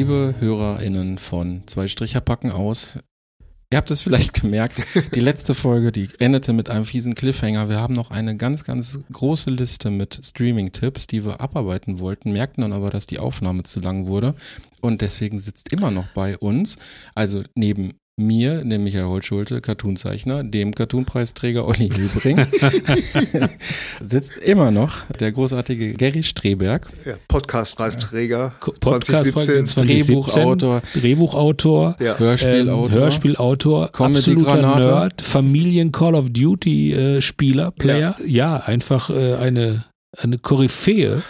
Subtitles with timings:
[0.00, 2.98] Liebe HörerInnen von Zwei Stricher packen aus,
[3.70, 4.80] ihr habt es vielleicht gemerkt,
[5.14, 7.68] die letzte Folge, die endete mit einem fiesen Cliffhanger.
[7.68, 12.62] Wir haben noch eine ganz, ganz große Liste mit Streaming-Tipps, die wir abarbeiten wollten, merkten
[12.62, 14.34] dann aber, dass die Aufnahme zu lang wurde
[14.80, 16.78] und deswegen sitzt immer noch bei uns,
[17.14, 22.46] also neben mir, dem Michael Holtschulte, Cartoonzeichner, dem Cartoonpreisträger Olli Hilbring,
[24.02, 26.86] sitzt immer noch der großartige Gary Streberg.
[27.06, 29.86] Ja, Podcastpreisträger Podcast 2017.
[29.86, 30.82] Drehbuchautor.
[30.94, 32.18] Drehbuchautor, Ja.
[32.18, 32.86] Hörspielautor.
[32.86, 34.78] ähm, Hörspielautor, absoluter.
[34.78, 38.16] Nerd, Familien Call of Duty äh, Spieler, Player.
[38.26, 39.84] Ja, einfach äh, eine
[40.16, 41.22] eine Koryphäe.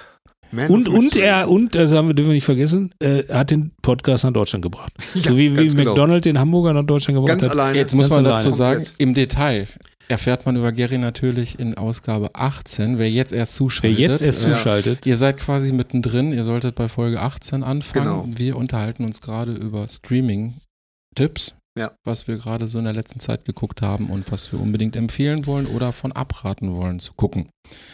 [0.52, 3.70] Man Und, und er, und, das haben wir, dürfen wir nicht vergessen, äh, hat den
[3.82, 4.92] Podcast nach Deutschland gebracht.
[5.14, 5.90] Ja, so wie, wie genau.
[5.90, 7.52] McDonald den Hamburger nach Deutschland gebracht Ganz hat.
[7.52, 7.76] alleine.
[7.78, 8.42] Jetzt muss Ganz man alleine.
[8.44, 8.94] dazu sagen, Komplett.
[9.00, 9.66] im Detail
[10.08, 12.98] erfährt man über Gary natürlich in Ausgabe 18.
[12.98, 13.98] Wer jetzt erst Wer zuschaltet.
[14.00, 14.50] jetzt erst Ja.
[14.54, 18.04] zuschaltet, Ihr seid quasi mittendrin, ihr solltet bei Folge 18 anfangen.
[18.06, 18.26] Genau.
[18.28, 21.92] Wir unterhalten uns gerade über Streaming-Tipps, Ja.
[22.04, 25.46] was wir gerade so in der letzten Zeit geguckt haben und was wir unbedingt empfehlen
[25.46, 27.48] wollen oder von abraten wollen zu gucken.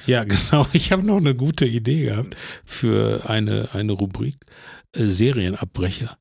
[0.06, 0.66] Ja, genau.
[0.72, 4.36] Ich habe noch eine gute Idee gehabt für eine, eine Rubrik.
[4.97, 6.16] Äh, Serienabbrecher.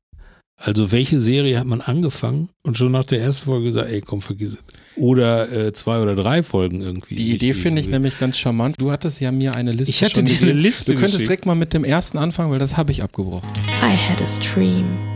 [0.58, 4.22] Also welche Serie hat man angefangen und schon nach der ersten Folge gesagt, ey, komm,
[4.22, 4.64] vergiss es.
[4.96, 7.14] Oder äh, zwei oder drei Folgen irgendwie.
[7.14, 8.76] Die Idee finde ich nämlich ganz charmant.
[8.80, 10.52] Du hattest ja mir eine Liste Ich hatte schon dir eine.
[10.52, 11.28] Liste Du könntest geschickt.
[11.28, 13.48] direkt mal mit dem ersten anfangen, weil das habe ich abgebrochen.
[13.82, 15.15] I had a stream.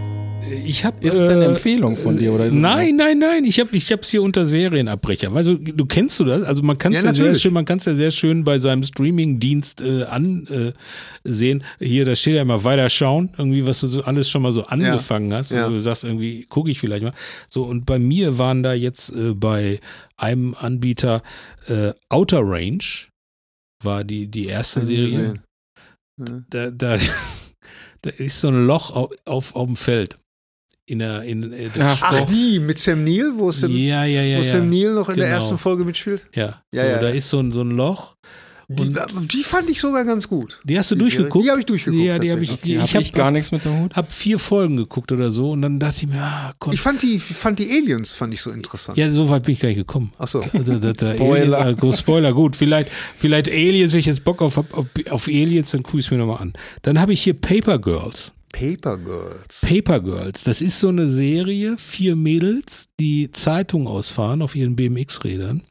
[0.66, 3.18] Ich hab, Ist es denn eine äh, Empfehlung von dir oder ist es nein, nein,
[3.18, 3.44] nein.
[3.44, 5.32] Ich habe ich hab's hier unter Serienabbrecher.
[5.34, 6.42] Also du kennst du das?
[6.42, 8.58] Also man kann es Ja, ja, sehr schön, man kann es ja sehr schön bei
[8.58, 10.68] seinem Streaming-Dienst äh, ansehen.
[10.68, 10.72] Äh,
[11.24, 11.64] sehen.
[11.78, 14.64] Hier, da steht ja immer weiter schauen, irgendwie, was du so alles schon mal so
[14.64, 15.52] angefangen hast.
[15.52, 15.64] Ja.
[15.64, 17.14] Also du sagst irgendwie, gucke ich vielleicht mal.
[17.48, 19.80] So, und bei mir waren da jetzt äh, bei
[20.16, 21.22] einem Anbieter
[21.66, 22.84] äh, Outer Range
[23.82, 25.34] war die, die erste Serie.
[26.18, 26.42] Ja.
[26.50, 26.98] Da, da,
[28.02, 30.18] da ist so ein Loch auf, auf, auf dem Feld.
[30.90, 32.26] In der, in, äh, das Ach, Ach, Doch.
[32.26, 34.38] die mit Sam Neill, wo Sam, ja, ja, ja.
[34.38, 34.48] wo ja.
[34.50, 35.36] Sam Neill noch in der Genau.
[35.38, 36.26] ersten Folge mitspielt?
[36.34, 37.14] Ja, Ja, so, ja, da ja.
[37.14, 38.16] ist so ein, so ein Loch.
[38.72, 40.60] Die, Und- die fand ich sogar ganz gut.
[40.64, 41.44] Die hast du Die durchgeguckt?
[41.44, 42.02] Die habe ich durchgeguckt.
[42.04, 42.52] Ja, die habe ich.
[42.52, 43.94] Okay, ich hab ich hab- gar nichts mit dem Hut.
[43.96, 46.74] hab vier Folgen geguckt oder so und dann dachte ich mir, ah Gott.
[46.74, 48.96] Ich fand die, fand die Aliens fand ich so interessant.
[48.96, 50.12] ja, so weit bin ich gar nicht gekommen.
[50.18, 50.44] Ach so.
[50.52, 51.58] Da, da, da, Spoiler.
[51.58, 52.54] Alien, äh, gut, Spoiler, gut.
[52.54, 54.66] Vielleicht, vielleicht Aliens, wenn ich jetzt Bock auf, auf,
[55.10, 56.52] auf Aliens, dann gucke ich es mir nochmal an.
[56.82, 58.32] Dann habe ich hier Paper Girls.
[58.52, 59.60] Paper Girls.
[59.62, 65.62] Paper Girls, das ist so eine Serie, vier Mädels, die Zeitung ausfahren auf ihren BMX-Rädern.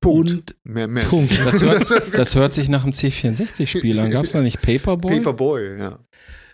[0.00, 0.30] Punkt.
[0.30, 1.04] Und mehr, mehr.
[1.04, 1.38] Punkt.
[1.44, 4.10] Das hört, das hört sich nach einem C64-Spiel an.
[4.10, 5.16] Gab es da nicht Paperboy?
[5.16, 5.98] Paperboy, ja.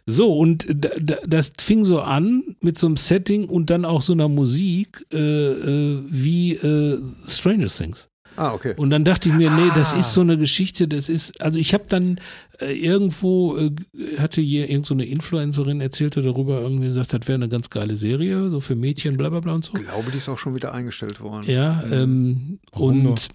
[0.07, 4.03] So, und da, da, das fing so an mit so einem Setting und dann auch
[4.03, 6.99] so einer Musik äh, äh, wie äh,
[7.29, 8.09] Stranger Things.
[8.37, 8.75] Ah, okay.
[8.77, 9.99] Und dann dachte ich mir, nee, das Ah.
[9.99, 12.19] ist so eine Geschichte, das ist, also ich habe dann
[12.61, 13.71] äh, irgendwo, äh,
[14.19, 17.97] hatte hier irgend so eine Influencerin erzählte darüber, irgendwie gesagt, das wäre eine ganz geile
[17.97, 19.75] Serie, so für Mädchen, bla bla bla und so.
[19.77, 21.45] Ich glaube, die ist auch schon wieder eingestellt worden.
[21.49, 23.29] Ja, ähm, Warum und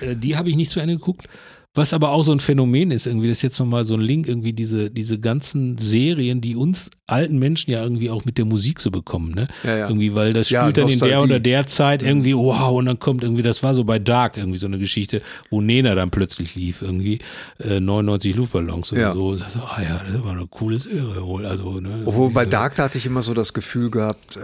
[0.00, 1.28] äh, die habe ich nicht zu Ende geguckt.
[1.74, 4.26] Was aber auch so ein Phänomen ist, irgendwie, das ist jetzt nochmal so ein Link,
[4.26, 8.80] irgendwie diese, diese ganzen Serien, die uns alten Menschen ja irgendwie auch mit der Musik
[8.80, 9.48] so bekommen, ne?
[9.62, 9.88] Ja, ja.
[9.88, 11.24] Irgendwie, weil das Ja, spielt dann in der Nostalgie.
[11.24, 14.58] oder der Zeit irgendwie, wow, und dann kommt irgendwie, das war so bei Dark irgendwie
[14.58, 17.20] so eine Geschichte, wo Nena dann plötzlich lief, irgendwie,
[17.60, 19.12] äh, 99 Luftballons Ja.
[19.12, 19.36] so.
[19.36, 22.02] Das, ah ja, das war eine coole Serie wohl, also, ne?
[22.06, 24.40] Obwohl bei Dark, da hatte ich immer so das Gefühl gehabt, äh,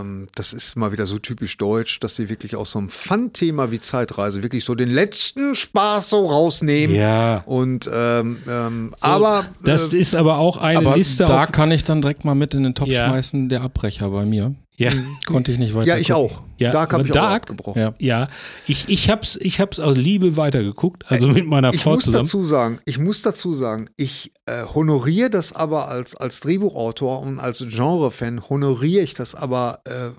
[0.00, 3.70] ähm, das ist mal wieder so typisch deutsch, dass sie wirklich aus so einem Fun-Thema
[3.70, 6.26] wie Zeitreise wirklich so den letzten Spaß so
[6.56, 6.96] rausnehmen.
[6.96, 7.42] Ja.
[7.46, 11.70] Und ähm, ähm, aber Das äh, ist aber auch eine Aber Liste da auf, kann
[11.70, 13.06] ich dann direkt mal mit in den Topf Ja.
[13.08, 14.54] schmeißen, der Abbrecher bei mir.
[14.76, 14.90] ja.
[15.26, 15.86] Konnte ich nicht weiter.
[15.88, 16.24] ja, ich gucken.
[16.30, 16.42] auch.
[16.58, 17.80] Ja, Dark habe ich auch Dark- abgebrochen.
[17.82, 17.94] Ja.
[17.98, 18.28] Ja,
[18.66, 22.24] ich, ich hab's, ich hab's aus Liebe weitergeguckt, also mit meiner Ich Frau muss zusammen.
[22.24, 27.38] dazu sagen, ich muss dazu sagen, ich äh, honoriere das aber als, als Drehbuchautor und
[27.38, 30.10] als Genre-Fan honoriere ich das aber äh,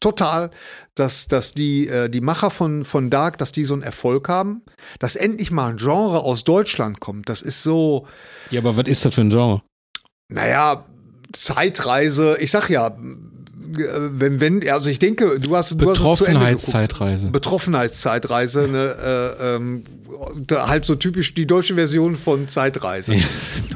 [0.00, 0.50] total,
[0.94, 4.62] dass, dass die, äh, die Macher von, von Dark, dass die so einen Erfolg haben,
[4.98, 7.28] dass endlich mal ein Genre aus Deutschland kommt.
[7.28, 8.06] Das ist so,
[8.50, 9.62] Ja, aber was ist das für ein Genre?
[10.28, 10.84] naja,
[11.32, 12.96] Zeitreise, ich sag ja,
[13.72, 15.76] wenn, wenn, also ich denke, du hast, du.
[15.86, 17.30] Betroffenheitszeitreise.
[17.30, 18.94] Betroffenheitszeitreise, ne,
[19.40, 19.84] äh, ähm,
[20.52, 23.16] halt so typisch die deutsche Version von Zeitreise.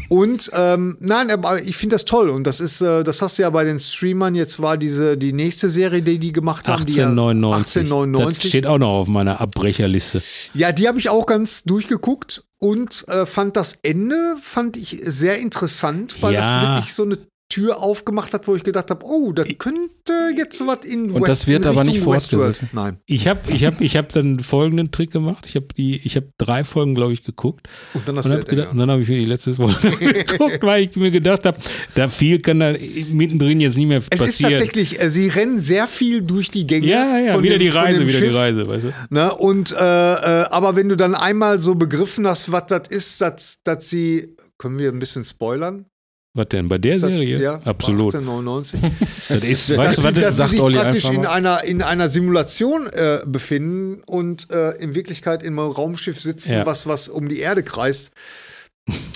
[0.09, 3.43] Und ähm, nein, aber ich finde das toll und das ist, äh, das hast du
[3.43, 4.35] ja bei den Streamern.
[4.35, 7.83] Jetzt war diese die nächste Serie, die die gemacht haben, die ja 1899.
[7.83, 8.43] 1899.
[8.43, 10.23] Das steht auch noch auf meiner Abbrecherliste.
[10.53, 15.39] Ja, die habe ich auch ganz durchgeguckt und äh, fand das Ende fand ich sehr
[15.39, 16.41] interessant, weil Ja.
[16.41, 17.19] das wirklich so eine
[17.51, 21.47] Tür aufgemacht hat, wo ich gedacht habe, oh, da könnte jetzt was in Und das
[21.47, 22.23] wird aber nicht Westworld.
[22.57, 22.73] fortgesetzt.
[22.73, 22.99] Nein.
[23.07, 25.45] Ich habe ich hab, ich hab dann folgenden Trick gemacht.
[25.47, 27.67] Ich habe die, ich habe drei Folgen, glaube ich, geguckt.
[27.93, 29.91] Und dann hast Und, du hab gedacht, und dann habe ich mir die letzte Folge
[30.01, 31.59] geguckt, weil ich mir gedacht habe,
[31.97, 32.73] da viel kann da
[33.11, 34.53] mittendrin jetzt nicht mehr es ist passieren.
[34.55, 36.87] tatsächlich, äh, sie rennen sehr viel durch die Gänge.
[36.87, 38.29] ja, ja, von wieder dem, die Reise, wieder Schiff.
[38.31, 38.93] die Reise, weißt du?
[39.11, 39.35] Ne?
[39.35, 43.59] Und äh, äh, aber wenn du dann einmal so begriffen hast, was das ist, dass,
[43.65, 45.87] dass sie, können wir ein bisschen spoilern?
[46.35, 46.69] Was denn?
[46.69, 47.41] Bei der Ist das- Serie?
[47.43, 48.15] Ja, Absolut.
[48.15, 48.81] 1899.
[49.29, 51.27] Das ist, Das weißt dass du, sie, was dass das sie sich Olli praktisch in
[51.27, 56.67] einer, in einer Simulation äh, befinden und äh, in Wirklichkeit in einem Raumschiff sitzen, Ja.
[56.67, 58.13] was, was um die Erde kreist.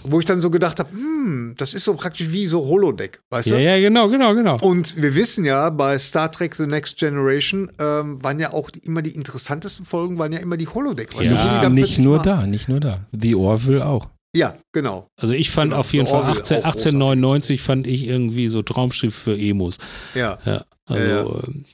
[0.05, 3.49] Wo ich dann so gedacht habe, hm, das ist so praktisch wie so Holodeck, weißt
[3.49, 3.63] Ja, du?
[3.63, 4.57] ja, genau, genau, genau.
[4.61, 8.81] Und wir wissen ja, bei Star Trek The Next Generation ähm, waren ja auch die,
[8.81, 11.11] immer die interessantesten Folgen, waren ja immer die Holodeck.
[11.21, 13.07] Ja, nicht nur mal- da, nicht nur da.
[13.19, 14.09] The Orville auch.
[14.35, 15.07] Ja, genau.
[15.21, 18.63] Also ich fand Genau, auf jeden Fall Orville 18, auch 1899 fand ich irgendwie so
[18.63, 19.79] Traumschiff für Emos.
[20.15, 20.39] Ja.
[20.45, 21.65] Ja, also Ja, ähm,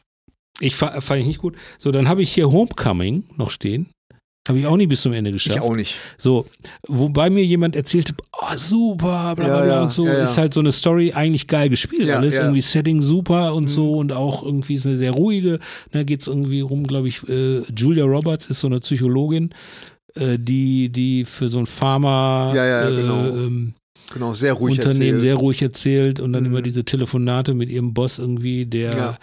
[0.60, 1.56] ich fa- fand ich nicht gut.
[1.78, 3.86] So, dann habe ich hier Homecoming noch stehen.
[4.48, 5.56] Habe ich auch nicht bis zum Ende geschafft.
[5.56, 5.94] Ich auch nicht.
[6.18, 6.46] So,
[6.88, 10.24] wobei mir jemand erzählte, oh, super, bla bla Ja, bla und so, ja, ja.
[10.24, 12.08] ist halt so eine Story eigentlich geil gespielt.
[12.08, 15.60] Ja, Alles irgendwie Setting super und so und auch irgendwie ist eine sehr ruhige.
[15.92, 19.50] Da geht es irgendwie rum, glaube ich, äh, Julia Roberts ist so eine Psychologin,
[20.16, 23.26] äh, die, die für so ein Pharma Ja, ja, äh, genau.
[23.28, 23.74] ähm,
[24.12, 25.20] Genau, sehr ruhig Unternehmen erzählt.
[25.22, 26.50] sehr ruhig erzählt und dann Mhm.
[26.50, 29.18] immer diese Telefonate mit ihrem Boss irgendwie, der Ja.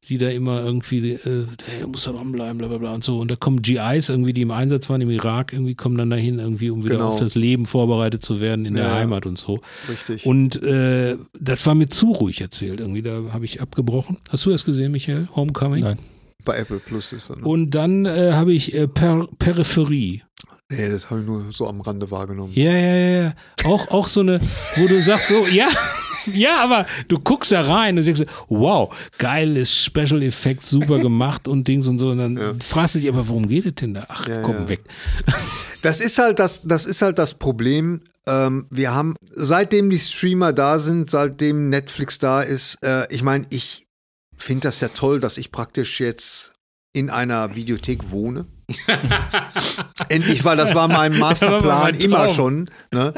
[0.00, 1.44] sie da immer irgendwie, äh,
[1.78, 3.18] der muss da dranbleiben, bla bla bla und so.
[3.20, 6.38] Und da kommen GIs irgendwie, die im Einsatz waren im Irak, irgendwie kommen dann dahin,
[6.38, 7.08] irgendwie, um wieder Genau.
[7.10, 8.94] auf das Leben vorbereitet zu werden in der Ja.
[8.94, 9.60] Heimat und so.
[9.90, 10.24] Richtig.
[10.24, 14.16] Und äh, das war mir zu ruhig erzählt irgendwie, da habe ich abgebrochen.
[14.30, 15.28] Hast du das gesehen, Michael?
[15.36, 15.82] Homecoming?
[15.84, 15.98] Nein.
[16.44, 17.36] Bei Apple Plus ist er.
[17.36, 17.42] Ne?
[17.44, 20.22] Und dann äh, habe ich äh, per Peripherie.
[20.68, 22.52] nee, das habe ich nur so am Rande wahrgenommen.
[22.54, 23.32] Ja, ja, ja.
[23.64, 24.40] Auch, auch so eine,
[24.76, 25.68] wo du sagst so, ja,
[26.32, 31.66] ja, aber du guckst da rein und denkst, wow, geiles Special Effekt, super gemacht und
[31.68, 32.10] Dings und so.
[32.10, 32.52] Und dann Ja.
[32.62, 34.06] fragst du dich aber, worum geht es denn da?
[34.08, 34.68] Ach, Ja, komm, ja.
[34.68, 34.80] weg.
[35.82, 38.02] Das ist halt das, das ist halt das Problem.
[38.26, 43.46] Ähm, wir haben, seitdem die Streamer da sind, seitdem Netflix da ist, äh, ich meine,
[43.48, 43.86] ich
[44.42, 46.52] finde das ja toll, dass ich praktisch jetzt
[46.92, 48.46] in einer Videothek wohne.
[50.08, 52.70] Endlich, weil das war mein Masterplan mein immer schon.
[52.92, 53.12] Ne?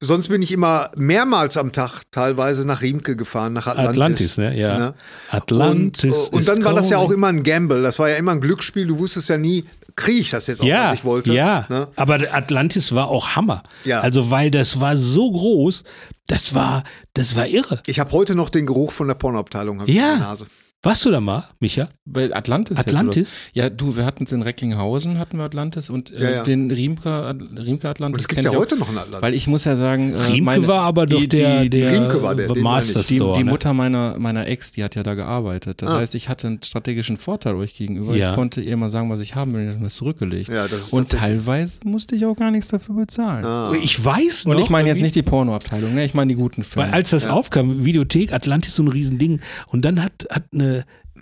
[0.00, 3.96] Sonst bin ich immer mehrmals am Tag teilweise nach Riemke gefahren, nach Atlantis.
[3.96, 4.58] Atlantis, ne?
[4.58, 4.78] Ja.
[4.78, 4.94] Ne?
[5.30, 6.14] Atlantis.
[6.14, 7.82] Und, und is dann war das ja auch immer ein Gamble.
[7.82, 8.86] Das war ja immer ein Glücksspiel.
[8.86, 9.64] Du wusstest ja nie,
[9.96, 11.32] kriege ich das jetzt auch, ja, was ich wollte.
[11.32, 11.88] Ja, Ne?
[11.96, 13.62] aber Atlantis war auch Hammer.
[13.84, 14.00] Ja.
[14.00, 15.84] Also, weil das war so groß,
[16.26, 17.82] das war, das war irre.
[17.86, 20.14] Ich habe heute noch den Geruch von der Pornoabteilung Ja.
[20.14, 20.46] in der Nase.
[20.84, 21.88] Warst du da mal, Micha?
[22.04, 22.76] Bei Atlantis.
[22.76, 23.36] Atlantis?
[23.54, 26.42] Ja, du, wir hatten es in Recklinghausen, hatten wir Atlantis und äh, Ja, ja.
[26.42, 29.22] den Riemke, Riemke Und Atlantis es gibt ja ich auch, heute noch einen Atlantis.
[29.22, 31.90] Weil ich muss ja sagen, äh, Riemke meine, war aber doch die, der, die, der
[31.92, 33.06] Riemke war der, Master ich.
[33.06, 33.38] die, Store.
[33.38, 33.50] die ne?
[33.50, 35.80] Mutter meiner, meiner Ex, die hat ja da gearbeitet.
[35.80, 35.98] Das Ah.
[36.00, 38.14] heißt, ich hatte einen strategischen Vorteil euch gegenüber.
[38.14, 38.30] Ja.
[38.30, 40.50] Ich konnte ihr mal sagen, was ich haben will, und dann ist zurückgelegt.
[40.50, 43.46] Ja, das und teilweise musste ich auch gar nichts dafür bezahlen.
[43.46, 43.72] Ah.
[43.82, 44.54] Ich weiß noch.
[44.56, 46.04] Und ich meine jetzt nicht die Pornoabteilung, ne?
[46.04, 46.88] ich meine die guten Filme.
[46.88, 49.40] Weil als das aufkam, Videothek, Atlantis so ein Riesending.
[49.68, 50.73] Und dann hat, hat eine,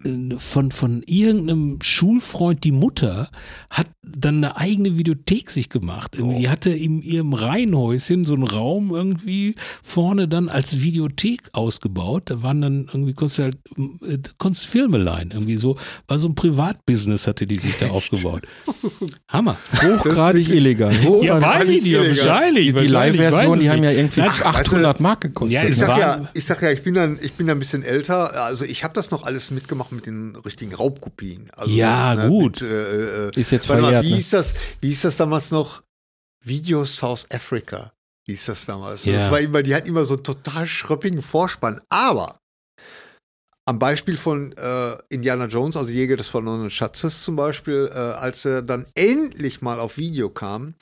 [0.04, 3.30] eine von, von irgendeinem Schulfreund die Mutter
[3.70, 6.16] hat dann eine eigene Videothek sich gemacht.
[6.16, 12.24] Irgendwie, Die hatte in ihrem Reihenhäuschen so einen Raum irgendwie vorne dann als Videothek ausgebaut.
[12.26, 13.56] Da waren dann irgendwie, konntest du halt,
[14.04, 15.30] äh, konntest Filme leihen.
[15.30, 15.76] Irgendwie so,
[16.08, 18.42] war so ein Privatbusiness hatte die sich da aufgebaut.
[19.28, 19.56] Hammer.
[19.82, 20.92] Hochgradig illegal.
[20.92, 22.08] Ja, Hochgradig weiß ich nicht, illegal.
[22.16, 22.66] wahrscheinlich.
[22.66, 25.62] Die, die Live-Version, die haben ja irgendwie Nein, 800 Mark gekostet.
[25.62, 27.60] Ja, Ich sag, war- ja, ich sag ja, ich bin dann, ich bin dann ein
[27.60, 28.42] bisschen älter.
[28.44, 31.46] Also ich habe das noch alles mitgemacht mit den richtigen Raubkopien.
[31.56, 32.60] Also Ja, das, gut.
[32.62, 33.66] Mit, äh, äh, Ist jetzt
[34.00, 34.16] verjährt, wie ne?
[34.16, 34.54] hieß das?
[34.80, 35.82] Wie hieß das damals noch?
[36.44, 37.92] Video South Africa
[38.26, 39.04] hieß das damals.
[39.04, 39.14] Ja.
[39.14, 41.80] Das war immer, die hat immer so einen total schröppigen Vorspann.
[41.88, 42.40] Aber
[43.64, 48.44] am Beispiel von äh, Indiana Jones, also Jäger des verlorenen Schatzes zum Beispiel, äh, als
[48.44, 50.74] er dann endlich mal auf Video kam,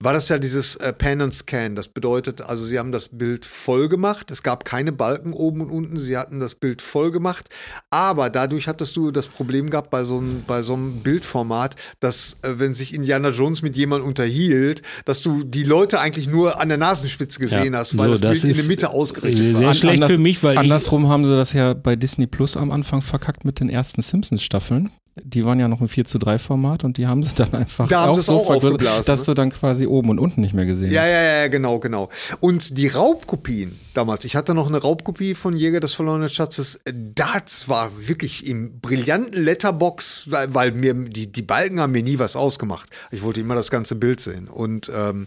[0.00, 1.74] war das ja dieses äh, Pan and Scan.
[1.74, 4.30] Das bedeutet, also sie haben das Bild voll gemacht.
[4.30, 5.98] Es gab keine Balken oben und unten.
[5.98, 7.48] Sie hatten das Bild voll gemacht.
[7.90, 12.36] Aber dadurch hattest du das Problem gehabt bei so einem, bei so einem Bildformat, dass,
[12.42, 16.68] äh, wenn sich Indiana Jones mit jemandem unterhielt, dass du die Leute eigentlich nur an
[16.68, 19.66] der Nasenspitze gesehen Ja, hast, weil so, das, das Bild in der Mitte ausgerichtet sehr
[19.66, 19.74] war.
[19.74, 23.00] schlecht Anders- für mich, weil Andersrum haben sie das ja bei Disney Plus am Anfang
[23.02, 24.90] verkackt mit den ersten Simpsons-Staffeln.
[25.24, 27.88] Die waren ja noch im 4 zu 3 Format und die haben sie dann einfach
[27.88, 29.26] Da haben auch so auch aufgeblasen, dass ne?
[29.26, 31.08] du dann quasi oben und unten nicht mehr gesehen Ja, hast.
[31.08, 32.08] ja, ja, genau, genau.
[32.40, 36.80] Und die Raubkopien damals, ich hatte noch eine Raubkopie von Jäger des verlorenen Schatzes.
[36.84, 42.18] Das war wirklich im brillanten Letterbox, weil, weil mir die, die Balken haben mir nie
[42.18, 42.88] was ausgemacht.
[43.10, 44.48] Ich wollte immer das ganze Bild sehen.
[44.48, 45.26] Und ähm,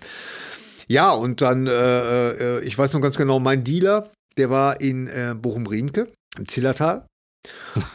[0.87, 2.29] ja, und dann, äh,
[2.59, 6.07] äh, ich weiß noch ganz genau, mein Dealer, der war in äh, Bochum-Riemke,
[6.37, 7.05] im Zillertal.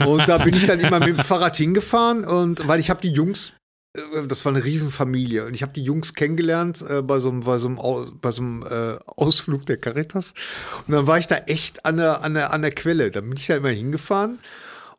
[0.04, 3.12] Und da bin ich dann immer mit dem Fahrrad hingefahren und weil ich habe die
[3.12, 3.54] Jungs
[3.96, 7.40] äh, das war eine Riesenfamilie und ich habe die Jungs kennengelernt äh, bei so einem,
[7.40, 10.34] bei so einem, bei so einem äh, Ausflug der Caritas
[10.86, 13.10] und dann war ich da echt an der, an der, an der Quelle.
[13.10, 14.38] Da bin ich da immer hingefahren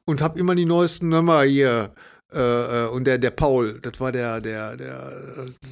[0.05, 1.93] und habe immer die neuesten Nummer hier
[2.33, 5.13] äh, äh, und der, der Paul, das war der, der, der,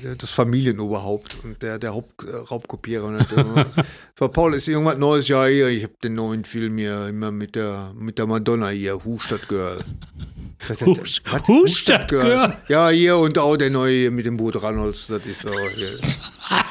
[0.02, 3.12] der das Familienoberhaupt und der, der Haupt, äh, Raubkopierer.
[3.12, 3.86] Das
[4.18, 5.28] war Paul, ist irgendwas Neues?
[5.28, 9.04] Ja, hier, ich habe den neuen Film hier immer mit der, mit der Madonna hier,
[9.04, 9.80] Hustadt Girl.
[11.48, 12.54] Hustadt Girl?
[12.70, 15.90] Ja, hier und auch der neue hier mit dem Boot Reynolds, das ist so hier.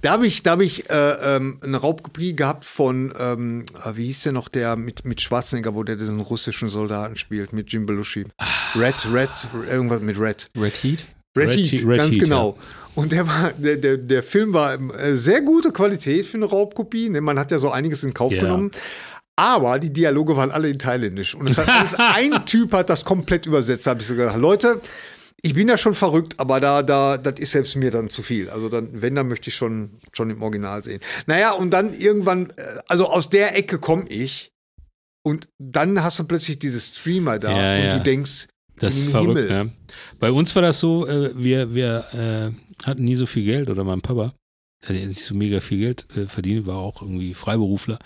[0.00, 4.04] Da habe ich, da hab ich äh, ähm, eine Raubkopie gehabt von, ähm, äh, wie
[4.06, 7.84] hieß der noch, der mit, mit Schwarzenegger, wo der diesen russischen Soldaten spielt, mit Jim
[7.84, 8.26] Belushi.
[8.76, 9.30] Red, Red,
[9.68, 10.50] irgendwas mit Red.
[10.56, 11.06] Red Heat?
[11.36, 12.56] Red, Red Heat, Red ganz Heat, genau.
[12.94, 17.08] Und der war, der, der, der Film war äh, sehr gute Qualität für eine Raubkopie.
[17.10, 17.20] Ne?
[17.20, 18.42] Man hat ja so einiges in Kauf Ja.
[18.42, 18.70] genommen.
[19.36, 21.34] Aber die Dialoge waren alle in Thailändisch.
[21.36, 23.86] Und es hat alles, ein Typ hat das komplett übersetzt.
[23.86, 24.80] Da habe ich so gedacht, Leute,
[25.42, 28.50] ich bin ja schon verrückt, aber da, da, das ist selbst mir dann zu viel.
[28.50, 31.00] Also dann, wenn, dann möchte ich schon, schon im Original sehen.
[31.26, 34.50] Naja, und dann irgendwann, äh, also aus der Ecke komme ich.
[35.24, 37.98] Und dann hast du plötzlich diese Streamer da Ja, und ja.
[37.98, 39.64] du denkst, Das ist verrückt, Himmel.
[39.66, 39.72] ne?
[40.18, 42.04] Bei uns war das so, äh, wir, wir
[42.82, 44.32] äh, hatten nie so viel Geld oder mein Papa,
[44.86, 47.98] der nicht so mega viel Geld äh, verdient, war auch irgendwie Freiberufler.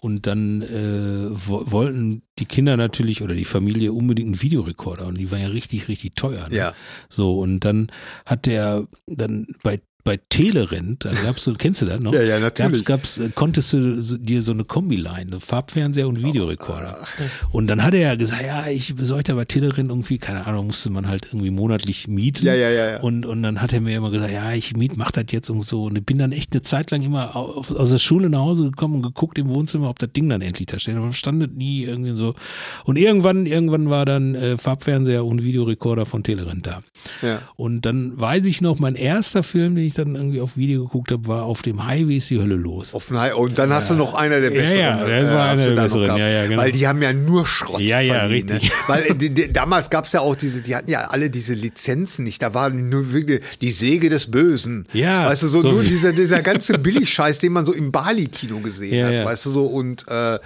[0.00, 5.18] Und dann äh, wo, wollten die Kinder natürlich oder die Familie unbedingt einen Videorekorder und
[5.18, 6.48] die waren ja richtig, richtig teuer.
[6.48, 6.56] Ne?
[6.56, 6.74] Ja.
[7.08, 7.90] So, und dann
[8.24, 12.14] hat der dann bei bei Telerent, da gab's so, kennst du das noch?
[12.14, 12.84] Ja, ja, natürlich.
[12.84, 17.04] Gab's, gab's, äh, konntest du dir so eine Kombi-Line, eine Farbfernseher und Videorekorder.
[17.50, 20.90] Und dann hat er ja gesagt, ja, ich besorge aber Telerin irgendwie, keine Ahnung, musste
[20.90, 22.46] man halt irgendwie monatlich mieten.
[22.46, 23.00] Ja, ja, ja, ja.
[23.00, 25.62] Und, und dann hat er mir immer gesagt, ja, ich miet, mach das jetzt und
[25.62, 25.84] so.
[25.84, 28.66] Und ich bin dann echt eine Zeit lang immer auf, aus der Schule nach Hause
[28.66, 30.94] gekommen und geguckt im Wohnzimmer, ob das Ding dann endlich da steht.
[30.94, 32.36] Aber stand das nie irgendwie so.
[32.84, 36.84] Und irgendwann, irgendwann war dann äh, Farbfernseher und Videorekorder von Telerin da.
[37.22, 37.40] Ja.
[37.56, 41.10] Und dann weiß ich noch, mein erster Film, den ich dann irgendwie auf Video geguckt
[41.12, 42.94] habe, war auf dem Highway ist die Hölle los.
[42.94, 43.34] Offenheit.
[43.34, 44.80] Und dann hast du noch einer der Ja, besseren.
[44.80, 46.62] ja, das war einer der besseren, ja, ja, genau.
[46.62, 47.80] Weil die haben ja nur Schrott.
[47.80, 48.70] Ja, ja, verliehen, richtig.
[48.70, 48.76] Ne?
[48.86, 52.24] Weil die, die, damals gab es ja auch diese, die hatten ja alle diese Lizenzen
[52.24, 52.42] nicht.
[52.42, 54.86] Da war nur wirklich die Säge des Bösen.
[54.92, 58.60] Ja, Weißt du, so, so nur dieser, dieser ganze Billigscheiß, den man so im Bali-Kino
[58.60, 59.14] gesehen Ja, hat.
[59.14, 59.24] ja.
[59.24, 60.38] Weißt du so, und äh,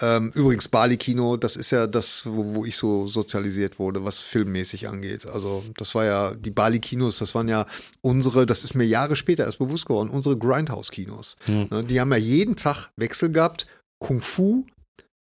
[0.00, 4.88] ähm, übrigens, Bali-Kino, das ist ja das, wo, wo ich so sozialisiert wurde, was filmmäßig
[4.88, 5.26] angeht.
[5.26, 7.66] Also, das war ja, die Bali-Kinos, das waren ja
[8.00, 11.36] unsere, das ist mir Jahre später erst bewusst geworden, unsere Grindhouse-Kinos.
[11.46, 13.66] Ne, die haben ja jeden Tag Wechsel gehabt.
[13.98, 14.66] Kung Fu,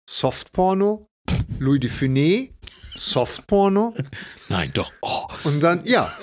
[0.09, 1.07] Softporno,
[1.59, 2.51] Louis de Funès,
[2.95, 3.93] Softporno
[4.49, 4.91] Nein, doch.
[5.01, 5.27] Oh.
[5.43, 6.13] und dann, ja,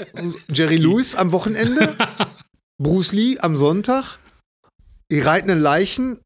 [0.48, 1.96] Jerry Lewis am Wochenende,
[2.82, 4.18] Bruce Lee am Sonntag,
[5.10, 6.18] die reitenden Leichen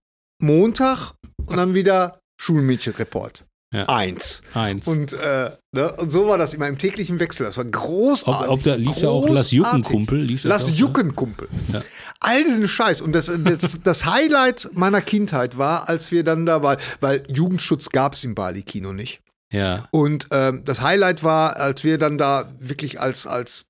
[0.42, 1.12] Montag
[1.46, 3.44] und dann wieder Schulmädchenreport.
[3.72, 3.88] Ja.
[3.88, 4.42] Eins.
[4.52, 4.86] Eins.
[4.86, 7.46] Und, äh, ne, und so war das immer im täglichen Wechsel.
[7.46, 8.48] Das war großartig.
[8.48, 9.50] ob, ob da lief da auch Lass.
[9.50, 10.20] Juckenkumpel?
[10.20, 10.78] Lief das Lass?
[10.78, 11.48] Juckenkumpel.
[11.72, 11.80] Ja.
[12.20, 13.00] All diesen Scheiß.
[13.00, 17.88] Und das, das, das Highlight meiner Kindheit war, als wir dann da waren, weil Jugendschutz
[17.88, 19.22] gab es im Bali-Kino nicht.
[19.50, 19.84] Ja.
[19.90, 23.66] Und ähm, das Highlight war, als wir dann da wirklich als, als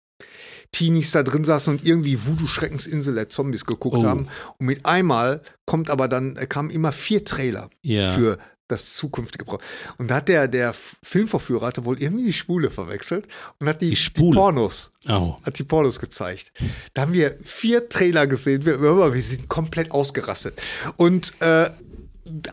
[0.72, 4.04] Teenies da drin saßen und irgendwie Voodoo Schreckensinsel der Zombies geguckt Oh.
[4.06, 4.28] haben.
[4.58, 8.12] Und mit einmal kommt aber dann, äh, kamen immer vier Trailer Ja.
[8.12, 8.38] für
[8.68, 9.66] das zukünftige Programm.
[9.98, 13.28] Und da hat der, der Filmverführer hatte wohl irgendwie die Spule verwechselt
[13.60, 14.34] und hat die, Die Spule?
[14.34, 15.36] Pornos Oh.
[15.44, 16.52] hat die Pornos gezeigt.
[16.94, 18.64] Da haben wir vier Trailer gesehen.
[18.64, 20.58] Wir, wir, wir sind komplett ausgerastet.
[20.96, 21.68] Und äh,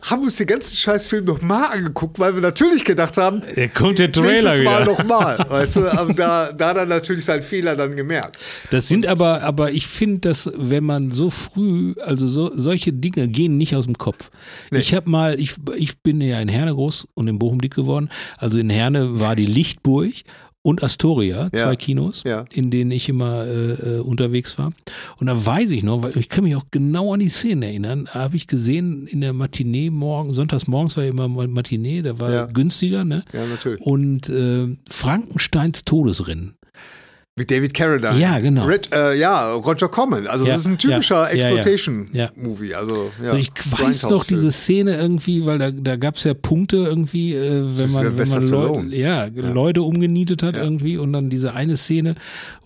[0.02, 4.10] haben uns den ganzen Scheißfilm nochmal angeguckt, weil wir natürlich gedacht haben, Da kommt der
[4.10, 5.38] Trailer nächstes Mal nochmal.
[5.48, 8.38] Weißt du, aber da, da dann natürlich seinen Fehler dann gemerkt.
[8.70, 13.28] Das sind aber, aber ich finde, dass wenn man so früh, also so, solche Dinge
[13.28, 14.30] gehen nicht aus dem Kopf.
[14.70, 18.10] Ich habe mal, ich, ich bin ja in Herne groß und in Bochum dick geworden.
[18.38, 20.12] Also in Herne war die Lichtburg
[20.62, 21.48] und Astoria, Ja.
[21.68, 22.44] zwei Kinos, Ja.
[22.52, 24.72] in denen ich immer äh, äh, unterwegs war.
[25.18, 28.08] Und da weiß ich noch, weil ich kann mich auch genau an die Szenen erinnern,
[28.10, 32.30] habe ich gesehen in der Matinee morgen, sonntags morgens war ja immer Matinee, da war
[32.32, 32.44] Ja.
[32.46, 33.24] günstiger, ne?
[33.32, 33.80] Ja, natürlich.
[33.80, 36.54] Und äh, Frankensteins Todesrennen.
[37.40, 38.20] Mit David Carradine.
[38.20, 38.66] Ja, genau.
[38.66, 40.26] Red, äh, ja, Roger Corman.
[40.26, 41.28] Also Ja, das ist ein typischer ja.
[41.28, 42.74] Exploitation-Movie.
[42.74, 46.34] Also, ja, Und ich weiß noch diese Szene irgendwie, weil da, da gab es ja
[46.34, 51.30] Punkte irgendwie, äh, wenn man, wenn man Leute, ja, Leute umgenietet hat irgendwie und dann
[51.30, 52.14] diese eine Szene,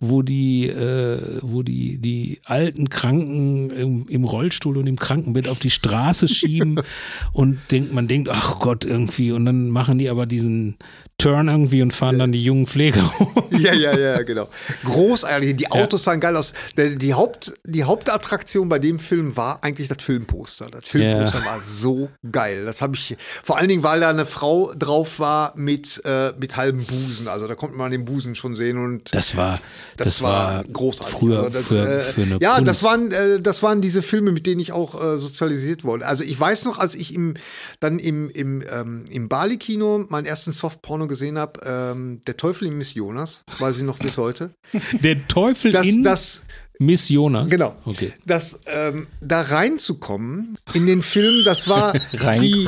[0.01, 5.61] wo die, äh, wo die, die alten Kranken im, im Rollstuhl und im Krankenbett auf
[5.61, 6.81] die Straße schieben
[7.33, 10.79] und denkt, man denkt, ach Gott, irgendwie, und dann machen die aber diesen
[11.19, 13.13] Turn irgendwie und fahren dann die jungen Pfleger.
[13.57, 14.49] Ja, ja, ja, genau.
[14.85, 15.55] Großartig.
[15.55, 16.55] Die Autos sahen geil aus.
[16.77, 20.67] Die, Haupt, die Hauptattraktion bei dem Film war eigentlich das Filmposter.
[20.73, 21.45] Das Filmposter Ja.
[21.45, 22.65] war so geil.
[22.65, 26.57] Das habe ich, vor allen Dingen, weil da eine Frau drauf war mit, äh, mit
[26.57, 27.29] halbem Busen.
[27.29, 29.61] Also da konnte man den Busen schon sehen und Das war,
[29.97, 31.15] das, das, war, großartig.
[31.17, 32.69] Früher Also das, für, äh, für eine ja, Kunst.
[32.69, 36.07] das waren, äh, das waren diese Filme, mit denen ich auch äh, sozialisiert wurde.
[36.09, 37.35] Also ich weiß noch, als ich im,
[37.79, 42.77] dann im, im, ähm, im Bali-Kino meinen ersten Softporno gesehen habe, ähm, Der Teufel in
[42.79, 44.51] Miss Jonas, weiß ich noch bis heute.
[44.93, 46.45] Der Teufel Das, in das,
[46.79, 47.49] Miss Jonas.
[47.51, 47.77] genau.
[47.85, 48.13] Okay.
[48.27, 51.93] Das, ähm, da reinzukommen in den Film, das war
[52.41, 52.67] die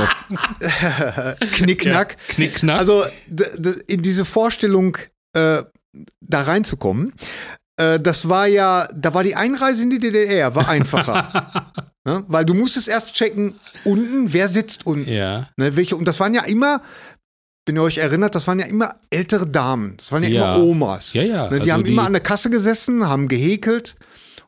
[1.52, 2.12] Knickknack.
[2.18, 2.78] Ja, Knickknack.
[2.78, 3.04] Also
[3.86, 4.96] in diese Vorstellung
[5.34, 5.62] äh,
[6.20, 7.12] da reinzukommen,
[7.78, 11.72] äh, das war ja, da war die Einreise in die DDR, war einfacher.
[12.04, 12.24] ne?
[12.28, 15.10] Weil du musstest erst checken, unten, wer sitzt unten.
[15.12, 15.48] Ja.
[15.56, 16.82] Ne, welche, und das waren ja immer,
[17.66, 19.94] wenn ihr euch erinnert, das waren ja immer ältere Damen.
[19.98, 20.54] Das waren ja, Ja.
[20.56, 21.12] immer Omas.
[21.12, 23.96] Ja, ja, Ne, die also haben die- immer an der Kasse gesessen, haben gehäkelt.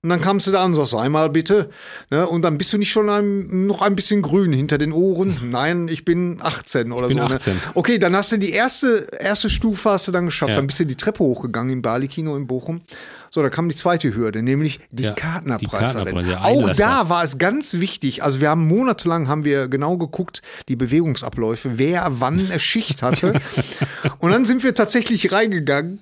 [0.01, 1.71] Und dann kamst du da und sagst, einmal bitte.
[2.13, 5.37] Ne, und dann bist du nicht schon ein, noch ein bisschen grün hinter den Ohren.
[5.51, 7.25] Nein, ich bin 18 oder bin so.
[7.25, 7.55] 18.
[7.55, 7.61] Ne?
[7.75, 10.51] Okay, dann hast du die erste, erste Stufe hast du dann geschafft.
[10.51, 10.57] Ja.
[10.57, 12.83] Dann bist du die Treppe hochgegangen im Bali-Kino in Bochum.
[13.31, 15.21] So, da kam die zweite Hürde, nämlich die Ja, die.
[15.21, 18.23] Kartenabreißer, der Auch da war es ganz wichtig.
[18.23, 23.35] Also wir haben monatelang haben wir genau geguckt, die Bewegungsabläufe, wer wann eine Schicht hatte.
[24.19, 26.01] und dann sind wir tatsächlich reingegangen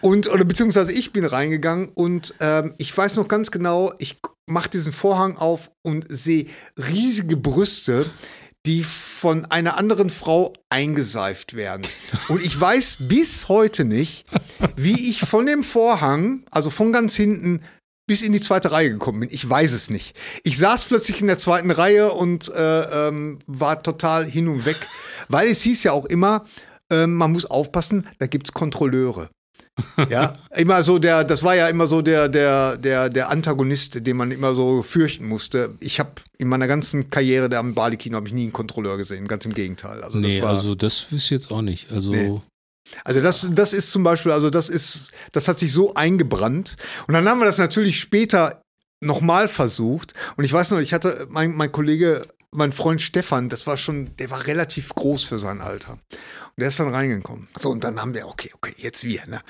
[0.00, 4.70] und oder beziehungsweise ich bin reingegangen und ähm, ich weiß noch ganz genau, ich mache
[4.70, 6.46] diesen Vorhang auf und sehe
[6.76, 8.06] riesige Brüste,
[8.66, 11.82] die von einer anderen Frau eingeseift werden.
[12.28, 14.26] Und ich weiß bis heute nicht,
[14.76, 17.62] wie ich von dem Vorhang, also von ganz hinten,
[18.06, 19.28] bis in die zweite Reihe gekommen bin.
[19.30, 20.16] Ich weiß es nicht.
[20.42, 24.88] Ich saß plötzlich in der zweiten Reihe und äh, ähm, war total hin und weg,
[25.28, 26.44] weil es hieß ja auch immer,
[26.90, 29.30] ähm, man muss aufpassen, da gibt's Kontrolleure.
[30.08, 34.16] Ja, immer so der, das war ja immer so der, der, der, der Antagonist, den
[34.16, 35.74] man immer so fürchten musste.
[35.80, 39.26] Ich habe in meiner ganzen Karriere da am Bali-Kino habe ich nie einen Kontrolleur gesehen,
[39.28, 40.02] ganz im Gegenteil.
[40.02, 41.90] Also nee, das war, also das wüsste ich jetzt auch nicht.
[41.92, 42.40] Also Nee.
[43.04, 46.76] also das, das ist zum Beispiel, also das ist, das hat sich so eingebrannt.
[47.06, 48.62] Und dann haben wir das natürlich später
[49.00, 50.14] nochmal versucht.
[50.36, 54.16] Und ich weiß noch, ich hatte, mein, mein Kollege, mein Freund Stefan, das war schon,
[54.16, 55.92] der war relativ groß für sein Alter.
[55.92, 57.48] Und der ist dann reingekommen.
[57.56, 59.40] So, und dann haben wir, okay, okay, jetzt wir, ne?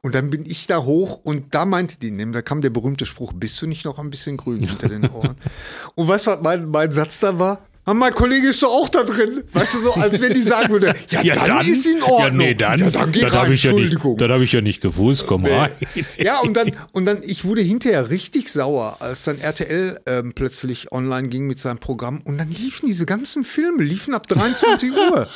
[0.00, 3.04] Und dann bin ich da hoch und da meinte die, nämlich, da kam der berühmte
[3.04, 5.36] Spruch, bist du nicht noch ein bisschen grün hinter den Ohren?
[5.96, 7.66] und weißt du, was mein, mein Satz da war?
[7.88, 9.44] Ah, mein Kollege ist doch auch da drin.
[9.52, 12.18] Weißt du, so, als wenn die sagen würde, ja, dann, ist in Ordnung.
[12.20, 14.80] Ja, nee, dann, ja, dann rein, habe ich, ja nicht- das hab ich ja nicht
[14.80, 15.24] gewusst.
[15.28, 15.70] Komm rein.
[16.18, 20.90] Ja, und dann, und dann, ich wurde hinterher richtig sauer, als dann RTL ähm, plötzlich
[20.90, 25.28] online ging mit seinem Programm und dann liefen diese ganzen Filme, liefen ab 23 Uhr.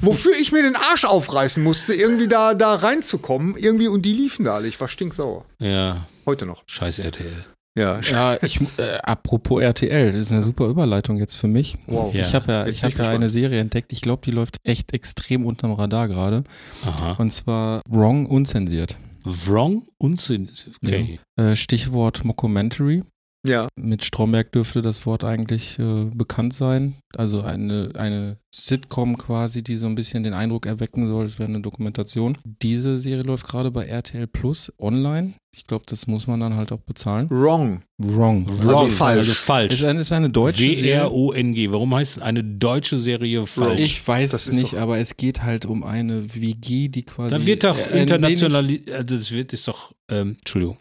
[0.00, 4.44] Wofür ich mir den Arsch aufreißen musste, irgendwie da, da reinzukommen, irgendwie, und die liefen
[4.46, 4.68] da alle.
[4.68, 5.44] Ich war stinksauer.
[5.58, 6.62] Ja, Heute noch.
[6.66, 7.44] scheiß RTL.
[7.78, 8.00] Ja.
[8.00, 11.76] Ja, ich, äh, apropos RTL, das ist eine super Überleitung jetzt für mich.
[11.86, 12.12] Wow.
[12.12, 12.20] Ja.
[12.22, 13.28] Ich habe ja, ich hab ja eine.
[13.28, 16.44] Serie entdeckt, ich glaube, die läuft echt extrem unterm Radar gerade.
[16.84, 17.12] Aha.
[17.18, 18.96] Und zwar Wrong unzensiert.
[19.24, 19.86] Wrong
[20.16, 20.48] Sinn.
[20.84, 21.20] Okay.
[21.36, 23.02] Äh, Stichwort Mockumentary.
[23.48, 23.68] Ja.
[23.80, 26.94] Mit Stromberg dürfte das Wort eigentlich äh, bekannt sein.
[27.16, 31.48] Also eine, eine Sitcom quasi, die so ein bisschen den Eindruck erwecken soll, es wäre
[31.48, 32.36] eine Dokumentation.
[32.62, 35.32] Diese Serie läuft gerade bei RTL Plus online.
[35.56, 37.28] Ich glaube, das muss man dann halt auch bezahlen.
[37.30, 37.80] Wrong.
[37.98, 38.46] Wrong.
[38.48, 39.18] Also falsch.
[39.18, 39.84] Also Ist falsch.
[39.84, 40.84] eine, ist eine deutsche Serie.
[41.02, 41.72] W-R-O-N-G.
[41.72, 43.80] Warum heißt eine deutsche Serie falsch?
[43.80, 47.02] Ich weiß Das es ist nicht, doch- aber es geht halt um eine WG, die
[47.02, 47.34] quasi.
[47.34, 48.66] da wird doch äh, international.
[48.92, 49.92] Also das wird ist doch.
[50.10, 50.76] Ähm, Entschuldigung.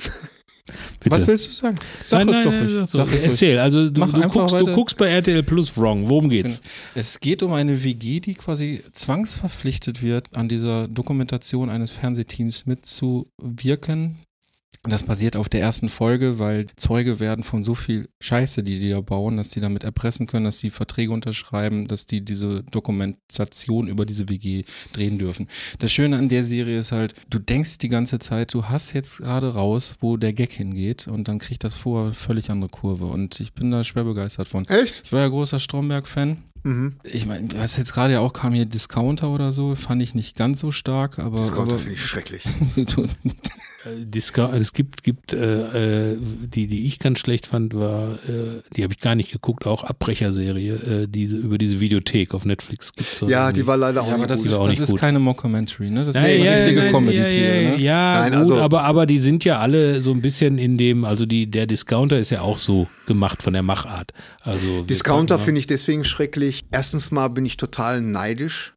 [1.10, 1.76] Was willst du sagen?
[2.04, 2.90] Sag nein, es nein, doch nein, ruhig.
[2.90, 3.22] sag es.
[3.22, 3.58] Erzähl.
[3.58, 6.08] Also du, du, guckst, du guckst bei RTL Plus Wrong.
[6.08, 6.62] Worum geht's?
[6.94, 14.16] Es geht um eine WG, die quasi zwangsverpflichtet wird, an dieser Dokumentation eines Fernsehteams mitzuwirken.
[14.82, 18.90] Das basiert auf der ersten Folge, weil Zeuge werden von so viel Scheiße, die die
[18.90, 23.88] da bauen, dass die damit erpressen können, dass die Verträge unterschreiben, dass die diese Dokumentation
[23.88, 25.48] über diese WG drehen dürfen.
[25.78, 29.18] Das Schöne an der Serie ist halt, du denkst die ganze Zeit, du hast jetzt
[29.18, 33.40] gerade raus, wo der Gag hingeht und dann kriegt das vor völlig andere Kurve und
[33.40, 34.66] ich bin da schwer begeistert von.
[34.68, 35.02] Echt?
[35.04, 36.38] Ich war ja großer Stromberg-Fan.
[36.64, 36.96] Mhm.
[37.04, 40.34] Ich meine, was jetzt gerade ja auch kam hier Discounter oder so, fand ich nicht
[40.36, 41.36] ganz so stark, aber.
[41.36, 42.44] Discounter finde ich schrecklich.
[43.84, 48.60] Äh, Disca es gibt, gibt äh, äh, die, die ich ganz schlecht fand, war, äh,
[48.76, 52.92] die habe ich gar nicht geguckt, auch Abbrecherserie, äh, diese, über diese Videothek auf Netflix
[52.92, 54.50] gibt's so ja, die war leider auch ja, aber nicht das gut.
[54.52, 55.00] ist, auch das nicht ist gut.
[55.00, 56.04] keine Mockumentary, ne?
[56.04, 57.80] Das Ja, ist eine ja, richtige ja, Comedy-Serie, ja, ne?
[57.82, 61.04] Ja, Nein, gut, also- aber, aber die sind ja alle so ein bisschen in dem,
[61.04, 64.12] also die, der Discounter ist ja auch so gemacht von der Machart.
[64.42, 66.62] Also Discounter finde ich deswegen schrecklich.
[66.70, 68.73] Erstens mal bin ich total neidisch,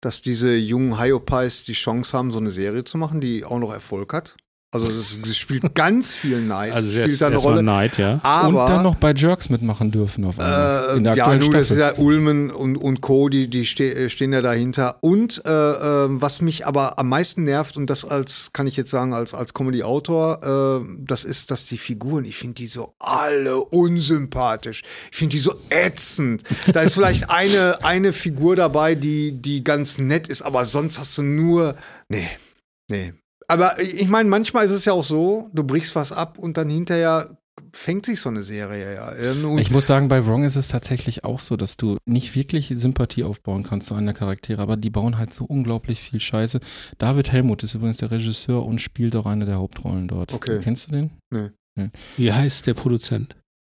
[0.00, 3.72] dass diese jungen Hyopies die Chance haben, so eine Serie zu machen, die auch noch
[3.72, 4.36] Erfolg hat.
[4.72, 7.60] Also das, das spielt ganz viel Neid, Also spielt erst, da eine Rolle.
[7.60, 8.20] Neid, ja.
[8.22, 10.90] Aber und dann noch bei Jerks mitmachen dürfen auf einmal.
[10.90, 13.92] äh, in der ja, nun, das ist ja Ulmen und, und Co., die, die ste
[13.92, 14.98] äh, stehen ja dahinter.
[15.00, 18.90] Und äh, äh, was mich aber am meisten nervt, und das als, kann ich jetzt
[18.90, 23.56] sagen, als, als Comedy-Autor, äh, das ist, dass die Figuren, ich finde die so alle
[23.56, 24.84] unsympathisch.
[25.10, 26.44] Ich finde die so ätzend.
[26.72, 31.18] Da ist vielleicht eine, eine Figur dabei, die, die ganz nett ist, aber sonst hast
[31.18, 31.74] du nur.
[32.08, 32.28] Nee,
[32.88, 33.14] nee.
[33.50, 36.70] Aber ich meine, manchmal ist es ja auch so, du brichst was ab und dann
[36.70, 37.28] hinterher
[37.72, 39.32] fängt sich so eine Serie ja.
[39.46, 42.72] Und Ich muss sagen, bei Wrong ist es tatsächlich auch so, dass du nicht wirklich
[42.74, 46.60] Sympathie aufbauen kannst zu einer Charaktere, aber die bauen halt so unglaublich viel Scheiße.
[46.98, 50.32] David Helmut ist übrigens der Regisseur und spielt auch eine der Hauptrollen dort.
[50.32, 50.60] Okay.
[50.62, 51.10] Kennst du den?
[52.16, 53.36] Wie heißt der Produzent?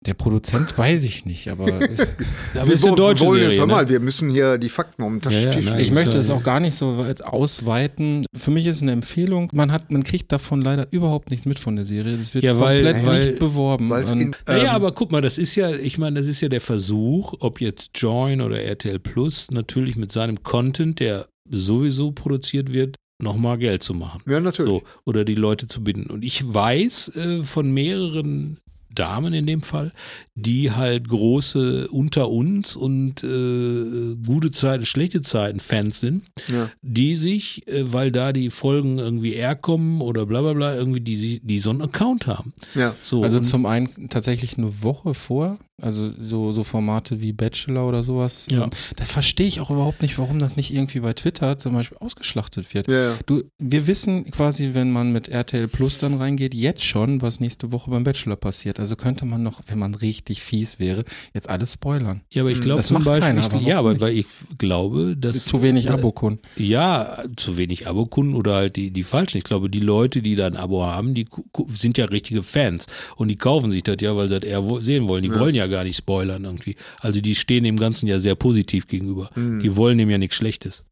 [0.08, 1.66] Der Produzent weiß ich nicht, aber
[2.56, 3.74] Aber wir wo- deutsche wollen Serie, jetzt, hör ne?
[3.74, 5.78] mal, wir müssen hier die Fakten um den Ja, ja, Tisch nein.
[5.78, 5.86] legen.
[5.88, 8.24] ich möchte ja- es auch gar nicht so weit ausweiten.
[8.36, 9.50] Für mich ist es eine Empfehlung.
[9.54, 12.18] Man hat, man kriegt davon leider überhaupt nichts mit von der Serie.
[12.18, 13.92] Das wird Ja, weil- komplett weil- nicht beworben.
[13.92, 16.50] Und- in, Naja, ähm, aber guck mal, das ist ja, ich meine, das ist ja
[16.50, 22.72] der Versuch, ob jetzt Join oder RTL Plus, natürlich mit seinem Content, der sowieso produziert
[22.74, 24.22] wird, nochmal Geld zu machen.
[24.28, 24.72] ja, natürlich.
[24.72, 26.10] So, oder die Leute zu binden.
[26.10, 28.58] Und ich weiß äh, von mehreren
[28.95, 29.91] Damen in dem Fall,
[30.36, 36.69] die halt große unter uns und äh, gute Zeiten, schlechte Zeiten Fans sind, Ja.
[36.82, 41.01] die sich, äh, weil da die Folgen irgendwie eher kommen oder bla bla bla, irgendwie
[41.01, 42.54] die, die so einen Account haben.
[42.75, 42.95] Ja.
[43.04, 48.04] So, Also zum einen tatsächlich eine Woche vor, also so, so Formate wie Bachelor oder
[48.04, 48.48] sowas.
[48.52, 48.63] Ja.
[48.63, 51.98] Ähm, Das verstehe ich auch überhaupt nicht, warum das nicht irgendwie bei Twitter zum Beispiel
[52.00, 52.88] ausgeschlachtet wird.
[52.88, 53.13] Ja, ja.
[53.26, 57.72] Du, wir wissen quasi, wenn man mit RTL Plus dann reingeht, jetzt schon, was nächste
[57.72, 58.80] Woche beim Bachelor passiert.
[58.80, 62.22] Also könnte man noch, wenn man richtig fies wäre, jetzt alles spoilern.
[62.32, 64.26] Ja, aber ich glaube Das zum macht Beispiel, keiner, aber ja, aber weil ich
[64.58, 66.41] glaube, dass Zu wenig da- Abokunden.
[66.58, 69.38] Ja, zu wenig Abokunden oder halt die, die falschen.
[69.38, 71.26] Ich glaube, die Leute, die da ein Abo haben, die
[71.67, 75.08] sind ja richtige Fans und die kaufen sich das ja, weil sie das eher sehen
[75.08, 75.24] wollen.
[75.24, 76.75] Die wollen ja gar nicht spoilern irgendwie.
[76.99, 79.29] Also die stehen dem Ganzen ja sehr positiv gegenüber.
[79.36, 80.84] Die wollen dem ja nichts Schlechtes.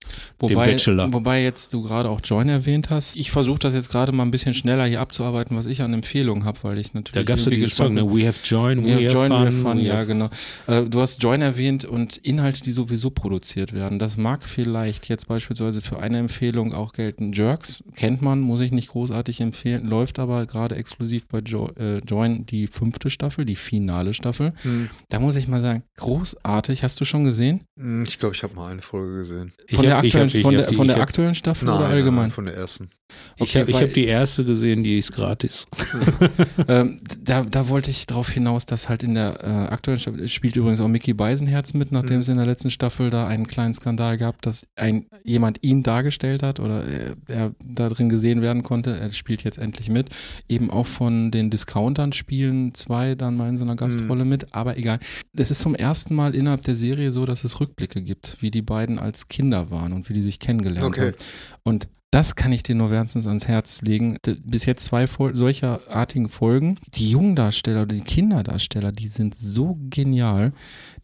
[0.42, 1.14] dem Wobei, Bachelor.
[1.14, 3.16] wobei jetzt du gerade auch Join erwähnt hast.
[3.16, 6.46] Ich versuche das jetzt gerade mal ein bisschen schneller hier abzuarbeiten, was ich an Empfehlungen
[6.46, 7.14] habe, weil ich natürlich.
[7.14, 8.04] Da gab es ja dieses Song, ne?
[8.12, 9.62] We have joined, We have we have fun.
[9.62, 10.30] fun, we ja have- genau.
[10.68, 14.00] Äh, du hast Join erwähnt und Inhalte, die sowieso produziert werden.
[14.00, 17.34] Das mag vielleicht jetzt beispielsweise für eine Empfehlung auch gelten.
[17.34, 22.00] Jerks kennt man, muss ich nicht großartig empfehlen, läuft aber gerade exklusiv bei jo äh,
[22.00, 24.54] Join die fünfte Staffel, die finale Staffel.
[24.70, 24.90] Hm.
[25.10, 26.84] Da muss ich mal sagen, großartig.
[26.84, 27.62] Hast du schon gesehen?
[27.80, 29.52] Hm, Ich glaube, ich habe mal eine Folge gesehen.
[29.68, 31.66] Ich Von der hab- ich aktuellen, hab- ich von der, die- von der aktuellen Staffel
[31.68, 32.24] Nein, oder allgemein?
[32.26, 32.90] nein, von der ersten.
[33.38, 35.66] Ich Okay, habe ich weil- hab die erste gesehen, die ist gratis.
[36.68, 40.56] ähm, da, da wollte ich darauf hinaus, dass halt in der äh, aktuellen Staffel spielt
[40.56, 42.22] übrigens auch Mickey Beisenherz mit, nachdem Mhm.
[42.22, 46.44] es in der letzten Staffel da einen kleinen Skandal gab, dass ein jemand ihn dargestellt
[46.44, 48.98] hat oder er, er da drin gesehen werden konnte.
[49.00, 50.10] Er spielt jetzt endlich mit.
[50.48, 54.78] Eben auch von den Discountern spielen zwei dann mal in so einer Gastrolle mit, aber
[54.78, 55.00] egal.
[55.38, 58.62] Es ist zum ersten Mal innerhalb der Serie so, dass es Rückblicke gibt, wie die
[58.62, 61.08] beiden als Kinder waren und wie die sich kennengelernt Okay.
[61.08, 61.16] haben.
[61.64, 64.18] Und das kann ich dir nur wärmstens ans Herz legen.
[64.44, 66.80] Bis jetzt zwei Fol solcher artigen Folgen.
[66.96, 70.52] Die Jungdarsteller oder die Kinderdarsteller, die sind so genial.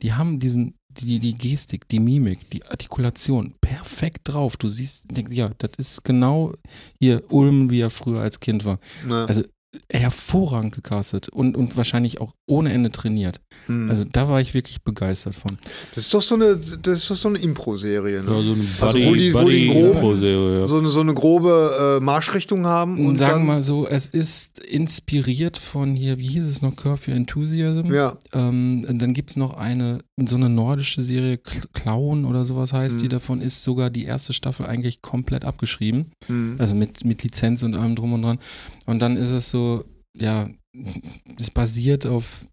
[0.01, 4.58] Die haben diesen, die, die Gestik, die Mimik, die Artikulation perfekt drauf.
[4.58, 6.53] Du siehst, denkst, ja, das ist genau
[6.99, 8.79] hier Ulm, wie er früher als Kind war.
[9.08, 9.25] Ja.
[9.25, 9.43] Also
[9.91, 13.39] hervorragend gecastet und, und wahrscheinlich auch ohne Ende trainiert.
[13.67, 13.89] Hm.
[13.89, 15.51] Also da war ich wirklich begeistert von.
[15.93, 18.23] das ist doch so eine, das ist doch so eine Impro-Serie.
[18.23, 18.31] Ne?
[18.31, 20.67] Ja, so eine Also Buddy, wo die- wo die Impro-Serie, ja.
[20.67, 23.05] so, eine, so eine grobe äh, Marschrichtung haben.
[23.05, 26.75] Und Sagen dann, wir mal so, es ist inspiriert von hier, wie hieß es noch,
[26.75, 27.91] Curve Your Enthusiasm.
[27.93, 32.71] Ja, Ähm, und dann gibt es noch eine so eine nordische Serie, Clown oder sowas
[32.71, 33.10] heißt die, Mhm.
[33.10, 36.12] davon ist sogar die erste Staffel eigentlich komplett abgeschrieben.
[36.28, 36.56] Mhm.
[36.58, 38.39] Also mit, mit Lizenz und allem drum und dran.
[38.86, 39.84] Und dann ist es so,
[40.17, 40.47] ja,
[41.39, 42.45] es basiert auf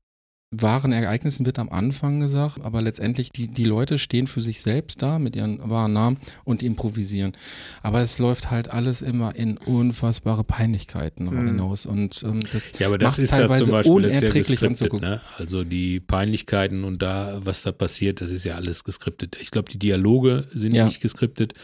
[0.55, 5.01] wahren Ereignissen, wird am Anfang gesagt, aber letztendlich, die, die Leute stehen für sich selbst
[5.01, 7.33] da mit ihren wahren Namen und improvisieren.
[7.83, 11.47] Aber es läuft halt alles immer in unfassbare Peinlichkeiten Mhm.
[11.47, 11.87] hinaus.
[11.87, 15.09] Und ähm, das Ja, aber das ist ja teilweise zum Beispiel ja unerträglich geskriptet, anzugucken.
[15.09, 15.21] ne?
[15.39, 19.39] Also die Peinlichkeiten und da, was da passiert, das ist ja alles geskriptet.
[19.41, 20.85] Ich glaube, die Dialoge sind Ja.
[20.85, 21.55] nicht geskriptet.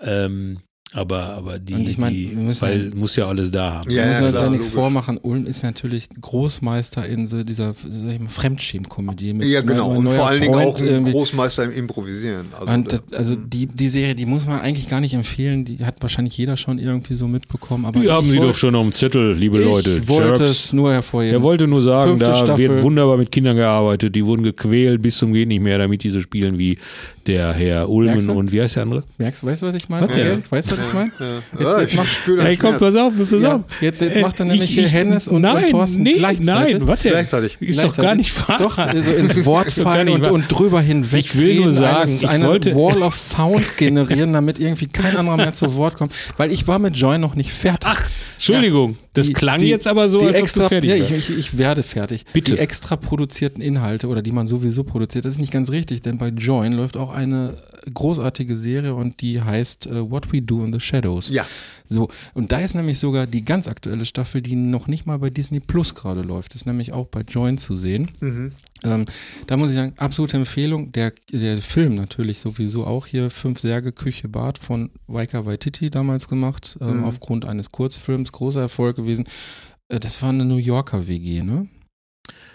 [0.00, 0.60] Ähm,
[0.92, 3.90] aber, aber die, Und ich mein, die weil ja- muss ja alles da haben.
[3.90, 4.74] Ja, wir müssen ja, uns ja nichts logisch.
[4.80, 5.18] vormachen.
[5.20, 9.32] Ulm ist natürlich Großmeister in so dieser sag ich mal, Fremdschämen-Komödie.
[9.34, 9.90] mit Ja, genau.
[9.90, 11.10] Und vor allen Dingen Freund auch ein irgendwie.
[11.10, 12.46] Großmeister im Improvisieren.
[12.58, 15.64] Also, Und das, also die, die Serie, die muss man eigentlich gar nicht empfehlen.
[15.64, 17.84] Die hat wahrscheinlich jeder schon irgendwie so mitbekommen.
[17.84, 19.98] Aber Die haben sie doch schon auf dem Zettel, liebe Leute.
[20.02, 20.50] Ich wollte Jerks.
[20.50, 21.34] es nur hervorheben.
[21.34, 22.58] Er wollte nur sagen, Fünfte da Staffel.
[22.70, 24.14] wird wunderbar mit Kindern gearbeitet.
[24.14, 26.78] Die wurden gequält bis zum geht nicht mehr, damit diese spielen wie
[27.26, 29.04] der Herr Ulmen und wie heißt der andere?
[29.18, 30.06] Merkst du, weißt du, was ich meine?
[30.06, 30.42] Michael?
[30.50, 31.10] Weißt du, was ich meine?
[31.18, 31.26] ja.
[31.26, 33.62] Jetzt- Ja, jetzt ich mach- Hey, komm, pass auf, pass Ja, auf.
[33.80, 36.78] jetzt- jetzt macht er nämlich ich- hier ich- Hennes und- und nein, Thorsten nee, gleichzeitig.
[36.78, 37.08] Nein, warte.
[37.10, 37.56] Gleichzeitig.
[37.60, 38.58] Ist doch gar nicht wahr.
[38.58, 41.24] Doch, also ins Wort fallen und, und drüber hinweg.
[41.24, 45.16] Ich will nur sagen, eines, ich eine wollte- Wall of Sound generieren, damit irgendwie kein
[45.16, 46.12] anderer mehr zu Wort kommt.
[46.36, 47.90] Weil ich war mit Joy noch nicht fertig.
[47.92, 48.04] Ach,
[48.36, 51.10] Entschuldigung, das die- klang die- jetzt aber so, als extra, ob du fertig ja, ich,
[51.30, 52.24] ich, ich werde fertig.
[52.32, 52.54] Bitte.
[52.54, 56.18] Die extra produzierten Inhalte oder die man sowieso produziert, das ist nicht ganz richtig, denn
[56.18, 57.56] bei Join läuft auch eine
[57.92, 61.30] großartige Serie und die heißt äh, What We Do in the Shadows.
[61.30, 61.44] Ja.
[61.88, 65.30] So, und da ist nämlich sogar die ganz aktuelle Staffel, die noch nicht mal bei
[65.30, 68.10] Disney Plus gerade läuft, ist nämlich auch bei Join zu sehen.
[68.20, 68.52] Mhm.
[68.84, 69.04] Ähm,
[69.46, 70.92] da muss ich sagen, absolute Empfehlung.
[70.92, 76.28] Der, der Film natürlich sowieso auch hier, Fünf Särge, Küche, Bad von Waika Waititi damals
[76.28, 77.04] gemacht, ähm, Mhm.
[77.04, 79.24] aufgrund eines Kurzfilms, großer Erfolg gewesen.
[79.88, 81.68] Äh, das war eine New Yorker WG, ne?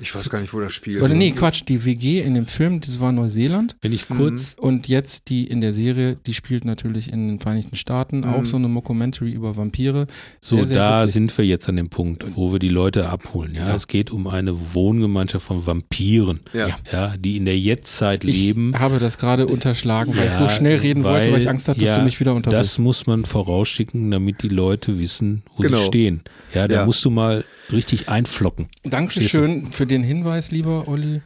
[0.02, 1.02] Ich weiß gar nicht, wo das spielt.
[1.02, 3.76] Oder nee, Quatsch, die WG in dem Film, das war Neuseeland.
[3.82, 7.76] Wenn ich kurz, Und jetzt die in der Serie, die spielt natürlich in den Vereinigten
[7.76, 8.46] Staaten, auch Mhm.
[8.46, 10.08] so eine Mockumentary über Vampire.
[10.40, 11.14] so Sehr, sehr da witzig.
[11.14, 13.54] sind wir jetzt an dem Punkt, wo wir die Leute abholen.
[13.54, 13.76] Ja, Ja.
[13.76, 16.68] es geht um eine Wohngemeinschaft von Vampiren, Ja.
[16.92, 18.80] ja, die in der Jetztzeit Ich leben.
[18.80, 21.80] habe das gerade unterschlagen, weil ich so Ja, schnell reden wollte, weil ich Angst hatte,
[21.82, 22.72] dass ja, du mich wieder unterbrichst.
[22.74, 25.78] Das muss man vorausschicken, damit die Leute wissen, wo Genau.
[25.78, 26.22] sie stehen.
[26.54, 26.86] Ja, da Ja.
[26.86, 28.68] musst du mal richtig einflocken.
[28.84, 31.22] Dankeschön für den Hinweis, lieber Olli.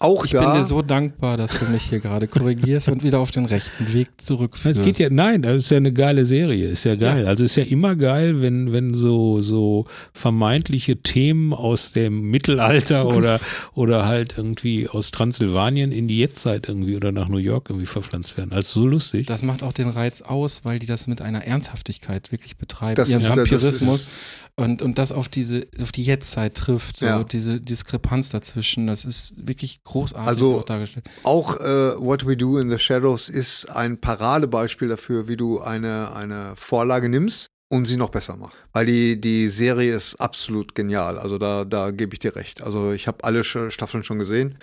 [0.00, 0.40] Auch Ich da.
[0.52, 3.92] bin dir so dankbar, dass du mich hier gerade korrigierst und wieder auf den rechten
[3.92, 4.78] Weg zurückführst.
[4.80, 7.26] Es geht ja, nein, das ist ja eine geile Serie, ist ja geil.
[7.26, 13.38] Also ist ja immer geil, wenn, wenn so, so vermeintliche Themen aus dem Mittelalter oder,
[13.74, 18.38] oder halt irgendwie aus Transsilvanien in die Jetztzeit irgendwie oder nach New York irgendwie verpflanzt
[18.38, 18.52] werden.
[18.52, 19.26] Also so lustig.
[19.26, 22.94] Das macht auch den Reiz aus, weil die das mit einer Ernsthaftigkeit wirklich betreiben.
[22.94, 24.12] Das Ihren ist ja- das Vampirismus ist-
[24.56, 27.24] und, und das auf diese, auf die Jetztzeit trifft, so Ja.
[27.24, 28.86] diese Diskrepanz dazwischen.
[28.86, 31.08] Das ist wirklich großartig Also- auch dargestellt.
[31.24, 36.14] Auch äh, What We Do in the Shadows ist ein Paradebeispiel dafür, wie du eine,
[36.14, 38.56] eine Vorlage nimmst und sie noch besser machst.
[38.74, 41.18] Weil die, die Serie ist absolut genial.
[41.18, 42.62] Also da, da gebe ich dir recht.
[42.62, 44.58] Also ich habe alle Staffeln schon gesehen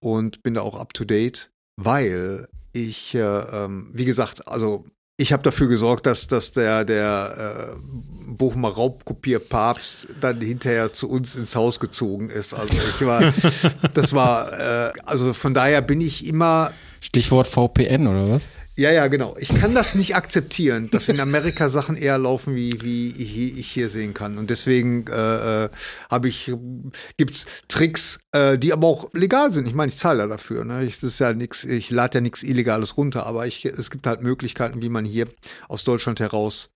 [0.00, 4.84] und bin da auch up to date, weil ich, äh, ähm, wie gesagt, also
[5.16, 11.36] ich habe dafür gesorgt, dass, dass der, der äh, Bochumer Raubkopierpapst dann hinterher zu uns
[11.36, 12.54] ins Haus gezogen ist.
[12.54, 13.34] Also ich war,
[13.94, 16.70] das war, äh, also von daher bin ich immer,
[17.00, 18.48] Stichwort VPN oder was?
[18.78, 19.34] ja, ja, genau.
[19.40, 23.68] Ich kann das nicht akzeptieren, dass in Amerika Sachen eher laufen, wie, wie ich ich
[23.68, 24.38] hier sehen kann.
[24.38, 25.68] Und deswegen äh, äh,
[26.08, 26.52] habe ich,
[27.16, 29.66] gibt's Tricks, äh, die aber auch legal sind.
[29.66, 30.64] Ich meine, ich zahle ja dafür.
[30.64, 30.84] Ne?
[30.84, 34.06] Ich, das ist ja nix, ich lade ja nichts Illegales runter, aber ich, es gibt
[34.06, 35.26] halt Möglichkeiten, wie man hier
[35.66, 36.70] aus Deutschland heraus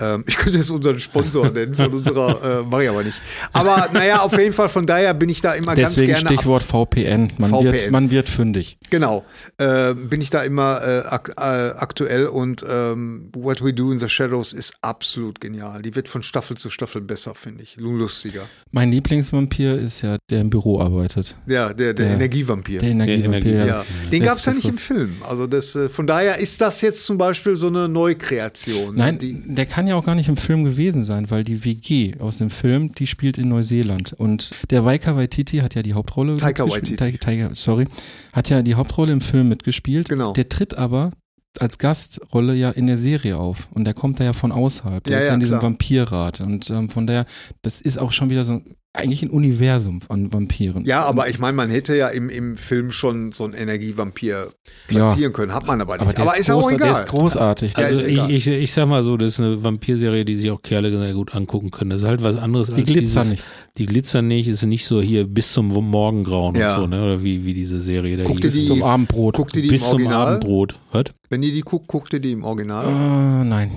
[0.00, 3.20] ähm, ich könnte jetzt unseren Sponsor nennen von unserer, äh, mache ich aber nicht.
[3.52, 6.36] Aber naja, auf jeden Fall, von daher bin ich da immer Deswegen ganz gerne.
[6.36, 7.28] Stichwort VPN.
[7.38, 7.92] Man, Wird, VPN.
[7.92, 8.78] man wird fündig.
[8.90, 9.24] Genau,
[9.58, 13.98] äh, bin ich da immer äh, ak äh, aktuell und ähm, What We Do in
[14.00, 15.82] the Shadows ist absolut genial.
[15.82, 17.76] Die wird von Staffel zu Staffel besser, finde ich.
[17.76, 18.42] Lustiger.
[18.72, 21.36] Mein Lieblingsvampir ist ja, der im Büro arbeitet.
[21.46, 22.12] Ja, der, der Ja.
[22.14, 22.80] Energievampir.
[22.80, 23.52] Der Energievampir.
[23.52, 23.84] Energie- ja.
[24.12, 25.16] Den gab es ja nicht im Film.
[25.28, 28.94] Also das, äh, von daher ist das jetzt zum Beispiel so eine Neukreation.
[28.96, 32.14] Nein, Die, der kann ja auch gar nicht im Film gewesen sein, weil die WG
[32.18, 34.12] aus dem Film, die spielt in Neuseeland.
[34.12, 36.36] Und der Waika Waititi hat ja die Hauptrolle.
[36.36, 36.96] Taika Waititi.
[36.96, 37.86] Taika, Taika, sorry.
[38.32, 40.08] Hat ja die Hauptrolle im Film mitgespielt.
[40.08, 40.32] Genau.
[40.32, 41.10] Der tritt aber
[41.58, 43.68] als Gastrolle ja in der Serie auf.
[43.72, 45.02] Und der kommt da ja von außerhalb.
[45.04, 45.70] Der Ja, ist ja in diesem klar.
[45.70, 46.40] Vampirrat.
[46.40, 47.26] Und ähm, von daher,
[47.62, 48.60] das ist auch schon wieder so
[48.94, 50.84] eigentlich ein Universum an Vampiren.
[50.84, 54.48] Ja, aber ich meine, man hätte ja im, im Film schon so einen Energievampir Ja.
[54.88, 55.54] platzieren können.
[55.54, 56.18] Hat man aber nicht.
[56.18, 56.92] aber der ist, auch groß, egal.
[56.92, 57.72] der ist großartig.
[57.74, 60.34] Ja, Der- ist Also ich, ich, ich sag mal so, das ist eine Vampirserie, die
[60.34, 61.90] sich auch Kerle sehr gut angucken können.
[61.90, 63.46] Das ist halt was anderes die als glitzern dieses, nicht.
[63.76, 66.74] Die glitzern nicht, ist nicht so hier bis zum Morgengrauen Ja.
[66.76, 67.00] und so, ne?
[67.04, 68.60] Oder wie, wie diese Serie da Guck dir hieß.
[68.62, 69.36] die- Zum Abendbrot.
[69.36, 70.26] Guckt ihr die bis im zum Original?
[70.28, 70.74] Abendbrot.
[70.92, 71.04] Was?
[71.28, 72.86] Wenn ihr die guckt, guckt ihr die im Original?
[72.86, 73.70] Äh, nein.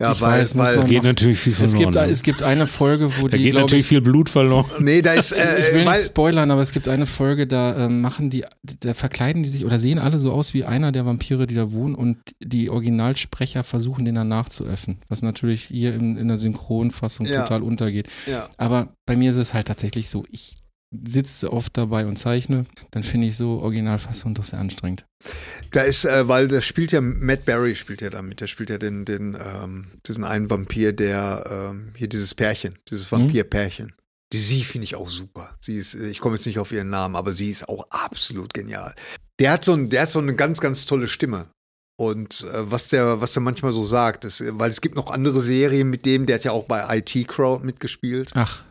[0.00, 1.92] Ja, ich weil, weiß, weil man- Geht natürlich viel Es verloren.
[1.92, 4.66] gibt, es gibt eine Folge, wo da die, geht glaube natürlich ich, viel Blut verloren.
[4.80, 7.86] nee, da ist ich äh, will weil, nicht spoilern, aber es gibt eine Folge, da
[7.86, 8.44] ähm, machen die,
[8.80, 11.72] da verkleiden die sich oder sehen alle so aus wie einer der Vampire, die da
[11.72, 14.98] wohnen und die Originalsprecher versuchen, den dann nachzuäffen.
[15.08, 17.42] Was natürlich hier in, in der Synchronfassung Ja.
[17.42, 18.08] total untergeht.
[18.26, 18.48] ja.
[18.58, 20.54] Aber bei mir ist es halt tatsächlich so, ich
[21.06, 25.06] sitze oft dabei und zeichne, dann finde ich so Originalfassung doch sehr anstrengend.
[25.70, 28.78] Da ist, äh, weil das spielt ja, Matt Berry spielt ja damit, der spielt ja
[28.78, 33.16] den, den, ähm, diesen einen Vampir, der, ähm, hier dieses Pärchen, dieses Mhm.
[33.22, 33.92] Vampirpärchen.
[34.32, 35.56] Die sie finde ich auch super.
[35.60, 38.52] Sie ist, äh, ich komme jetzt nicht auf ihren Namen, aber sie ist auch absolut
[38.54, 38.94] genial.
[39.38, 41.48] Der hat so, ein, der hat so eine ganz, ganz tolle Stimme.
[41.98, 45.40] Und äh, was der, was der manchmal so sagt, ist, weil es gibt noch andere
[45.40, 48.30] Serien mit dem, der hat ja auch bei IT Crowd mitgespielt.
[48.34, 48.64] Ach,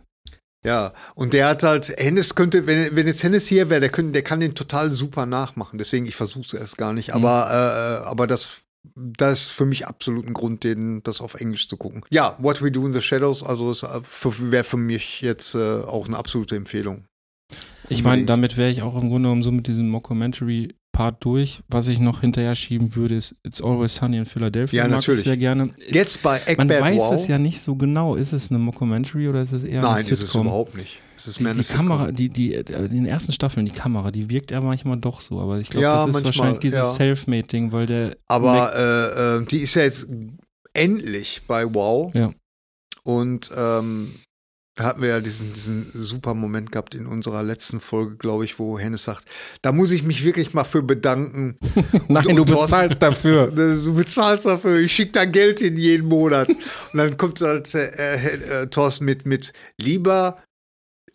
[0.64, 4.12] Ja, und der hat halt, Hennes könnte, wenn, wenn jetzt Hennes hier wäre, der, könnte,
[4.12, 5.80] der kann den total super nachmachen.
[5.80, 7.16] Deswegen, ich versuche es erst gar nicht.
[7.16, 8.62] Aber, äh, aber das,
[8.96, 12.04] das ist für mich absolut ein Grund, den, das auf Englisch zu gucken.
[12.10, 16.18] Ja, What We Do in the Shadows, also wäre für mich jetzt äh, auch eine
[16.18, 17.06] absolute Empfehlung.
[17.90, 19.90] ich meine, damit wäre ich auch im Grunde genommen so mit diesem
[20.92, 21.62] Mockumentary-Part durch.
[21.70, 24.78] Was ich noch hinterher schieben würde, ist It's Always Sunny in Philadelphia.
[24.84, 25.22] Ja, Mag natürlich.
[25.22, 25.70] Ich sehr gerne.
[25.90, 27.14] Jetzt bei Man Eckbert weiß Wow.
[27.14, 28.16] es ja nicht so genau.
[28.16, 30.48] Ist es eine Mockumentary oder ist es eher eine Nein, ist es Sitcom?
[30.48, 31.00] überhaupt nicht.
[31.18, 31.88] Es ist Die, mehr die Sitcom.
[31.88, 35.22] Kamera, die, die, äh, in den ersten Staffeln, die Kamera, die wirkt ja manchmal doch
[35.22, 36.86] so, aber ich glaube, Ja, das ist manchmal, wahrscheinlich dieses ja.
[36.86, 40.08] Self-Made-Ding, weil der Aber äh, äh, die ist ja jetzt
[40.74, 42.12] endlich bei Wow.
[42.16, 42.34] Ja.
[43.04, 44.16] Und ähm,
[44.76, 48.58] da hatten wir ja diesen, diesen super Moment gehabt in unserer letzten Folge, glaube ich,
[48.58, 49.26] wo Hennes sagt,
[49.62, 51.58] da muss ich mich wirklich mal für bedanken.
[52.08, 53.52] Nein, Und du Thorsten- bezahlst dafür.
[53.52, 56.48] Du bezahlst dafür, ich schicke da Geld hin jeden Monat.
[56.50, 60.42] Und dann kommt halt äh, äh, Thorsten mit, mit lieber,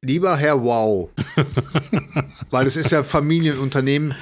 [0.02, 1.10] lieber Herr Wow.
[2.50, 4.14] Weil es ist ja Familienunternehmen.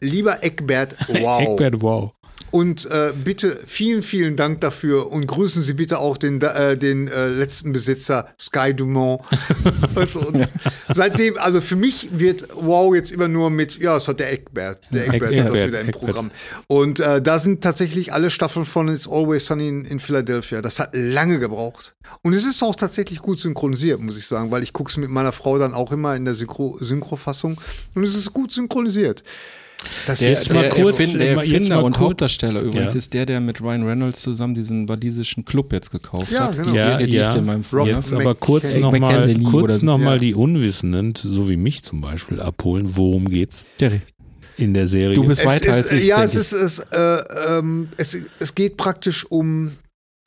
[0.00, 1.42] Lieber Eckbert Wow.
[1.58, 2.12] Eckbert, wow.
[2.56, 7.06] Und äh, bitte vielen, vielen Dank dafür und grüßen Sie bitte auch den, äh, den
[7.06, 9.20] äh, letzten Besitzer Sky Dumont.
[9.94, 10.48] und
[10.88, 14.78] Seitdem, also für mich wird Wow jetzt immer nur mit, ja, es hat der Eckbert,
[14.90, 16.00] der Eckbert, hat das wieder im Eckbert.
[16.00, 16.30] Programm.
[16.66, 20.62] Und äh, da sind tatsächlich alle Staffeln von It's Always Sunny in, in Philadelphia.
[20.62, 21.94] Das hat lange gebraucht.
[22.22, 25.10] Und es ist auch tatsächlich gut synchronisiert, muss ich sagen, weil ich gucke es mit
[25.10, 27.60] meiner Frau dann auch immer in der Synchro Synchrofassung
[27.94, 29.22] und es ist gut synchronisiert.
[30.06, 32.98] Das Der, ist mal der, kurz, Erfinder, der jetzt Erfinder mal und Hauptdarsteller übrigens Ja.
[32.98, 36.56] ist der, der mit Ryan Reynolds zusammen diesen walisischen Club jetzt gekauft Ja, hat.
[36.56, 36.70] genau.
[36.70, 37.22] Die Ja, Serie, die ja.
[37.24, 39.86] ich dir in meinem Rob Jetzt aber kurz nochmal kurz so.
[39.86, 40.18] noch mal Ja.
[40.18, 42.96] die Unwissenden, so wie mich zum Beispiel, abholen.
[42.96, 44.00] Worum geht's Jerry,
[44.56, 45.14] in der Serie?
[45.14, 46.06] du bist Es weiter ist, als ich.
[46.06, 47.22] Ja, denke es ist, es, äh,
[47.58, 49.72] ähm, es, es geht praktisch um,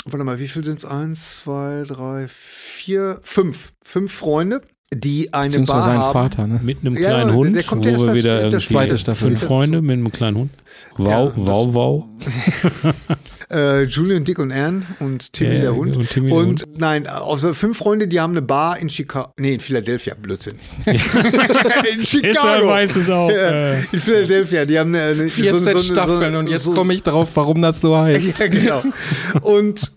[0.05, 0.85] warte mal, wie viel sind es?
[0.85, 3.73] Eins, zwei, drei, vier, fünf.
[3.83, 4.61] Fünf Freunde,
[4.93, 6.13] die eine Beziehungsweise Bar haben.
[6.13, 6.59] Vater, ne?
[6.63, 8.67] Mit einem Ja, kleinen der- Hund, der kommt wo erst wir das- wieder der irgendwie
[8.67, 9.27] zweite Staffel.
[9.29, 10.51] fünf Freunde mit einem kleinen Hund.
[10.97, 12.05] Wow, Ja, das- wow, wow.
[13.51, 15.97] Äh, Julian, Dick und Anne und Timmy Ja, der Hund.
[15.97, 19.55] und Timmy der und nein, also fünf Freunde, die haben eine Bar in Chicago, nee,
[19.55, 20.53] in Philadelphia, Blödsinn.
[20.85, 22.67] in Deshalb Chicago.
[22.67, 23.31] weiß es auch.
[23.31, 27.31] Ja, äh, in Philadelphia, die haben eine, eine 14 Staffeln und jetzt komme ich drauf,
[27.35, 28.37] warum das so heißt.
[28.39, 28.83] Ja, genau.
[29.41, 29.91] Und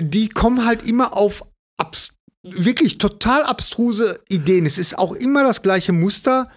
[0.00, 1.44] die kommen halt immer auf
[1.78, 2.15] abs
[2.50, 4.66] wirklich total abstruse Ideen.
[4.66, 6.50] Es ist auch immer das gleiche Muster.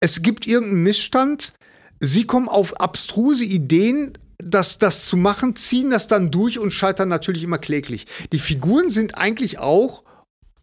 [0.00, 1.52] Es gibt irgendeinen Missstand.
[2.00, 7.08] Sie kommen auf abstruse Ideen, das, das zu machen, ziehen das dann durch und scheitern
[7.08, 8.06] natürlich immer kläglich.
[8.32, 10.04] Die Figuren sind eigentlich auch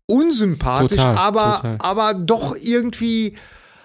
[0.08, 1.78] unsympathisch, Total, aber, total.
[1.80, 3.36] aber doch irgendwie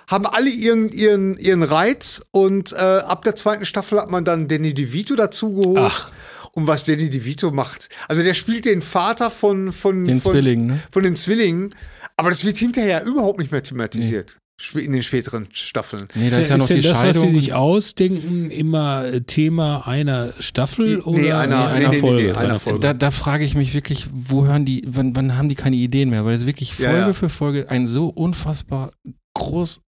[0.06, 4.48] haben alle ihren, ihren, ihren Reiz und äh, ab der zweiten Staffel hat man dann
[4.48, 5.92] Danny DeVito dazu geholt.
[5.92, 6.12] Ach.
[6.52, 7.88] Und was Danny DeVito macht.
[8.08, 10.80] Also der spielt den Vater von, von, Den von, Zwillingen, ne?
[10.90, 11.70] von den Zwillingen,
[12.16, 14.38] aber das wird hinterher überhaupt nicht mehr thematisiert.
[14.60, 16.06] Sp- In den späteren Staffeln.
[16.14, 17.28] Nee, da ist ja noch denn die das, was Scheidung.
[17.30, 21.98] sie sich ausdenken, immer äh, Thema einer Staffel Nee, oder einer- einer nee, nee, nee,
[22.00, 22.24] Folge?
[22.24, 22.80] nee, einer Folge.
[22.80, 26.10] Da, da frage ich mich wirklich, wo hören die, wann, wann haben die keine Ideen
[26.10, 26.26] mehr?
[26.26, 27.12] Weil es wirklich Ja, Folge ja.
[27.14, 28.92] für Folge ein so unfassbar
[29.34, 29.80] groß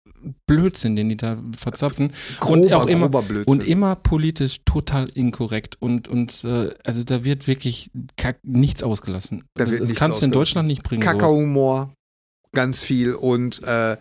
[0.48, 2.12] Blödsinn, den die da verzapfen.
[2.42, 3.10] und Grober, auch immer,
[3.46, 5.78] und immer politisch total inkorrekt.
[5.80, 9.44] Und, und äh, also da wird wirklich kack, nichts ausgelassen.
[9.56, 10.32] Da das wird das nichts kannst du in.
[10.32, 11.02] Deutschland nicht bringen.
[11.04, 11.14] sowas.
[11.14, 11.94] Kackerhumor,
[12.54, 13.14] ganz viel.
[13.14, 13.98] Und äh,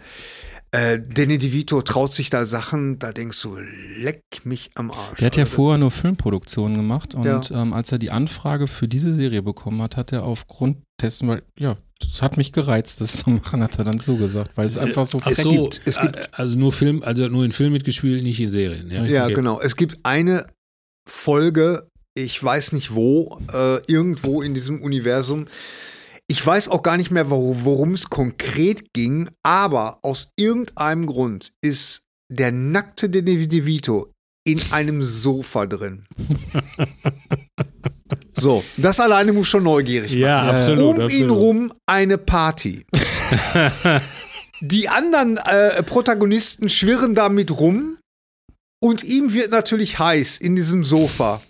[0.72, 3.56] äh, Danny DeVito traut sich da Sachen, da denkst du,
[3.98, 5.18] leck mich am Arsch.
[5.18, 7.42] Der hat ja Also das- vorher nur Filmproduktionen gemacht und Ja.
[7.50, 11.42] ähm, als er die Anfrage für diese Serie bekommen hat, hat er aufgrund testen, weil,
[11.58, 14.78] ja, das hat mich gereizt, das zu machen, hat er dann so gesagt, weil es
[14.78, 17.52] einfach so Ach Es so, gibt- es gibt- äh, also nur Film, also nur in
[17.52, 18.90] Film mitgespielt, nicht in Serien.
[18.90, 19.60] Ja, Ja, genau.
[19.60, 20.46] Es gibt eine
[21.08, 25.46] Folge, ich weiß nicht wo, äh, irgendwo in diesem Universum.
[26.26, 31.53] Ich weiß auch gar nicht mehr, wor- worum es konkret ging, aber aus irgendeinem Grund
[31.62, 34.12] ist der nackte Danny DeVito
[34.46, 36.07] in einem Sofa drin.
[38.37, 40.20] so, das alleine muss schon neugierig machen.
[40.20, 40.99] Ja, absolut.
[40.99, 41.37] um ihn absolut.
[41.37, 42.85] rum eine Party.
[44.61, 47.99] Die anderen äh, Protagonisten schwirren damit rum
[48.83, 51.41] und ihm wird natürlich heiß in diesem Sofa.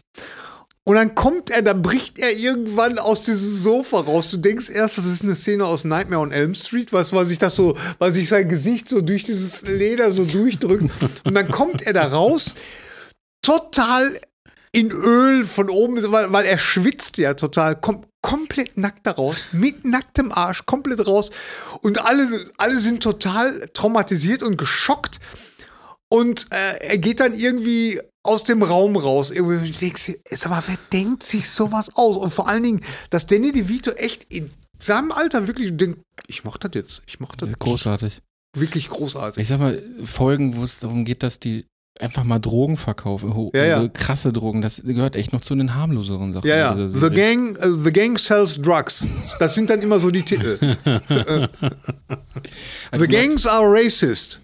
[0.85, 4.28] Und dann kommt er, dann bricht er irgendwann aus diesem Sofa raus.
[4.28, 7.39] Du denkst erst, das ist eine Szene aus Nightmare on Elm Street, was, weil sich
[7.39, 10.91] das so, weil sich sein Gesicht so durch dieses Leder so durchdrückt.
[11.24, 12.55] Und dann kommt er da raus,
[13.43, 14.18] total
[14.72, 19.48] in Öl von oben, weil, weil er schwitzt ja total, kommt komplett nackt da raus,
[19.52, 21.30] mit nacktem Arsch, komplett raus.
[21.82, 25.20] Und alle, alle sind total traumatisiert und geschockt.
[26.12, 29.30] Und äh, er geht dann irgendwie aus dem Raum raus.
[29.30, 32.16] Irgendwie, du denkst, sag mal, wer denkt sich sowas aus?
[32.16, 36.58] Und vor allen Dingen, dass Danny DeVito echt in seinem Alter wirklich denkt, ich mach
[36.58, 38.20] das jetzt, ich mach das großartig.
[38.56, 39.40] wirklich großartig.
[39.40, 41.66] Ich sag mal, Folgen, wo es darum geht, dass die
[41.99, 43.76] einfach mal Drogen verkaufen, ho- Ja, ja.
[43.76, 46.49] also krasse Drogen, das gehört echt noch zu den harmloseren Sachen.
[46.49, 46.74] Ja, ja.
[46.74, 47.14] dieser The.
[47.14, 49.05] Gang, äh, The Gang sells drugs.
[49.38, 50.59] Das sind dann immer so die Titel.
[52.91, 54.41] Also The Gangs are racist.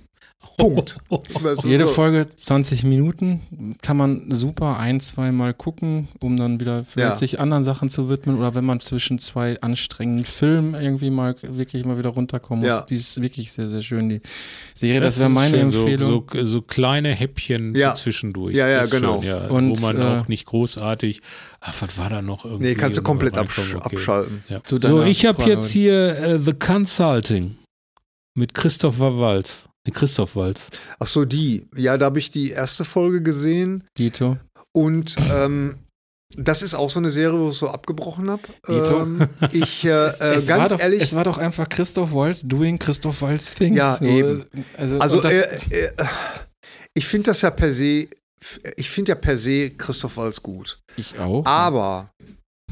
[0.57, 0.99] Punkt.
[1.43, 1.93] Das Jede so.
[1.93, 7.17] Folge 20 Minuten kann man super ein, zweimal gucken, um dann wieder vielleicht Ja.
[7.17, 11.85] sich anderen Sachen zu widmen oder wenn man zwischen zwei anstrengenden Filmen irgendwie mal wirklich
[11.85, 12.69] mal wieder runterkommen muss.
[12.69, 12.83] Ja.
[12.83, 14.21] Die ist wirklich sehr, sehr schön, die
[14.75, 15.01] Serie.
[15.01, 16.25] Das, wäre ist meine schön, Empfehlung.
[16.33, 17.95] So, so, so kleine Häppchen Ja.
[17.95, 18.55] zwischendurch.
[18.55, 19.21] Ja, ja, Das ist genau.
[19.21, 21.21] Schön, ja, Und, wo man äh, auch nicht großartig,
[21.61, 22.69] ach, was war da noch irgendwie?
[22.71, 23.77] Nee, kannst du komplett absch okay.
[23.97, 24.43] abschalten.
[24.67, 27.57] So, ich habe jetzt hier äh, The Consulting
[28.35, 29.65] mit Christopher Waltz.
[29.87, 30.69] Nee, Christoph Waltz.
[30.99, 31.67] Ach so, die.
[31.77, 33.85] Ja, da habe ich die erste Folge gesehen.
[33.97, 34.37] Dito.
[34.73, 35.77] Und ähm,
[36.37, 38.43] das ist auch so eine Serie, wo ich so abgebrochen habe.
[38.69, 39.03] Dito.
[39.03, 42.43] Ähm, ich, äh, Es, äh, es ganz doch, ehrlich, es war doch einfach Christoph Waltz
[42.43, 43.79] doing Christoph Waltz things.
[43.79, 44.45] Ja, eben.
[44.77, 45.93] Also, also und das, äh, äh,
[46.95, 48.09] ich finde das ja per se,
[48.77, 50.81] ich finde ja per se Christoph Waltz gut.
[50.97, 51.47] ich auch.
[51.47, 52.11] Aber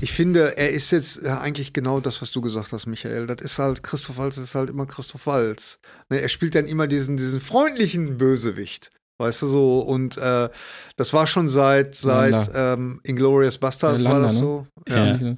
[0.01, 3.27] ich finde, er ist jetzt ja, eigentlich genau das, was du gesagt hast, Michael.
[3.27, 5.79] Das ist halt, Christoph Waltz ist halt immer Christoph Waltz.
[6.09, 8.91] Ne, er spielt dann immer diesen, diesen freundlichen Bösewicht.
[9.19, 10.49] Weißt du so, und äh,
[10.97, 14.39] das war schon seit, seit ähm, Inglorious Bastards Ja, war das ne?
[14.41, 14.67] so.
[14.89, 15.37] Ja.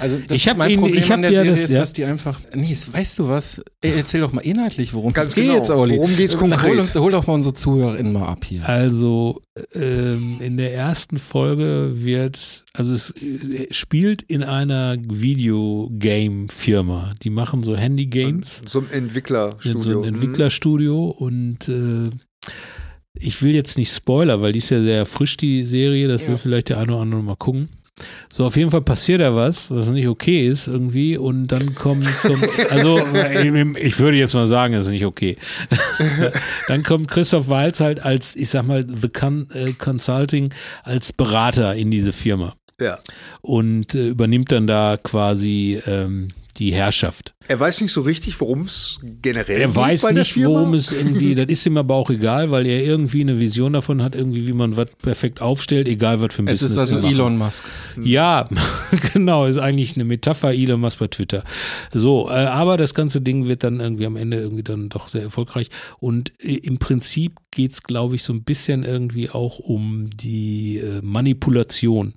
[0.00, 1.70] Also das Ich hab mein ihn- Problem ich hab an der ja Serie das- ist,
[1.72, 1.78] ja.
[1.80, 2.40] dass die einfach.
[2.54, 3.60] Nee, weißt du was?
[3.80, 5.78] Ey, erzähl doch mal inhaltlich, worum es geht, genau.
[5.80, 5.96] Olli.
[5.96, 6.78] Worum geht's Hol, konkret?
[6.78, 8.68] uns, hol doch mal unsere ZuhörerInnen mal ab hier.
[8.68, 9.40] Also
[9.74, 14.96] ähm, in der ersten Folge wird, also es äh, spielt in einer
[15.98, 17.14] Videogame-Firma.
[17.22, 18.62] Die machen so Handy-Games.
[18.66, 19.82] So ein Entwicklerstudio.
[19.82, 20.04] so ein Mhm.
[20.14, 22.10] Entwicklerstudio und äh,
[23.20, 26.28] ich will jetzt nicht Spoiler, weil die ist ja sehr frisch, die Serie, das Ja.
[26.28, 27.68] will vielleicht der eine oder andere mal gucken.
[28.28, 32.06] So, auf jeden Fall passiert da was, was nicht okay ist irgendwie und dann kommt,
[32.22, 35.36] kommt also ich würde jetzt mal sagen, das ist nicht okay.
[36.68, 39.08] dann kommt Christoph Walz halt als, ich sag mal, The
[39.54, 42.98] äh, Consulting als Berater in diese Firma Ja.
[43.40, 46.28] und äh, übernimmt dann da quasi ähm,
[46.58, 47.34] die Herrschaft.
[47.46, 51.34] Er weiß nicht so richtig, worum es generell Er geht weiß nicht, worum es irgendwie,
[51.34, 54.52] das ist ihm aber auch egal, weil er irgendwie eine Vision davon hat, irgendwie, wie
[54.52, 57.08] man was perfekt aufstellt, egal was für ein Es Business ist also.
[57.08, 57.64] Elon Musk.
[58.02, 58.48] Ja,
[59.12, 61.42] genau, ist eigentlich eine Metapher Elon Musk bei Twitter.
[61.92, 65.22] So, äh, aber das ganze Ding wird dann irgendwie am Ende irgendwie dann doch sehr
[65.22, 65.68] erfolgreich.
[66.00, 71.00] Und äh, im Prinzip geht's, glaube ich, so ein bisschen irgendwie auch um die äh,
[71.02, 72.14] Manipulation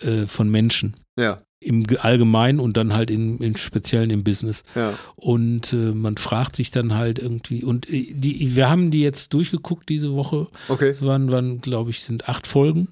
[0.00, 4.62] äh, von Menschen Ja, im Ge- Allgemeinen und dann halt im, im Speziellen im Business.
[4.74, 4.94] ja.
[5.16, 9.32] Und äh, man fragt sich dann halt irgendwie, und äh, die, wir haben die jetzt
[9.34, 10.94] durchgeguckt diese Woche, Okay.
[11.00, 12.88] waren, waren glaube ich, sind acht Folgen.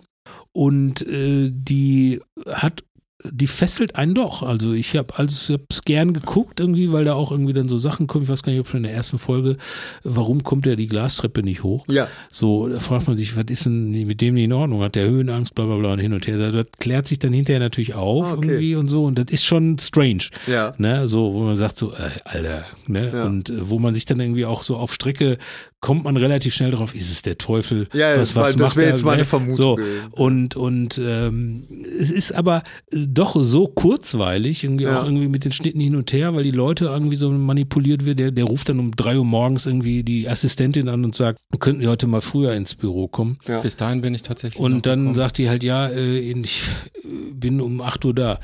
[0.52, 2.82] Und äh, die hat,
[3.32, 4.42] die fesselt einen doch.
[4.42, 7.78] Also ich habe also ich hab's gern geguckt irgendwie, weil da auch irgendwie dann so
[7.78, 8.24] Sachen kommen.
[8.24, 9.56] Ich weiß gar nicht, ob schon in der ersten Folge,
[10.04, 11.84] warum kommt der die Glastreppe nicht hoch?
[11.88, 14.82] Ja, So, da fragt man sich, was ist denn mit dem nicht in Ordnung?
[14.82, 16.38] Hat der Höhenangst, bla bla bla und hin und her.
[16.38, 18.48] Das, das klärt sich dann hinterher natürlich auf Ah, okay.
[18.48, 19.04] irgendwie und so.
[19.04, 20.24] Und das ist schon strange.
[20.46, 20.74] ja.
[20.78, 23.10] Ne, so, wo man sagt so, äh, Alter, ne?
[23.12, 23.24] Ja.
[23.24, 25.38] Und äh, wo man sich dann irgendwie auch so auf Strecke
[25.80, 27.86] kommt man relativ schnell drauf, ist es der Teufel?
[27.92, 29.24] Ja, ja, weil das macht wäre jetzt meine ne?
[29.24, 29.78] Vermutung So,
[30.12, 31.64] und, und ähm,
[32.00, 34.98] es ist aber doch so kurzweilig, irgendwie Ja.
[34.98, 38.18] auch irgendwie mit den Schnitten hin und her, weil die Leute irgendwie so manipuliert wird.
[38.18, 41.82] Der, der ruft dann um drei Uhr morgens irgendwie die Assistentin an und sagt, könnten
[41.82, 43.38] Sie heute mal früher ins Büro kommen?
[43.46, 43.60] Ja.
[43.60, 44.58] Bis dahin bin ich tatsächlich.
[44.58, 45.14] noch Und dann gekommen.
[45.14, 46.62] sagt die halt, ja, äh, ich
[47.34, 48.40] bin um 8 Uhr da.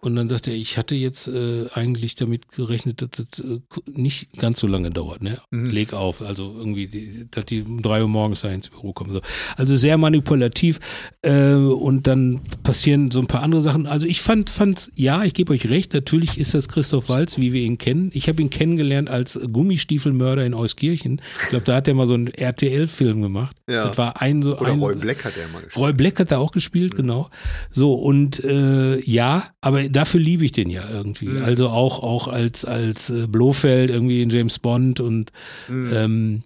[0.00, 4.36] Und dann sagt er, ich hatte jetzt äh, eigentlich damit gerechnet, dass das äh, nicht
[4.38, 5.22] ganz so lange dauert.
[5.22, 5.38] Ne?
[5.50, 5.70] Mhm.
[5.70, 9.12] Leg auf, also irgendwie, dass die um drei Uhr morgens da ins Büro kommen.
[9.12, 9.20] So.
[9.56, 10.78] Also sehr manipulativ
[11.22, 13.86] äh, und dann passieren so ein paar andere Sachen.
[13.86, 17.52] Also ich fand, fand ja, ich gebe euch recht, natürlich ist das Christoph Walz, wie
[17.52, 18.10] wir ihn kennen.
[18.14, 21.20] Ich habe ihn kennengelernt als Gummistiefelmörder in Euskirchen.
[21.42, 23.56] Ich glaube, da hat er mal so einen RTL-Film gemacht.
[23.68, 23.88] Ja.
[23.88, 25.76] Das war ein so Oder ein, Roy Black hat er mal gespielt.
[25.84, 27.30] Roy Black hat da auch gespielt, genau.
[27.70, 31.26] So, und äh, ja, aber dafür liebe ich den ja irgendwie.
[31.26, 31.42] Mhm.
[31.44, 35.30] Also auch, auch als, als äh, Blofeld irgendwie in James Bond und
[35.68, 35.90] Mhm.
[35.94, 36.42] ähm,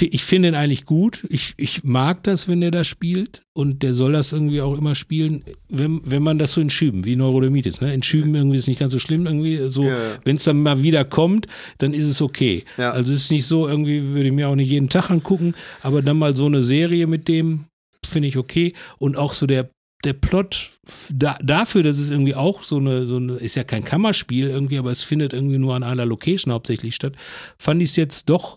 [0.00, 1.26] ich finde ihn eigentlich gut.
[1.30, 4.94] Ich, ich mag das, wenn er das spielt und der soll das irgendwie auch immer
[4.94, 7.80] spielen, wenn, wenn man das so in Schüben, wie Neurodermitis.
[7.80, 7.92] Ne?
[7.94, 10.18] In Schüben irgendwie ist nicht ganz so schlimm, irgendwie so, Ja, ja.
[10.24, 11.46] wenn es dann mal wieder kommt,
[11.78, 12.64] dann ist es okay.
[12.76, 12.90] Ja.
[12.92, 16.02] Also es ist nicht so, irgendwie würde ich mir auch nicht jeden Tag angucken, aber
[16.02, 17.64] dann mal so eine Serie mit dem
[18.04, 19.68] finde ich okay und auch so der
[20.06, 20.78] der Plot
[21.10, 24.78] da, dafür, dass es irgendwie auch so eine, so eine, ist ja kein Kammerspiel irgendwie,
[24.78, 27.14] aber es findet irgendwie nur an einer Location hauptsächlich statt,
[27.58, 28.56] fand ich es jetzt doch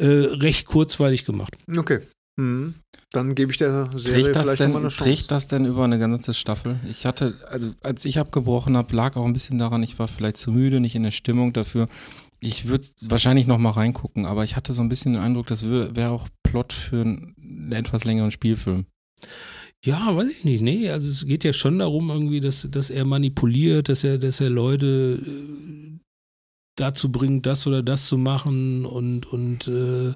[0.00, 1.56] äh, recht kurzweilig gemacht.
[1.76, 2.00] Okay.
[2.36, 2.74] Mhm.
[3.12, 5.04] Dann gebe ich der Serie Trägt das, vielleicht denn, nochmal eine Chance.
[5.04, 6.78] trägt das denn über eine ganze Staffel?
[6.88, 10.36] Ich hatte, also als ich abgebrochen habe, lag auch ein bisschen daran, ich war vielleicht
[10.36, 11.88] zu müde, nicht in der Stimmung dafür.
[12.38, 15.68] Ich würde wahrscheinlich noch mal reingucken, aber ich hatte so ein bisschen den Eindruck, das
[15.68, 18.86] wäre auch Plot für einen etwas längeren Spielfilm.
[19.84, 20.62] Ja, weiß ich nicht.
[20.62, 24.40] Nee, also es geht ja schon darum, irgendwie, dass, dass er manipuliert, dass er, dass
[24.40, 25.98] er Leute äh,
[26.76, 30.12] dazu bringt, das oder das zu machen und, und äh,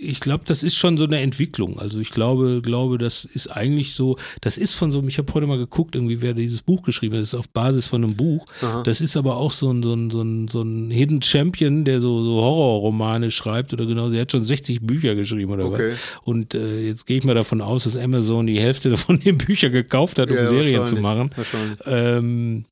[0.00, 1.78] ich glaube, das ist schon so eine Entwicklung.
[1.78, 5.46] Also ich glaube, glaube, das ist eigentlich so, das ist von so, ich habe heute
[5.46, 8.44] mal geguckt, irgendwie, wer dieses Buch geschrieben hat, das ist auf Basis von einem Buch.
[8.60, 8.82] Aha.
[8.82, 12.00] Das ist aber auch so ein, so ein, so ein, so ein Hidden Champion, der
[12.00, 15.92] so, so Horrorromane schreibt oder genau, der hat schon 60 Bücher geschrieben oder Okay.
[15.92, 15.98] was.
[16.24, 19.72] Und äh, jetzt gehe ich mal davon aus, dass Amazon die Hälfte von den Büchern
[19.72, 21.30] gekauft hat, um Ja, Serien zu machen.
[21.36, 21.78] Wahrscheinlich.
[21.86, 22.64] Ähm,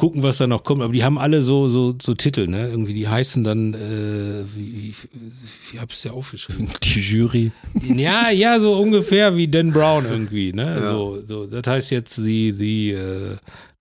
[0.00, 0.80] gucken, was da noch kommt.
[0.80, 2.68] Aber die haben alle so, so, so Titel, ne?
[2.68, 4.94] Irgendwie, die heißen dann, äh, wie,
[5.70, 6.70] wie hab ich's ja aufgeschrieben?
[6.82, 7.52] Die Jury.
[7.82, 10.80] ja, ja, so ungefähr wie Dan Brown irgendwie, ne?
[10.80, 10.88] Ja.
[10.88, 13.36] So, so, das heißt jetzt the, the, äh,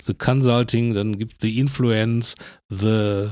[0.06, 2.36] the Consulting, dann gibt the Influence,
[2.70, 3.28] the,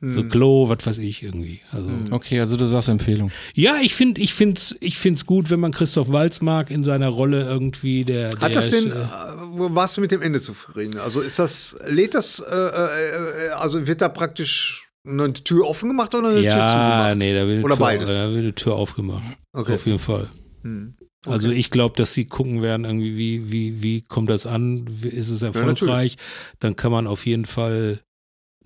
[0.00, 0.28] Hm.
[0.28, 1.60] Glow, was weiß ich irgendwie.
[1.72, 2.12] Also, Hm.
[2.12, 3.30] Okay, also du sagst Empfehlung.
[3.54, 7.08] ja, ich finde, ich find's, ich find's gut, wenn man Christoph Walz mag in seiner
[7.08, 10.40] Rolle irgendwie, der, der Hat das denn, ist, äh, äh, warst du mit dem Ende
[10.40, 11.00] zufrieden?
[11.00, 15.88] Also ist das, lädt das, äh, äh, äh, also wird da praktisch eine Tür offen
[15.88, 17.16] gemacht oder eine Tür ja, zugemacht?
[17.16, 18.16] nee, da wird, Oder eine Tür, beides?
[18.16, 19.24] da wird eine Tür aufgemacht.
[19.52, 19.74] Okay.
[19.74, 20.28] Auf jeden Fall.
[20.62, 20.94] Hm.
[21.24, 24.86] Also ich glaube, dass sie gucken werden, irgendwie, wie, wie, wie kommt das an?
[25.02, 26.16] Ist es erfolgreich?
[26.60, 28.00] Dann kann man auf jeden Fall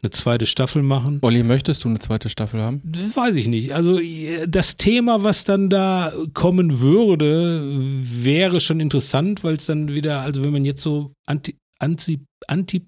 [0.02, 1.18] eine zweite Staffel machen.
[1.22, 2.80] Olli, möchtest du eine zweite Staffel haben?
[2.84, 3.72] Das weiß ich nicht.
[3.72, 4.00] Also
[4.46, 10.42] das Thema, was dann da kommen würde, wäre schon interessant, weil es dann wieder, also
[10.44, 12.86] wenn man jetzt so anti, anti, anti,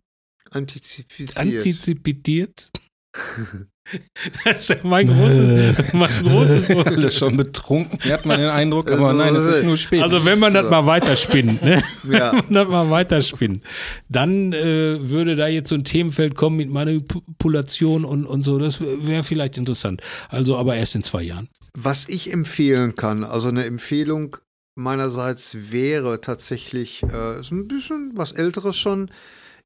[0.54, 1.36] Antizipiert.
[1.38, 2.68] antizipiert.
[4.44, 9.12] Das ist ja mein großes, mein großes Alle schon betrunken, hat man den Eindruck, aber
[9.12, 10.02] nein, es ist nur spät.
[10.02, 11.82] Also wenn man das mal weiterspinnt, ne?
[12.08, 12.32] Ja.
[12.32, 13.60] Wenn man das mal weiterspinnt,
[14.08, 18.58] dann äh, würde da jetzt so ein Themenfeld kommen mit Manipulation und, und so.
[18.58, 20.00] Das wäre vielleicht interessant.
[20.28, 21.48] Also aber erst in zwei Jahren.
[21.74, 24.36] Was ich empfehlen kann, also eine Empfehlung
[24.74, 29.10] meinerseits wäre tatsächlich, äh, ist ein bisschen was Älteres schon,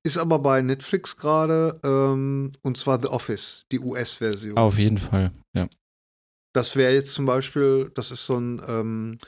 [0.06, 4.56] ist aber bei Netflix gerade, ähm, und zwar The Office, die US-Version.
[4.56, 5.66] Auf jeden Fall, ja.
[6.54, 9.18] Das wäre jetzt zum Beispiel, das ist so ein, ähm,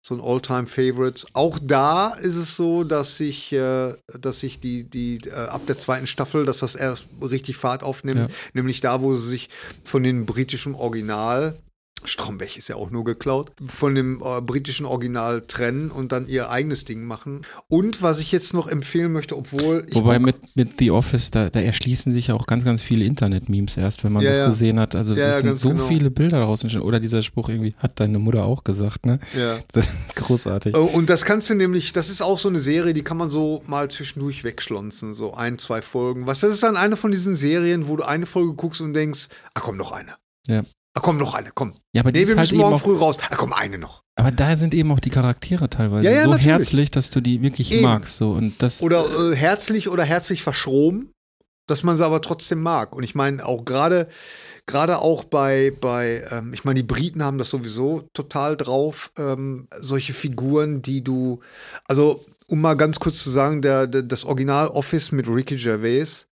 [0.00, 1.26] so ein All-Time-Favorite.
[1.32, 5.78] Auch da ist es so, dass sich, äh, dass sich die, die äh, ab der
[5.78, 8.36] zweiten Staffel, dass das erst richtig Fahrt aufnimmt, Ja.
[8.54, 9.48] nämlich da, wo sie sich
[9.82, 11.58] von dem britischen Original
[12.04, 16.50] Stromberg ist ja auch nur geklaut, von dem äh, britischen Original trennen und dann ihr
[16.50, 17.42] eigenes Ding machen.
[17.68, 21.50] Und was ich jetzt noch empfehlen möchte, obwohl ich Wobei mit, mit The Office, da,
[21.50, 24.48] da erschließen sich ja auch ganz, ganz viele Internet-Memes erst, wenn man Ja, das ja.
[24.48, 24.94] gesehen hat.
[24.94, 25.86] Also Ja, es sind so genau.
[25.86, 26.86] viele Bilder daraus entstanden.
[26.86, 29.18] Oder dieser Spruch irgendwie, hat deine Mutter auch gesagt, ne?
[29.36, 29.58] ja.
[29.72, 30.76] Das ist großartig.
[30.76, 33.30] Oh, Und das kannst du nämlich, das ist auch so eine Serie, die kann man
[33.30, 36.26] so mal zwischendurch wegschlonzen, so ein, zwei Folgen.
[36.26, 39.28] Was, das ist dann eine von diesen Serien, wo du eine Folge guckst und denkst,
[39.54, 40.14] ah komm, noch eine.
[40.48, 40.62] Ja.
[40.96, 41.72] Ah komm, noch eine, komm.
[41.92, 43.18] Ja, aber die Nee, ist wir halt müssen morgen auch, früh raus.
[43.28, 44.02] Ah komm, eine noch.
[44.18, 46.46] aber da sind eben auch die Charaktere teilweise Ja, ja, so natürlich.
[46.46, 47.82] herzlich, dass du die wirklich Eben.
[47.82, 48.16] magst.
[48.16, 48.30] So.
[48.30, 51.10] Und das, Oder äh, herzlich oder herzlich verschroben,
[51.68, 52.96] dass man sie aber trotzdem mag.
[52.96, 54.08] Und ich meine, auch gerade
[54.64, 59.68] gerade auch bei, bei ähm, ich meine, die Briten haben das sowieso total drauf, ähm,
[59.78, 61.40] solche Figuren, die du,
[61.86, 66.26] also um mal ganz kurz zu sagen, der, der, das Original Office mit Ricky Gervais,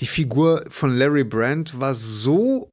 [0.00, 2.68] die Figur von Larry Brandt war so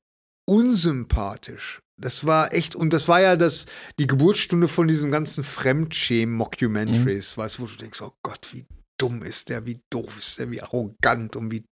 [0.50, 1.80] unsympathisch.
[2.02, 3.68] Das war echt, und das war ja das,
[4.00, 8.66] die Geburtsstunde von diesen ganzen Fremdschämen-Mockumentaries, weißt du, wo du denkst, oh Gott, wie
[8.97, 11.66] dumm ist der, wie doof ist der, wie arrogant und wie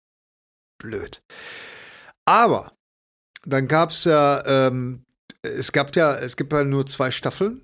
[0.79, 1.21] blöd.
[2.25, 2.71] Aber
[3.43, 5.05] dann gab es ja, ähm,
[5.41, 7.63] es gab ja, es gibt ja nur zwei Staffeln,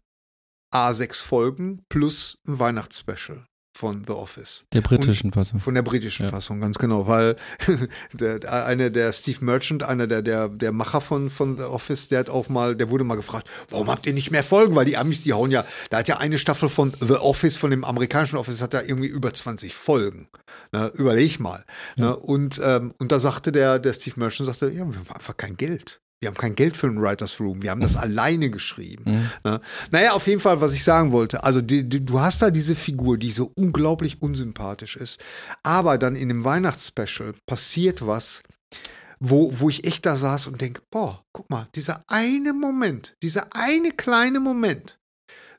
[0.74, 3.46] A6 Folgen plus ein Weihnachtsspecial
[3.76, 4.66] von The Office.
[4.72, 5.60] Der britischen Fassung.
[5.60, 6.32] Von der britischen Ja.
[6.32, 7.36] Fassung, ganz genau, weil
[8.14, 12.20] der, einer der Steve Merchant, einer der, der, der Macher von, von The Office, der
[12.20, 14.76] hat auch mal, der wurde mal gefragt, warum habt ihr nicht mehr Folgen?
[14.76, 17.72] Weil die Amis, die hauen ja, da hat ja eine Staffel von The Office, von
[17.72, 20.28] dem amerikanischen Office, hat da irgendwie über 20 Folgen.
[20.72, 21.66] Ne, überleg mal.
[21.98, 25.36] Ne, und, ähm, und da sagte der, der Steve Merchant, sagte, ja, wir haben einfach
[25.36, 26.00] kein Geld.
[26.24, 27.62] Wir haben kein Geld für einen Writers Room.
[27.62, 29.30] Wir haben das alleine geschrieben.
[29.44, 29.60] Ne?
[29.92, 31.44] Naja, auf jeden Fall, was ich sagen wollte.
[31.44, 35.22] Also, die, die, du hast da diese Figur, die so unglaublich unsympathisch ist.
[35.64, 38.42] Aber dann in dem Weihnachtsspecial passiert was,
[39.20, 43.48] wo, wo ich echt da saß und denke: Boah, guck mal, dieser eine Moment, dieser
[43.54, 44.98] eine kleine Moment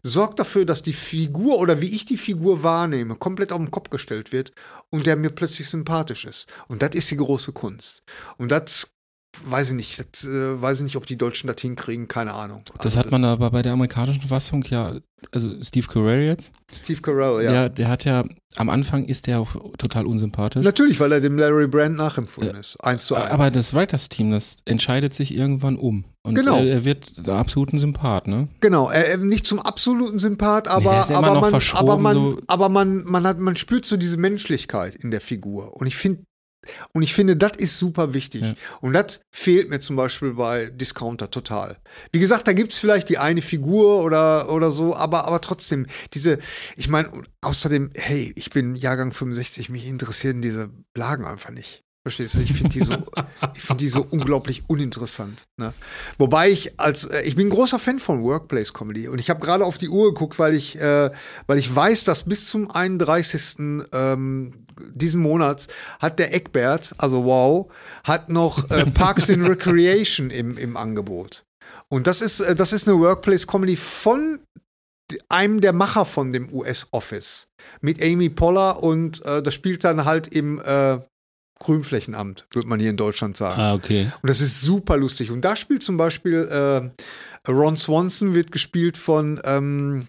[0.03, 3.91] sorgt dafür, dass die Figur oder wie ich die Figur wahrnehme, komplett auf den Kopf
[3.91, 4.53] gestellt wird
[4.91, 6.47] und der mir plötzlich sympathisch ist.
[6.69, 8.03] Und das ist die große Kunst.
[8.37, 8.94] Und das
[9.47, 12.63] weiß ich nicht, das, äh, weiß ich nicht, ob die Deutschen das hinkriegen, keine Ahnung.
[12.77, 14.97] Das Also hat man aber bei der amerikanischen Fassung ja,
[15.33, 17.51] also Steve Carell jetzt, Steve Carell, ja.
[17.51, 18.25] der, der hat ja,
[18.57, 20.63] am Anfang ist der auch total unsympathisch.
[20.65, 22.77] Natürlich, weil er dem Larry Brand nachempfunden ist.
[22.85, 23.31] Eins zu eins.
[23.31, 26.05] Aber das Writers-Team, das entscheidet sich irgendwann um.
[26.23, 26.59] Und Genau.
[26.59, 28.49] er, er wird absolut ein Sympath, ne?
[28.61, 32.69] Genau, er, nicht zum absoluten Sympath, aber, der immer aber, man, aber, man, so- aber
[32.69, 35.75] man, man, hat, man spürt so diese Menschlichkeit in der Figur.
[35.77, 36.23] Und ich finde,
[36.93, 38.43] und ich finde, das ist super wichtig.
[38.43, 38.55] Ja.
[38.81, 41.77] Und das fehlt mir zum Beispiel bei Discounter total.
[42.13, 45.87] Wie gesagt, da gibt es vielleicht die eine Figur oder, oder so, aber, aber trotzdem,
[46.13, 46.39] diese,
[46.77, 47.11] ich meine,
[47.41, 51.85] außerdem, hey, ich bin Jahrgang 65, mich interessieren diese Blagen einfach nicht.
[52.05, 52.41] Verstehst du?
[52.41, 52.93] Ich finde die so,
[53.57, 55.47] ich finde die so unglaublich uninteressant.
[55.57, 55.73] Ne?
[56.19, 59.41] Wobei ich als, äh, ich bin ein großer Fan von Workplace Comedy und ich habe
[59.41, 61.11] gerade auf die Uhr geguckt, weil ich, äh,
[61.47, 63.87] weil ich weiß, dass bis zum 31.
[63.93, 65.69] Ähm, diesen Monats
[66.01, 67.73] hat der Eckbert, also wow,
[68.05, 71.45] hat noch äh, Parks and Recreation im, im Angebot.
[71.89, 74.41] Und das ist, äh, das ist eine Workplace Comedy von
[75.29, 77.49] einem der Macher von dem US Office
[77.81, 80.99] mit Amy Poller und äh, das spielt dann halt im äh,
[81.61, 83.61] Grünflächenamt, würde man hier in Deutschland sagen.
[83.61, 84.11] Ah, okay.
[84.23, 85.31] Und das ist super lustig.
[85.31, 86.49] Und da spielt zum Beispiel
[87.47, 90.09] äh, Ron Swanson wird gespielt von ähm,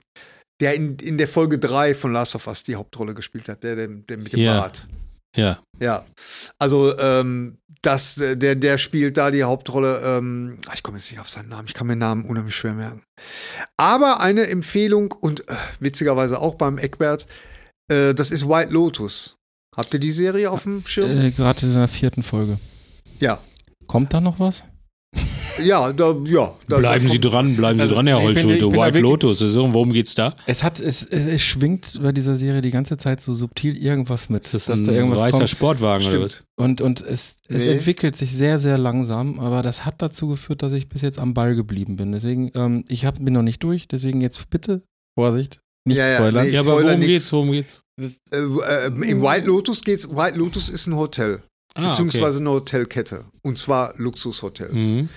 [0.61, 3.75] der in, in der Folge 3 von Last of Us die Hauptrolle gespielt hat, der,
[3.75, 4.59] der, der mit dem Ja.
[4.59, 4.87] Bart.
[5.35, 5.59] Ja.
[5.81, 6.05] Ja,
[6.59, 9.99] also ähm, das, äh, der, der spielt da die Hauptrolle.
[10.01, 13.03] Ähm, ich komme jetzt nicht auf seinen Namen, ich kann mir Namen unheimlich schwer merken.
[13.75, 17.27] Aber eine Empfehlung und äh, witzigerweise auch beim Eckbert,
[17.91, 19.35] äh, das ist White Lotus.
[19.75, 21.11] Habt ihr die Serie auf dem Schirm?
[21.19, 22.57] Äh, Gerade in der vierten Folge.
[23.19, 23.39] ja.
[23.87, 24.63] Kommt da noch was?
[25.63, 26.53] Ja, da, ja.
[26.67, 28.43] Da, Bleiben Sie dran, bleiben Sie Also, dran, Herr da White
[28.75, 30.35] wirklich- Lotus, das ist, worum geht's da?
[30.45, 34.29] Es hat, es, es, es schwingt bei dieser Serie die ganze Zeit so subtil irgendwas
[34.29, 35.49] mit, Das ist dass ein da irgendwas weißer kommt.
[35.49, 36.33] Sportwagen oder was?
[36.33, 36.47] Stimmt.
[36.57, 37.71] Und, und es, es Nee.
[37.73, 41.33] entwickelt sich sehr, sehr langsam, aber das hat dazu geführt, dass ich bis jetzt am
[41.33, 42.11] Ball geblieben bin.
[42.11, 44.81] Deswegen, ähm, ich hab, bin noch nicht durch, deswegen jetzt bitte
[45.17, 46.45] Vorsicht, nicht Ja, ja, spoilern.
[46.47, 47.05] nee, Ja, aber worum nix.
[47.05, 47.33] geht's?
[47.33, 47.81] Worum geht's?
[47.97, 50.09] Äh, äh, Im White Lotus geht's.
[50.09, 51.41] White Lotus ist ein Hotel.
[51.75, 53.25] Ah, beziehungsweise eine Hotelkette.
[53.41, 54.71] Und zwar Luxushotels.
[54.71, 55.01] okay.
[55.03, 55.09] Mhm.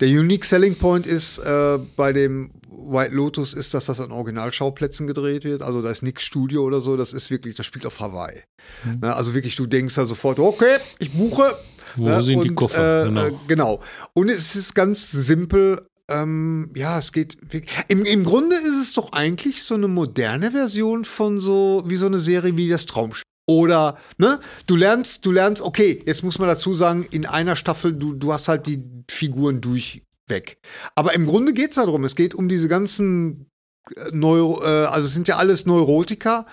[0.00, 5.06] Der Unique Selling Point ist äh, bei dem White Lotus ist, dass das an Originalschauplätzen
[5.06, 5.62] gedreht wird.
[5.62, 6.96] Also da ist nix Studio oder so.
[6.96, 8.42] Das ist wirklich, das spielt auf Hawaii.
[8.84, 9.00] Mhm.
[9.00, 11.52] Ne, also wirklich, du denkst da sofort, okay, ich buche.
[11.96, 13.02] Wo Ne, sind die und, Koffer?
[13.02, 13.26] Äh, genau.
[13.26, 13.80] äh, genau.
[14.12, 15.86] Und es ist ganz simpel.
[16.08, 17.36] Ähm, ja, es geht.
[17.52, 21.96] wirklich- Im, Im Grunde ist es doch eigentlich so eine moderne Version von so, wie
[21.96, 23.24] so eine Serie wie das Traumschiff.
[23.46, 27.92] Oder, ne, du lernst, du lernst, okay, jetzt muss man dazu sagen, in einer Staffel,
[27.92, 30.58] du, du hast halt die Figuren durchweg.
[30.96, 33.46] Aber im Grunde geht es darum, es geht um diese ganzen
[33.94, 36.46] äh, Neuro, äh, also es sind ja alles Neurotiker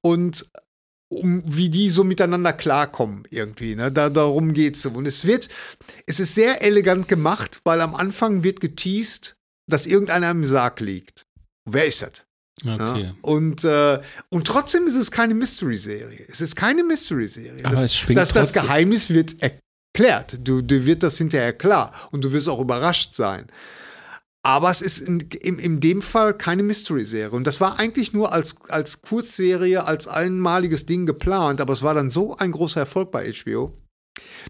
[0.00, 0.50] und
[1.08, 3.74] um wie die so miteinander klarkommen irgendwie.
[3.74, 3.90] Ne?
[3.90, 4.86] Da, darum geht's.
[4.86, 5.48] Und es wird,
[6.06, 9.36] es ist sehr elegant gemacht, weil am Anfang wird geteased,
[9.68, 11.26] dass irgendeiner im Sarg liegt.
[11.64, 12.26] Wer ist das?
[12.62, 13.02] Okay.
[13.02, 13.14] Ja?
[13.22, 16.26] Und, äh, und trotzdem ist es keine Mystery-Serie.
[16.28, 17.64] Es ist keine Mystery-Serie.
[17.64, 20.38] Aber das, es schwingt das, das Geheimnis wird erklärt.
[20.46, 21.92] Du, dir wird das hinterher klar.
[22.10, 23.46] Und du wirst auch überrascht sein.
[24.42, 27.30] Aber es ist in, in, in dem Fall keine Mystery-Serie.
[27.30, 31.60] Und das war eigentlich nur als, als Kurzserie, als einmaliges Ding geplant.
[31.60, 33.72] Aber es war dann so ein großer Erfolg bei HBO,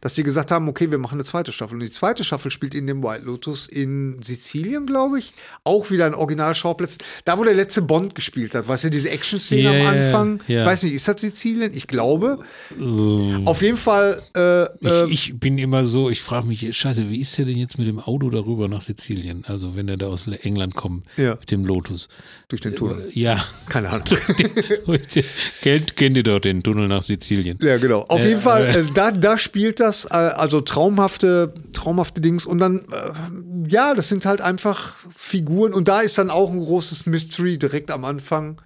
[0.00, 1.74] dass die gesagt haben, okay, wir machen eine zweite Staffel.
[1.74, 5.34] Und die zweite Staffel spielt in dem White Lotus in Sizilien, glaube ich.
[5.64, 6.98] Auch wieder ein Originalschauplatz.
[7.24, 8.66] Da, wo der letzte Bond gespielt hat.
[8.68, 10.40] Weißt du, diese Action-Szene Ja, am Anfang.
[10.48, 10.60] ja.
[10.60, 11.72] Ich weiß nicht, ist das Sizilien?
[11.74, 12.38] Ich glaube.
[12.78, 14.22] Ähm, Auf jeden Fall.
[14.36, 17.58] Äh, äh, ich, ich bin immer so, ich frage mich, scheiße, wie ist der denn
[17.58, 19.44] jetzt mit dem Auto darüber nach Sizilien?
[19.46, 21.36] Also wenn er da aus England kommt Ja.
[21.38, 22.08] mit dem Lotus.
[22.50, 23.08] Durch den Tunnel.
[23.14, 24.04] Ja, Keine Ahnung.
[25.62, 27.58] kennt, kennt ihr doch den Tunnel nach Sizilien?
[27.62, 28.02] Ja, genau.
[28.08, 32.46] Auf jeden Fall, äh, da, da spielt das, äh, also traumhafte, traumhafte Dings.
[32.46, 35.72] Und dann, äh, ja, das sind halt einfach Figuren.
[35.72, 38.60] Und da ist dann auch ein großes Mystery direkt am Anfang.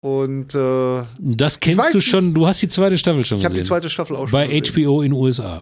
[0.00, 2.08] Und äh, Das kennst du nicht.
[2.08, 3.68] schon, du hast die zweite Staffel schon ich habe die gesehen.
[3.68, 4.84] zweite Staffel auch schon Bei gesehen.
[4.86, 5.60] HBO in USA.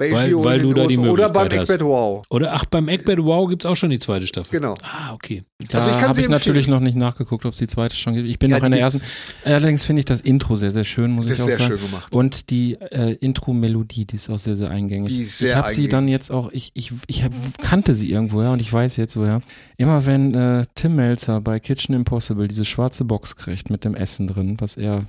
[0.00, 1.10] Bei weil- weil du da die USA.
[1.10, 1.70] Oder beim Möglichkeit hast.
[1.70, 2.24] Eckbett Wow.
[2.30, 4.50] Oder ach, beim Eckbett Wow gibt es auch schon die zweite Staffel.
[4.58, 4.74] Genau.
[4.82, 5.42] Ah, okay.
[5.70, 6.70] Da Also habe ich natürlich empfehlen.
[6.70, 8.26] noch nicht nachgeguckt, ob es die zweite schon gibt.
[8.26, 9.02] Ich bin Ja, noch in der ersten.
[9.44, 11.78] Allerdings finde ich das Intro sehr, sehr schön, muss Das ich ist auch sehr sagen.
[11.78, 12.14] schön gemacht.
[12.14, 15.10] Und die äh, Intro-Melodie, die ist auch sehr, sehr eingängig.
[15.10, 18.10] Die ist sehr ich habe sie dann jetzt auch, ich, ich, ich hab, kannte sie
[18.10, 19.42] irgendwoher und ich weiß jetzt woher.
[19.76, 24.26] Immer wenn äh, Tim Melzer bei Kitchen Impossible diese schwarze Box kriegt mit dem Essen
[24.28, 25.04] drin, was er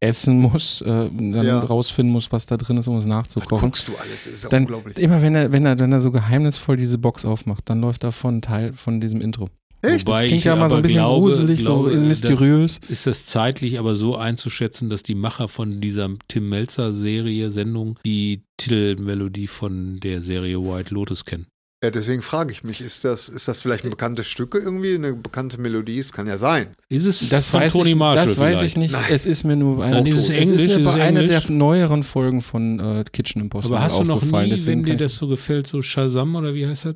[0.00, 1.58] essen muss, äh, dann Ja.
[1.60, 3.58] rausfinden muss, was da drin ist, um es Was nachzukochen.
[3.68, 4.24] guckst du alles?
[4.24, 4.98] Das ist ja Dann unglaublich.
[4.98, 8.36] immer wenn er, wenn er, wenn er so geheimnisvoll diese Box aufmacht, dann läuft davon
[8.38, 9.48] ein Teil von diesem Intro.
[9.84, 10.06] Echt?
[10.06, 12.78] Wobei Das klingt ich ja immer so ein bisschen glaube- gruselig, glaube, so mysteriös.
[12.88, 17.98] Ist das zeitlich aber so einzuschätzen, dass die Macher von dieser Tim Melzer Serie, Sendung,
[18.04, 21.46] die Titelmelodie von der Serie White Lotus kennen?
[21.84, 25.14] Ja, deswegen frage ich mich, ist das, ist das vielleicht ein bekanntes Stück irgendwie, eine
[25.14, 25.98] bekannte Melodie?
[25.98, 26.68] Es kann ja sein.
[26.88, 28.76] Ist es Das von weiß, Tony ich, Marshall das weiß ich vielleicht?
[28.76, 28.92] nicht.
[28.92, 29.04] Nein.
[29.10, 31.46] Es ist mir nur eine, Dann ist es es Englisch, ist mir bei einer Englisch?
[31.46, 34.96] der neueren Folgen von äh, Kitchen Impossible Aber hast du noch nie, deswegen wenn dir
[34.96, 36.94] das so gefällt, so Shazam oder wie heißt das?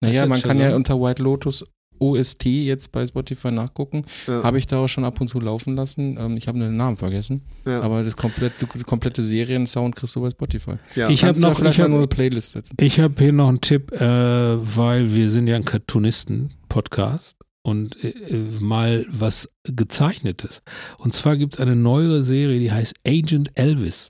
[0.00, 1.64] Naja, man kann ja unter White Lotus
[1.98, 4.02] OST jetzt bei Spotify nachgucken.
[4.26, 4.42] Ja.
[4.42, 6.16] Habe ich da auch schon ab und zu laufen lassen.
[6.18, 7.42] Ähm, ich habe nur den Namen vergessen.
[7.66, 7.80] Ja.
[7.82, 10.74] Aber das komplette, die komplette Serien-Sound kriegst du bei Spotify.
[10.94, 11.08] ja.
[11.08, 12.76] Ich habe noch, vielleicht ich hab, nur eine Playlist setzen.
[12.80, 18.08] Ich habe hier noch einen Tipp, äh, weil wir sind ja ein Cartoonisten-Podcast und äh,
[18.08, 20.62] äh, mal was gezeichnetes.
[20.98, 24.08] Und zwar gibt es eine neuere Serie, die heißt Agent Elvis.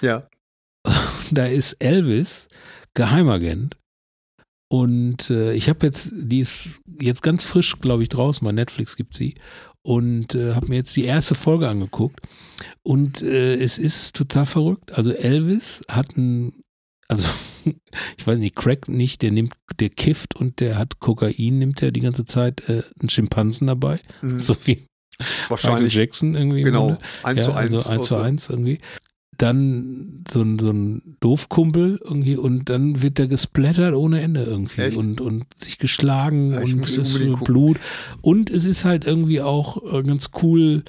[0.00, 0.28] ja.
[1.32, 2.46] Da ist Elvis
[2.94, 3.76] Geheimagent.
[4.68, 8.96] Und äh, ich habe jetzt, die ist jetzt ganz frisch, glaube ich, draußen, bei Netflix
[8.96, 9.34] gibt sie.
[9.82, 12.18] Und äh, habe mir jetzt die erste Folge angeguckt.
[12.82, 14.92] Und äh, es ist total verrückt.
[14.92, 16.52] Also Elvis hat ein,
[17.06, 17.28] also
[18.16, 21.92] ich weiß nicht, Crack nicht, der nimmt, der kifft und der hat Kokain, nimmt er
[21.92, 24.00] die ganze Zeit äh, einen Schimpansen dabei.
[24.22, 24.40] Mhm.
[24.40, 24.86] So wie
[25.18, 25.94] Michael Wahrscheinlich.
[25.94, 26.62] Jackson irgendwie.
[26.62, 26.86] Genau.
[26.88, 27.00] Grunde.
[27.22, 27.72] Eins Ja, zu eins.
[27.72, 28.78] Also 1 zu Aus- 1 irgendwie.
[29.38, 34.82] Dann so ein, so ein Doofkumpel irgendwie und dann wird der gesplattert ohne Ende irgendwie
[34.82, 34.98] Echt?
[34.98, 37.54] und, und sich geschlagen Ja, und es ist unbedingt gucken.
[37.54, 37.76] Blut.
[38.22, 40.84] Und es ist halt irgendwie auch äh, ganz cool.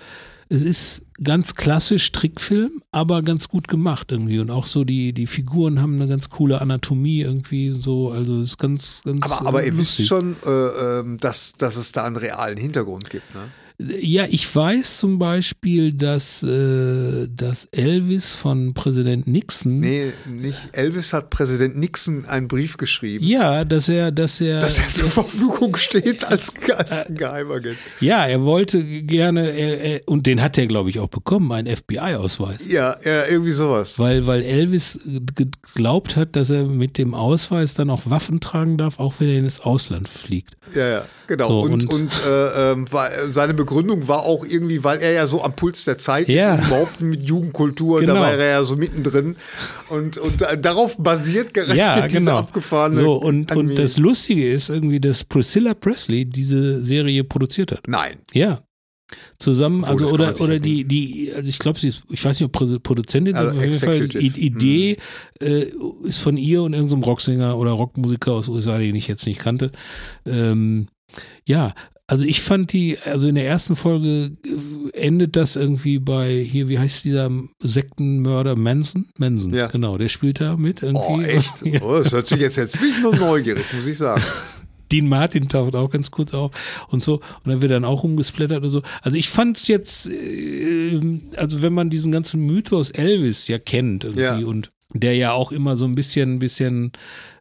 [0.49, 4.39] Es ist ganz klassisch Trickfilm, aber ganz gut gemacht irgendwie.
[4.39, 8.11] Und auch so die, die Figuren haben eine ganz coole Anatomie irgendwie so.
[8.11, 9.31] Also es ist ganz, ganz.
[9.31, 13.09] Aber, aber äh, ihr wisst schon, äh, ähm, dass, dass es da einen realen Hintergrund
[13.09, 13.41] gibt, ne?
[13.79, 19.79] Ja, ich weiß zum Beispiel, dass, äh, dass Elvis von Präsident Nixon.
[19.81, 20.57] Nee, nicht.
[20.71, 25.09] Elvis hat Präsident Nixon einen Brief geschrieben, Ja, dass er, dass er, dass er zur
[25.11, 27.77] Verfügung steht als, als Geheimagent.
[27.99, 31.75] ja, er wollte gerne, er, er, und den hat er, glaube ich, auch bekommen, einen
[31.75, 32.71] FBI-Ausweis.
[32.71, 33.99] Ja, ja, irgendwie sowas.
[33.99, 34.99] Weil, weil Elvis
[35.35, 39.37] geglaubt hat, dass er mit dem Ausweis dann auch Waffen tragen darf, auch wenn er
[39.37, 40.57] ins Ausland fliegt.
[40.73, 41.47] Ja, ja, genau.
[41.49, 42.85] So, und und- und äh, ähm,
[43.29, 46.55] seine Begründung war auch irgendwie, weil er ja so am Puls der Zeit Ja.
[46.55, 48.19] ist überhaupt mit Jugendkultur, da Genau.
[48.19, 49.35] war er ja so mittendrin.
[49.89, 52.37] Und, und äh, darauf basiert gerechnet Ja, diese genau.
[52.37, 53.69] abgefahrene So, und, Anime.
[53.71, 57.87] und das Lustige ist irgendwie, dass Priscilla Presley diese Serie produziert hat.
[57.87, 58.17] Nein.
[58.33, 58.61] Ja.
[59.39, 62.45] Zusammen, Obwohl, also oder, oder die, die, also ich glaube, sie ist, ich weiß nicht,
[62.45, 64.97] ob Pro- Produzentin, Also aber auf jeden Fall die Idee
[65.41, 65.65] äh,
[66.03, 69.71] ist von ihr und irgendeinem Rocksänger oder Rockmusiker aus USA, den ich jetzt nicht kannte.
[70.25, 70.87] Ähm,
[71.45, 71.73] ja,
[72.07, 76.69] also ich fand die, also in der ersten Folge äh, endet das irgendwie bei hier,
[76.69, 77.29] wie heißt dieser
[77.61, 79.07] Sektenmörder Manson?
[79.17, 79.67] Manson, Ja.
[79.67, 81.01] genau, der spielt da mit irgendwie.
[81.05, 81.61] Oh, echt?
[81.65, 81.81] Ja.
[81.81, 84.23] Oh, das hört sich jetzt, jetzt bin ich nur neugierig, muss ich sagen.
[84.91, 86.51] Dean Martin taucht auch ganz kurz auf
[86.89, 87.15] und so.
[87.15, 88.81] Und dann wird dann auch rumgesplattert und so.
[89.01, 91.01] Also ich fand's jetzt, äh,
[91.35, 94.37] also wenn man diesen ganzen Mythos Elvis ja kennt irgendwie Ja.
[94.37, 96.93] und der ja auch immer so ein bisschen, bisschen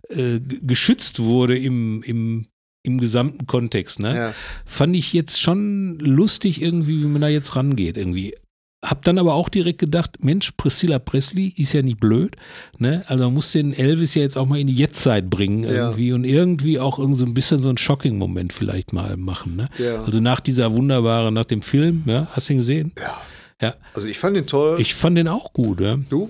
[0.08, 2.46] äh, geschützt wurde im, im,
[2.87, 4.16] im gesamten Kontext, ne?
[4.16, 4.34] Ja.
[4.64, 8.34] Fand ich jetzt schon lustig irgendwie, wie man da jetzt rangeht irgendwie.
[8.84, 12.37] Hab dann aber auch direkt gedacht, Mensch, Priscilla Presley ist ja nicht blöd,
[12.78, 13.03] ne?
[13.09, 15.70] Also man muss den Elvis ja jetzt auch mal in die Jetztzeit bringen Ja.
[15.70, 19.68] irgendwie und irgendwie auch irgend so ein bisschen so ein Shocking-Moment vielleicht mal machen, ne?
[19.78, 20.03] Ja.
[20.03, 22.93] Also nach dieser wunderbaren, nach dem Film, ja, hast du ihn gesehen?
[22.99, 23.16] Ja.
[23.61, 23.74] Ja.
[23.95, 24.76] Also ich fand den toll.
[24.78, 25.99] Ich fand den auch gut, ja.
[26.11, 26.28] du?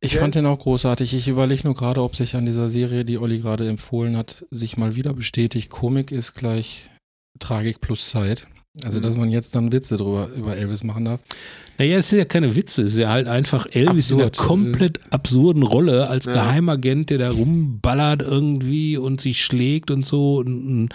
[0.00, 1.12] Ich fand den auch großartig.
[1.14, 4.76] Ich überlege nur gerade, ob sich an dieser Serie, die Olli gerade empfohlen hat, sich
[4.76, 5.70] mal wieder bestätigt.
[5.70, 6.88] Komik ist gleich
[7.40, 8.46] Tragik plus Zeit.
[8.84, 9.02] Also, Mhm.
[9.02, 11.20] dass man jetzt dann Witze drüber über Elvis machen darf.
[11.80, 14.48] Naja, es sind ja keine Witze, es ist ja halt einfach Elvis in einer Absurd.
[14.48, 16.32] komplett absurden Rolle als Ja.
[16.32, 20.88] Geheimagent, der da rumballert irgendwie und sich schlägt und so und einen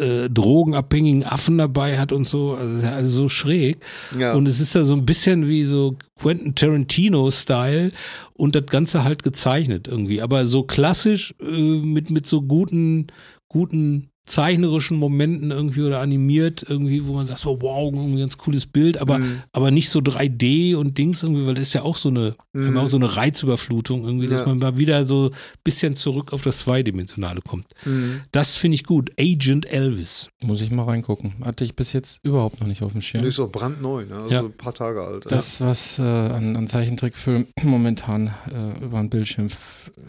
[0.00, 2.52] äh, drogenabhängigen Affen dabei hat und so.
[2.54, 3.76] Also, es ist ja also so schräg.
[4.18, 4.32] Ja.
[4.32, 7.92] Und es ist ja so ein bisschen wie so Quentin Tarantino-Style
[8.32, 10.22] und das Ganze halt gezeichnet irgendwie.
[10.22, 11.44] Aber so klassisch äh,
[11.80, 13.08] mit, mit so guten,
[13.48, 18.64] guten zeichnerischen Momenten irgendwie oder animiert irgendwie, wo man sagt, so wow, ein ganz cooles
[18.66, 19.42] Bild, aber, Mhm.
[19.52, 22.68] aber nicht so 3D und Dings irgendwie, weil das ist ja auch so eine, Mhm.
[22.68, 24.46] immer auch so eine Reizüberflutung irgendwie, dass Ja.
[24.46, 25.30] man mal wieder so ein
[25.62, 27.66] bisschen zurück auf das Zweidimensionale kommt.
[27.84, 28.22] Mhm.
[28.32, 29.10] Das finde ich gut.
[29.20, 30.28] Agent Elvis.
[30.42, 31.34] Muss ich mal reingucken.
[31.44, 33.24] Hatte ich bis jetzt überhaupt noch nicht auf dem Schirm.
[33.24, 34.14] Ist auch brandneu, ne?
[34.16, 34.40] Also Ja.
[34.40, 35.26] ein paar Tage alt.
[35.28, 39.48] Das, was äh, an, an Zeichentrickfilmen momentan äh, über den Bildschirm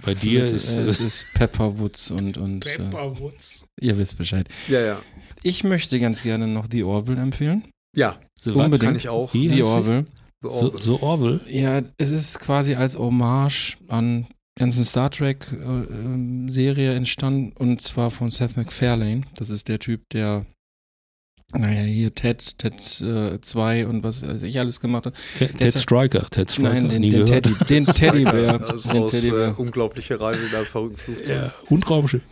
[0.05, 2.77] Bei dir ist, äh, äh, ist Pepperwoods und, und äh,
[3.79, 4.47] ihr wisst Bescheid.
[4.67, 5.01] ja, ja.
[5.43, 7.63] Ich möchte ganz gerne noch The Orville empfehlen.
[7.95, 8.81] Ja, So, Unbedingt.
[8.81, 9.31] kann ich auch.
[9.33, 9.75] Wie The heißt sie?
[9.75, 10.05] Orville.
[10.41, 11.41] So, so Orwell.
[11.47, 17.81] Ja, es ist quasi als Hommage an ganzen Star Trek äh, ähm, Serie entstanden und
[17.81, 19.21] zwar von Seth MacFarlane.
[19.37, 20.45] Das ist der Typ, der
[21.53, 25.13] naja, hier Ted, Ted 2 und was weiß ich alles gemacht hat.
[25.37, 26.27] Ted, Ted Striker.
[26.29, 26.73] Ted Striker.
[26.73, 27.43] Nein, den, nie den, gehört.
[27.45, 28.59] Teddy, den Teddybär.
[28.61, 29.59] Also den aus äh, Teddybär.
[29.59, 31.29] unglaubliche Reise in einem verrückten Flugzeug.
[31.29, 32.23] Ja, und Raumschiff.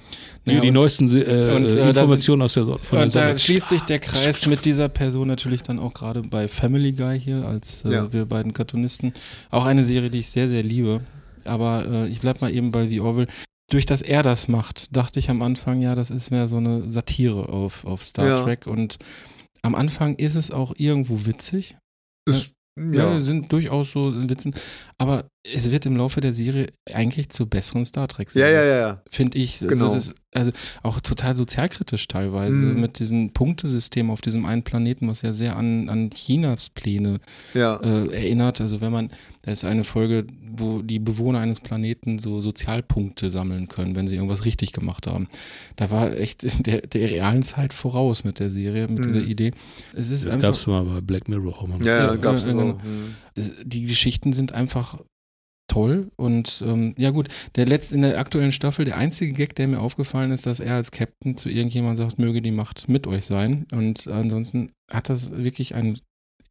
[0.46, 3.39] Ja, die und- neuesten äh, und, äh, Informationen aus der, von der Und da Sonne.
[3.39, 7.46] schließt sich der Kreis mit dieser Person natürlich dann auch gerade bei Family Guy hier,
[7.46, 8.12] als äh, Ja.
[8.14, 9.14] wir beiden Cartoonisten.
[9.52, 11.02] Auch eine Serie, die ich sehr, sehr liebe.
[11.46, 13.28] Aber äh, ich bleib mal eben bei The Orville.
[13.72, 16.89] Durch das er das macht, dachte ich am Anfang, ja, das ist mehr so eine
[16.89, 18.44] Satire auf, auf Star Ja.
[18.44, 18.68] Trek.
[18.68, 18.98] Und
[19.62, 21.76] am Anfang ist es auch irgendwo witzig.
[22.30, 23.20] Ist, Ja, ja.
[23.22, 24.54] sind durchaus so Witzen.
[24.98, 28.34] Aber es wird im Laufe der Serie eigentlich zu besseren Star Trek.
[28.34, 29.02] ja, ja, ja, ja.
[29.12, 29.60] Finde ich.
[29.60, 29.91] Genau.
[29.91, 30.52] Also, das, also
[30.84, 32.80] auch total sozialkritisch teilweise Mhm.
[32.82, 37.20] mit diesem Punktesystem auf diesem einen Planeten, was ja sehr an, an Chinas Pläne
[37.54, 37.76] ja.
[37.76, 38.62] äh, erinnert.
[38.62, 40.26] Also wenn man, da ist eine Folge,
[40.56, 45.28] wo die Bewohner eines Planeten so Sozialpunkte sammeln können, wenn sie irgendwas richtig gemacht haben.
[45.76, 49.04] Da war echt der, der realen Zeit voraus mit der Serie, mit Mhm.
[49.04, 49.52] dieser Idee.
[49.94, 51.80] Es ist Das gab es mal bei Black Mirror auch mal.
[51.86, 52.58] Ja, ja, Ja, gab's ja, so.
[52.58, 52.74] genau.
[52.76, 53.16] Mhm.
[53.36, 54.98] es- die Geschichten sind einfach
[55.68, 59.68] toll und ähm, ja gut, der letzte in der aktuellen Staffel, der einzige Gag, der
[59.68, 63.26] mir aufgefallen ist, dass er als Captain zu irgendjemandem sagt, möge die Macht mit euch
[63.26, 65.95] sein und ansonsten hat das wirklich eine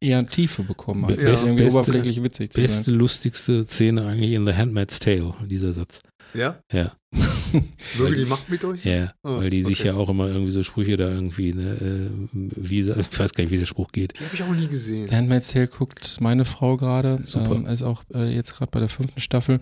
[0.01, 1.29] eher Tiefe bekommen, als Ja.
[1.29, 2.95] irgendwie Beste- oberflächlich witzig zu Beste, sein.
[2.95, 6.01] lustigste Szene eigentlich in The Handmaid's Tale, dieser Satz.
[6.33, 6.59] Ja?
[6.71, 6.91] Ja,
[7.99, 8.83] Möge die Macht mit euch?
[8.85, 9.13] ja.
[9.23, 9.89] Oh, weil die sich okay.
[9.89, 12.09] ja auch immer irgendwie so Sprüche da irgendwie, ne, äh,
[12.55, 14.13] wie, ich weiß gar nicht, wie der Spruch geht.
[14.19, 15.07] Die habe ich auch nie gesehen.
[15.09, 17.55] The Handmaid's Tale guckt meine Frau gerade, Super.
[17.55, 19.59] ähm, ist auch äh, jetzt gerade bei der fünften Staffel.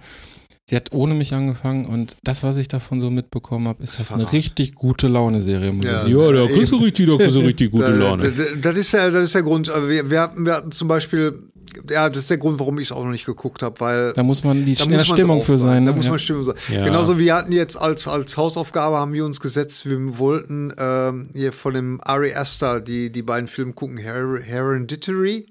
[0.69, 4.13] Sie hat ohne mich angefangen und das, was ich davon so mitbekommen habe, ist das
[4.13, 5.73] eine richtig gute Laune-Serie.
[5.83, 6.05] Ja.
[6.31, 8.31] da kriegst du richtig, da kriegst du richtig gute Laune.
[8.31, 9.69] da- Das ist ja, das ist der Grund.
[9.69, 11.43] Also Wir, wir, hatten, wir hatten zum Beispiel,
[11.89, 14.23] ja, das ist der Grund, warum ich es auch noch nicht geguckt habe, weil Da
[14.23, 15.59] muss man die da in der muss man Stimmung für sein.
[15.69, 15.85] sein.
[15.85, 15.97] Da ne?
[15.97, 16.11] muss Ja.
[16.11, 16.55] man Stimmung sein.
[16.69, 16.85] Ja.
[16.85, 21.53] Genauso wir hatten jetzt als, als Hausaufgabe haben wir uns gesetzt, wir wollten ähm, hier
[21.53, 25.47] von dem Ari Aster die, die beiden Filme gucken, Her Hereditary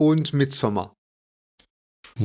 [0.00, 0.94] und Midsommar.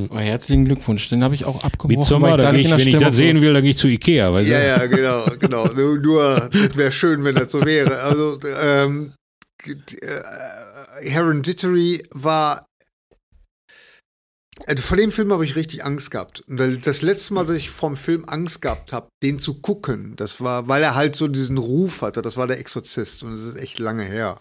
[0.09, 2.71] Oh, herzlichen Glückwunsch, den habe ich auch abgebrochen, Mit Sommer, weil ich da nicht ich,
[2.93, 4.51] wenn ich das sehen will, dann gehe ich zu Ikea, weißt du?
[4.51, 5.65] Ja, ja, genau, genau.
[5.75, 7.99] Nur, nur das wäre schön, wenn das so wäre.
[8.01, 9.13] Also, ähm,
[9.65, 12.65] äh, Hereditary war.
[14.67, 16.43] Also vor dem Film habe ich richtig Angst gehabt.
[16.47, 20.41] Und das letzte Mal, dass ich vom Film Angst gehabt habe, den zu gucken, das
[20.41, 23.57] war, weil er halt so diesen Ruf hatte, das war der Exorzist und das ist
[23.57, 24.39] echt lange her.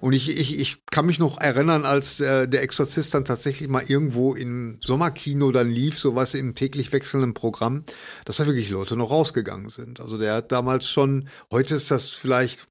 [0.00, 3.84] Und ich, ich, ich kann mich noch erinnern, als äh, der Exorzist dann tatsächlich mal
[3.86, 7.84] irgendwo im Sommerkino dann lief, sowas im täglich wechselnden Programm,
[8.24, 10.00] dass da wirklich Leute noch rausgegangen sind.
[10.00, 12.66] Also der hat damals schon, heute ist das vielleicht,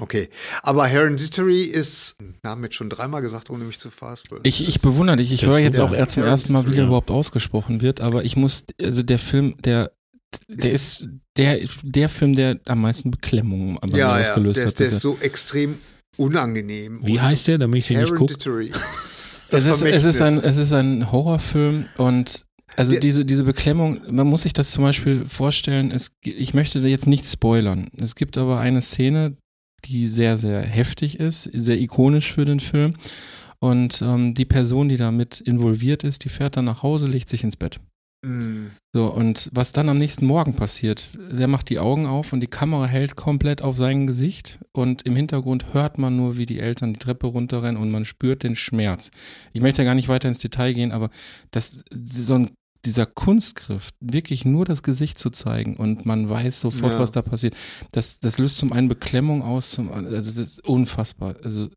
[0.00, 0.28] okay,
[0.62, 4.44] aber Hereditary ist, Namen jetzt schon dreimal gesagt, ohne mich zu fastballen.
[4.44, 5.32] Ich, ich bewundere dich.
[5.32, 6.86] Ich höre jetzt ja, auch eher zum ja, ersten Mal, wie der ja.
[6.86, 9.92] überhaupt ausgesprochen wird, aber ich muss, also der Film, der,
[10.48, 14.64] der ist der, der Film, der am meisten Beklemmung bei mir ja, ja, ausgelöst der,
[14.64, 14.72] hat.
[14.72, 15.78] ist- der ist so extrem
[16.16, 17.00] unangenehm.
[17.02, 18.34] Wie heißt der, damit ich den nicht gucke?
[19.54, 24.26] Es, ist, es, ist ein, es ist ein Horrorfilm und also diese, diese Beklemmung, man
[24.26, 27.90] muss sich das zum Beispiel vorstellen, es, ich möchte da jetzt nicht spoilern.
[28.00, 29.36] Es gibt aber eine Szene,
[29.84, 32.94] die sehr, sehr heftig ist, sehr ikonisch für den Film.
[33.58, 37.44] Und ähm, die Person, die damit involviert ist, die fährt dann nach Hause, legt sich
[37.44, 37.80] ins Bett.
[38.24, 38.68] Mm.
[38.94, 42.46] So, und was dann am nächsten Morgen passiert, der macht die Augen auf und die
[42.48, 46.92] Kamera hält komplett auf sein Gesicht und im Hintergrund hört man nur, wie die Eltern
[46.92, 49.10] die Treppe runterrennen und man spürt den Schmerz.
[49.52, 51.10] Ich möchte gar nicht weiter ins Detail gehen, aber
[51.50, 52.50] das, so ein,
[52.84, 56.98] dieser Kunstgriff, wirklich nur das Gesicht zu zeigen und man weiß sofort, Ja.
[56.98, 57.54] was da passiert,
[57.92, 61.36] das, das löst zum einen Beklemmung aus, zum, anderen- also das ist unfassbar.
[61.44, 61.68] Also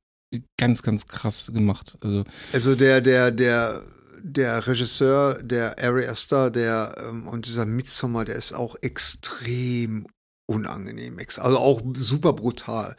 [0.58, 1.97] ganz, ganz krass gemacht.
[2.01, 3.84] Also Also der, der, der,
[4.24, 10.08] der Regisseur, der Ari Aster, der ähm, und dieser Midsommar, der ist auch extrem
[10.48, 12.96] unangenehm, ex- also auch super brutal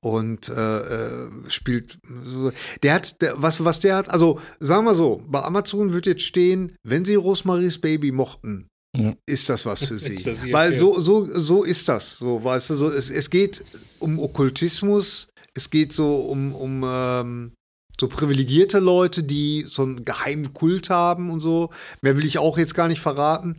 [0.00, 4.94] und äh, äh, spielt so, der hat der, was was der hat also sagen wir
[4.94, 9.12] so bei Amazon wird jetzt stehen wenn Sie Rosemaries Baby mochten Ja.
[9.26, 12.88] ist das was für Sie weil so so so ist das so weißt du so
[12.90, 13.64] es, es geht
[13.98, 17.52] um Okkultismus es geht so um um ähm,
[18.00, 21.68] so privilegierte Leute, die so einen geheimen Kult haben und so.
[22.00, 23.56] Mehr will ich auch jetzt gar nicht verraten.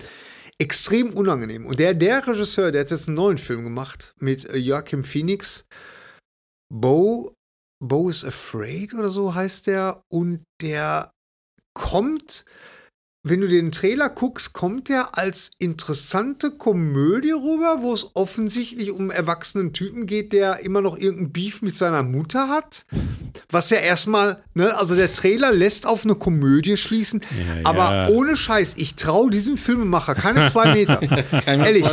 [0.62, 1.66] Extrem unangenehm.
[1.66, 5.66] Und der, der Regisseur, der hat jetzt einen neuen Film gemacht mit äh, Joachim Phoenix.
[6.72, 7.34] Bo,
[7.84, 10.04] Bo is Afraid oder so heißt der.
[10.08, 11.16] Und der
[11.74, 12.46] kommt,
[13.24, 19.12] wenn du den Trailer guckst, kommt der als interessante Komödie rüber, wo es offensichtlich um
[19.12, 22.86] erwachsenen Typen geht, der immer noch irgendeinen Beef mit seiner Mutter hat.
[23.52, 28.08] Was ja erstmal, ne, also der Trailer lässt auf eine Komödie schließen, Ja, aber ja.
[28.10, 31.00] ohne Scheiß, ich traue diesem Filmemacher keine zwei Meter.
[31.46, 31.86] Ehrlich.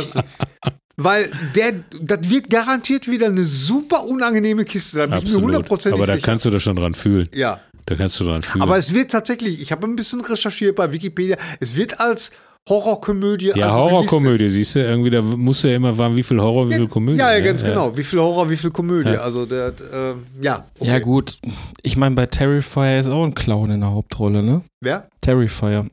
[1.01, 4.97] Weil der, das wird garantiert wieder eine super unangenehme Kiste.
[4.97, 5.45] Da bin ich mir Absolut.
[5.45, 6.25] hundertprozentig Aber da sicher.
[6.25, 7.29] kannst du das schon dran fühlen.
[7.33, 7.61] ja.
[7.89, 8.61] Da kannst du dran fühlen.
[8.61, 12.31] Aber es wird tatsächlich, ich habe ein bisschen recherchiert bei Wikipedia, es wird als
[12.67, 13.53] Horrorkomödie.
[13.55, 16.65] ja, also Horrorkomödie, siehst du, irgendwie, da musst du ja immer warten, wie viel Horror,
[16.65, 16.93] wie viel gelistet.
[16.93, 17.17] Komödie.
[17.17, 17.45] Ja, ja, ne?
[17.45, 17.97] ganz genau.
[17.97, 19.09] Wie viel Horror, wie viel Komödie.
[19.09, 19.21] Ja.
[19.21, 20.67] Also der, äh, ja.
[20.77, 20.91] okay.
[20.91, 21.39] Ja, gut.
[21.81, 24.61] Ich meine, bei Terrifier ist auch ein Clown in der Hauptrolle, ne?
[24.81, 25.09] Wer?
[25.21, 25.87] Terrifier.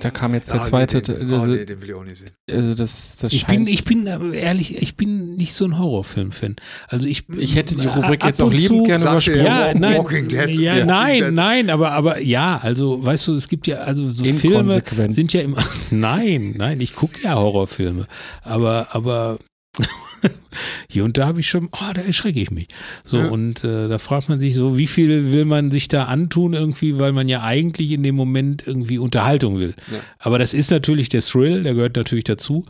[0.00, 0.98] Da kam jetzt der Ah, zweite.
[0.98, 2.30] Nee, den, also, oh, nee, den will ich auch nicht sehen.
[2.50, 6.56] also das, das Ich bin, ich bin aber ehrlich, ich bin nicht so ein Horrorfilm-Fan.
[6.88, 9.40] Also ich, Ich hätte die Rubrik ab jetzt auch liebend gerne übersprungen.
[9.40, 9.46] er.
[9.46, 10.56] Ja, Walking nein, Walking Dead.
[10.58, 11.32] ja, Walking nein, Dead.
[11.32, 15.40] nein, aber, aber ja, also weißt du, es gibt ja, also so Filme sind ja
[15.40, 18.06] immer, nein, nein, ich gucke ja Horrorfilme,
[18.42, 19.38] aber, aber
[20.88, 22.68] hier und da habe ich schon, oh, da erschrecke ich mich.
[23.04, 23.28] So, Ja.
[23.28, 26.98] und äh, da fragt man sich so, wie viel will man sich da antun irgendwie,
[26.98, 29.74] weil man ja eigentlich in dem Moment irgendwie Unterhaltung will.
[29.92, 29.98] Ja.
[30.18, 32.64] Aber das ist natürlich der Thrill, der gehört natürlich dazu.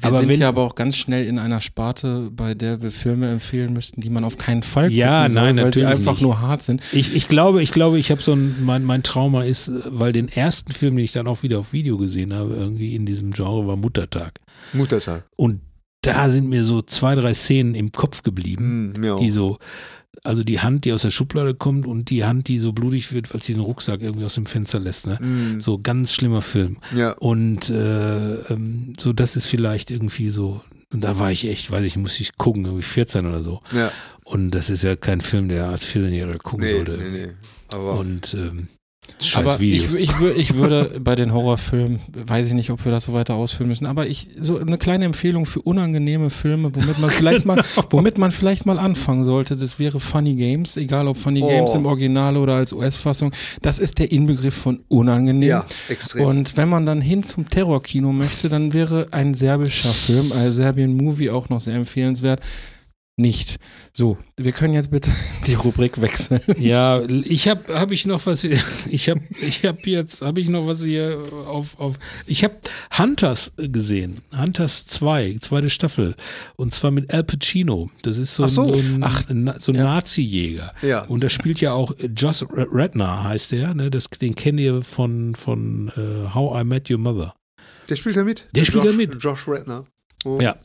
[0.00, 2.90] Wir aber sind wenn- ja aber auch ganz schnell in einer Sparte, bei der wir
[2.90, 6.14] Filme empfehlen müssten, die man auf keinen Fall gucken Ja, soll, nein, weil sie einfach
[6.14, 6.22] nicht.
[6.22, 6.82] nur hart sind.
[6.92, 10.26] Ich, ich glaube, ich glaube, ich habe so ein, mein, mein Trauma ist, weil den
[10.28, 13.64] ersten Film, den ich dann auch wieder auf Video gesehen habe, irgendwie in diesem Genre
[13.68, 14.40] war Muttertag.
[14.72, 15.22] Muttertag.
[15.36, 15.60] Und
[16.06, 19.16] da sind mir so zwei, drei Szenen im Kopf geblieben, Hm, ja.
[19.16, 19.58] die so,
[20.24, 23.32] also die Hand, die aus der Schublade kommt und die Hand, die so blutig wird,
[23.32, 25.06] weil sie den Rucksack irgendwie aus dem Fenster lässt.
[25.06, 25.18] Ne?
[25.18, 26.78] Hm, So ganz schlimmer Film.
[26.94, 27.12] ja.
[27.12, 31.84] Und äh, ähm, so, das ist vielleicht irgendwie so, und da war ich echt, weiß
[31.84, 33.60] ich, muss ich gucken, irgendwie 14 oder so.
[33.72, 33.90] Ja.
[34.24, 36.92] Und das ist ja kein Film, der als 14-Jähriger gucken Nee, sollte.
[36.98, 37.28] nee, nee.
[37.72, 38.68] Aber Und ähm,
[39.22, 39.94] scheiß Aber Videos.
[39.94, 43.34] ich, ich, ich würde bei den Horrorfilmen, weiß ich nicht, ob wir das so weiter
[43.34, 47.62] ausführen müssen, aber ich so eine kleine Empfehlung für unangenehme Filme, womit man vielleicht mal,
[47.90, 51.48] womit man vielleicht mal anfangen sollte, das wäre Funny Games, egal ob Funny Oh.
[51.48, 53.32] Games im Original oder als US-Fassung.
[53.62, 55.48] Das ist der Inbegriff von unangenehm.
[55.48, 56.24] ja, extrem.
[56.26, 60.96] Und wenn man dann hin zum Terrorkino möchte, dann wäre ein serbischer Film, ein Serbian
[60.96, 62.40] Movie auch noch sehr empfehlenswert.
[63.18, 63.56] Nicht.
[63.94, 65.10] So, wir können jetzt bitte
[65.46, 66.42] die Rubrik wechseln.
[66.58, 68.44] Ja, ich habe habe ich noch was
[68.90, 72.56] ich habe ich habe jetzt habe ich noch was hier auf auf ich habe
[72.98, 74.20] Hunters gesehen.
[74.36, 76.14] Hunters 2, zweite Staffel
[76.56, 77.90] und zwar mit Al Pacino.
[78.02, 78.62] Das ist so, Ach so.
[78.64, 79.84] ein, so ein, Ach, so ein ja.
[79.84, 80.74] Nazi-Jäger.
[80.82, 81.04] Ja.
[81.06, 85.34] Und da spielt ja auch Josh Redner heißt der, ne, das den kennt ihr von
[85.34, 87.34] von äh, How I Met Your Mother.
[87.88, 88.46] Der spielt da mit.
[88.54, 89.22] Der spielt Josh, da mit.
[89.22, 89.86] Josh Redner.
[90.26, 90.38] Oh.
[90.38, 90.56] Ja.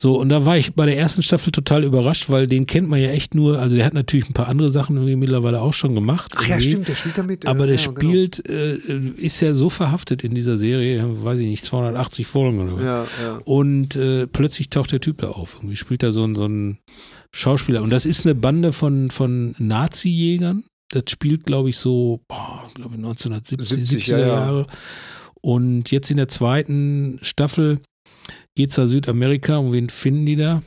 [0.00, 3.00] So, und da war ich bei der ersten Staffel total überrascht, weil den kennt man
[3.00, 5.96] ja echt nur, also der hat natürlich ein paar andere Sachen irgendwie mittlerweile auch schon
[5.96, 6.32] gemacht.
[6.36, 7.46] Ach ja, stimmt, der spielt da mit.
[7.46, 7.98] Aber äh, der ja, genau.
[7.98, 12.76] spielt, äh, ist ja so verhaftet in dieser Serie, weiß ich nicht, 280 Folgen oder
[12.76, 12.84] was.
[12.84, 13.40] Ja, ja.
[13.44, 15.56] Und äh, plötzlich taucht der Typ da auf.
[15.56, 16.78] Irgendwie spielt da so ein, so ein
[17.32, 17.82] Schauspieler.
[17.82, 20.62] Und das ist eine Bande von, von Nazi-Jägern.
[20.90, 24.26] Das spielt, glaube ich, so, boah, glaube ich, 1970, 70, 70er ja, ja.
[24.28, 24.66] Jahre.
[25.40, 27.80] Und jetzt in der zweiten Staffel
[28.54, 29.56] geht's nach Südamerika.
[29.56, 30.62] Und wen finden die da?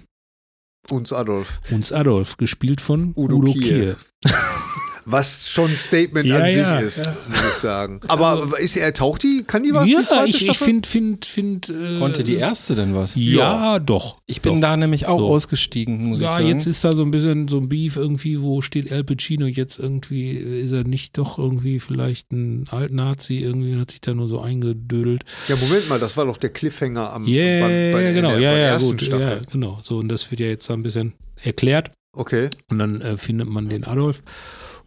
[0.90, 1.62] Uns Adolf.
[1.72, 3.62] Uns Adolf, gespielt von Udo Udo, Kier.
[3.62, 3.98] Kier.
[5.06, 7.16] was schon ein Statement Ja, an ja, sich ist, ja.
[7.28, 8.00] muss ich sagen.
[8.08, 9.86] Aber ist er taucht die, kann die was?
[9.86, 11.74] die ja, zweite ich, ich finde, finde, finde.
[11.74, 13.14] Äh, Konnte die erste denn was?
[13.16, 14.18] Ja, doch.
[14.28, 14.62] Ich bin doch.
[14.62, 15.28] da nämlich auch So.
[15.28, 16.48] ausgestiegen, muss Ja, ich sagen.
[16.50, 19.80] jetzt ist da so ein bisschen so ein Beef irgendwie, wo steht Al Pacino jetzt
[19.80, 24.40] irgendwie, ist er nicht doch irgendwie vielleicht ein Alt-Nazi, irgendwie hat sich da nur so
[24.42, 25.24] eingedödelt.
[25.48, 28.50] Ja, Moment mal, das war doch der Cliffhanger am Yeah, bei, bei, genau, der, ja,
[28.52, 29.28] bei der ja, ersten gut, Staffel.
[29.28, 29.80] ja, genau.
[29.84, 31.92] So, und das wird ja jetzt da ein bisschen erklärt.
[32.14, 32.50] Okay.
[32.70, 34.22] Und dann äh, findet man den Adolf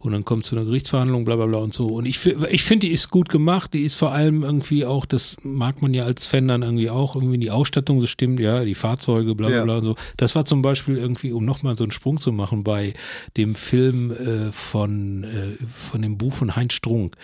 [0.05, 1.87] und dann kommt zu einer Gerichtsverhandlung, bla bla bla und so.
[1.87, 3.73] Und ich, ich finde, die ist gut gemacht.
[3.73, 7.15] Die ist vor allem irgendwie auch, das mag man ja als Fan dann irgendwie auch,
[7.15, 9.63] irgendwie die Ausstattung so stimmt, ja, die Fahrzeuge, bla bla Ja.
[9.63, 9.95] bla und so.
[10.17, 12.93] Das war zum Beispiel irgendwie, um nochmal so einen Sprung zu machen, bei
[13.37, 17.15] dem Film äh, von, äh, von dem Buch von Heinz Strunk.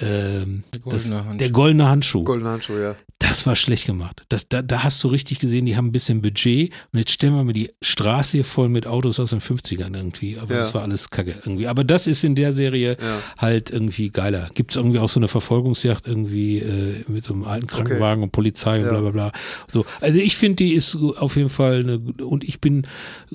[0.00, 1.38] Ähm, Der das, goldene Handschuh.
[1.38, 2.24] der goldene Handschuh.
[2.24, 2.96] Golden Handschuh, ja.
[3.20, 4.22] Das war schlecht gemacht.
[4.28, 7.34] Das, da, da hast du richtig gesehen, die haben ein bisschen Budget und jetzt stellen
[7.34, 10.36] wir mal die Straße hier voll mit Autos aus den 50ern irgendwie.
[10.38, 10.60] Aber Ja.
[10.60, 11.68] das war alles kacke irgendwie.
[11.68, 13.18] Aber das ist in der Serie Ja.
[13.38, 14.50] halt irgendwie geiler.
[14.54, 18.32] Gibt es irgendwie auch so eine Verfolgungsjagd irgendwie äh, mit so einem alten Krankenwagen und
[18.32, 18.90] Polizei und Ja.
[18.90, 19.32] bla bla bla.
[19.72, 19.86] So.
[20.00, 22.86] Also ich finde, die ist auf jeden Fall eine, und ich bin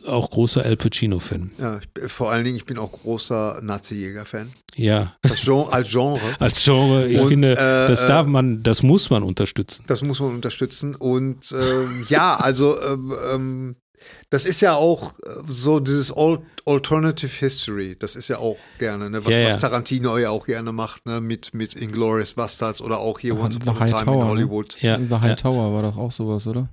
[0.05, 1.51] auch großer Al Pacino-Fan.
[1.57, 4.51] ja ich, vor allen Dingen, ich bin auch großer Nazi-Jäger-Fan.
[4.75, 5.15] Ja.
[5.23, 6.19] Das Genre, als Genre.
[6.49, 9.83] Als Genre, ich Und, finde, äh, das äh, darf man, das muss man unterstützen.
[9.85, 10.95] Das muss man unterstützen.
[10.95, 13.75] Und ähm, ja, also ähm, ähm,
[14.31, 17.95] das ist ja auch äh, so dieses Al Alternative History.
[17.99, 19.25] Das ist ja auch gerne, ne?
[19.25, 19.47] was, Ja, ja.
[19.47, 21.19] was Tarantino ja auch gerne macht, ne?
[21.19, 24.19] mit, mit Inglourious Bastards oder auch hier Once The Upon a High Time Tower, in
[24.19, 24.27] ne?
[24.27, 24.81] Hollywood.
[24.81, 25.21] Ja, The ja.
[25.21, 26.69] Hightower war doch auch sowas, oder?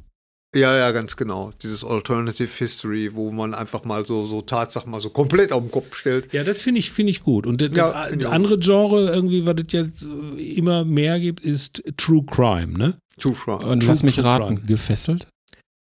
[0.55, 1.53] Ja, ja, ganz genau.
[1.63, 5.71] Dieses Alternative History, wo man einfach mal so, so Tatsachen mal so komplett auf den
[5.71, 6.33] Kopf stellt.
[6.33, 7.47] Ja, das finde ich, finde ich gut.
[7.47, 11.83] Und das, Ja, das andere Genre, irgendwie, was es jetzt äh, immer mehr gibt, ist
[11.99, 12.97] True Crime, ne?
[13.19, 13.59] True Crime.
[13.67, 14.67] Und True- lass mich True raten, Crime.
[14.67, 15.29] gefesselt?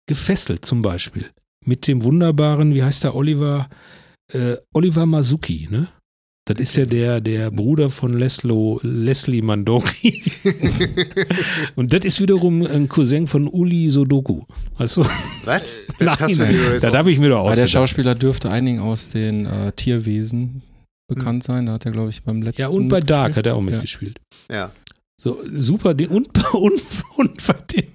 [0.07, 1.29] Gefesselt zum Beispiel.
[1.65, 3.69] Mit dem wunderbaren, wie heißt der Oliver?
[4.33, 5.87] Äh, Oliver Masuki, ne?
[6.47, 10.21] Das ist ja der, der Bruder von Leslo, Leslie Mandoki.
[11.75, 14.43] Und das ist wiederum ein Cousin von Uli Sodoku.
[14.77, 15.05] Weißt du?
[15.45, 15.75] Was?
[15.99, 16.17] Nein,
[16.81, 17.69] Das habe ich mir doch Aber der ausgedacht.
[17.71, 20.61] Schauspieler dürfte einigen aus den äh, Tierwesen
[21.07, 21.65] bekannt sein.
[21.65, 22.61] Da hat er, glaube ich, beim letzten.
[22.61, 23.71] Ja, und bei Dark hat er auch Ja.
[23.71, 24.19] mitgespielt.
[24.51, 24.71] ja.
[25.17, 25.91] So, super.
[26.09, 26.09] Und,
[26.53, 26.81] und,
[27.15, 27.85] und bei dem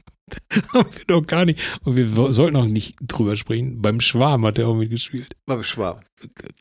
[0.73, 1.59] haben wir doch gar nicht.
[1.85, 3.81] Und wir sollten auch nicht drüber sprechen.
[3.81, 5.29] Beim Schwarm hat er auch mitgespielt.
[5.47, 6.03] War Schwab.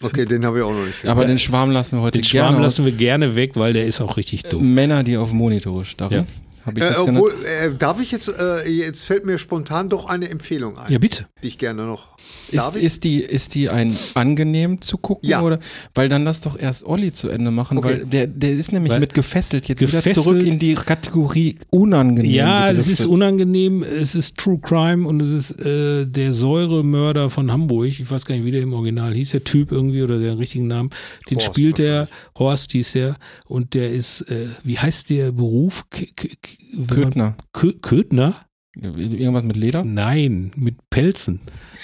[0.02, 1.08] Okay, den habe ich auch noch nicht.
[1.08, 1.28] Aber Ja.
[1.28, 2.62] den Schwarm lassen wir heute Den gerne Schwarm aus.
[2.62, 4.74] lassen wir gerne weg, weil der ist auch richtig Äh, dumm.
[4.74, 6.14] Männer, die auf Monitore starren.
[6.14, 6.26] Ja.
[6.70, 10.06] Habe ich Äh, das obwohl, äh, darf ich jetzt, äh, jetzt fällt mir spontan doch
[10.06, 11.28] eine Empfehlung ein, Ja, bitte.
[11.44, 12.08] die ich gerne noch.
[12.52, 15.30] Ist, ist, die, ist die ein angenehm zu gucken?
[15.30, 15.42] Ja.
[15.42, 15.60] Oder?
[15.94, 17.88] Weil dann lass doch erst Olli zu Ende machen, Okay.
[18.00, 21.56] weil der, der ist nämlich Weil- mit gefesselt jetzt wieder Gefesselt- zurück in die Kategorie
[21.70, 22.32] unangenehm.
[22.32, 23.84] Ja, es ist unangenehm.
[23.84, 27.88] Es ist True Crime und es ist äh, der Säuremörder von Hamburg.
[27.88, 30.68] Ich weiß gar nicht, wie der im Original hieß, der Typ irgendwie oder der richtigen
[30.68, 30.90] Namen.
[31.30, 32.08] Den Horst spielt der,
[32.38, 33.16] Horst hieß er.
[33.46, 35.86] Und der ist, äh, wie heißt der Beruf?
[35.90, 36.08] K
[36.60, 37.36] K K wenn man- Köthner.
[37.54, 38.36] Kö Köthner?
[38.76, 39.84] Irgendwas mit Leder?
[39.84, 41.42] Nein, mit Pelzen.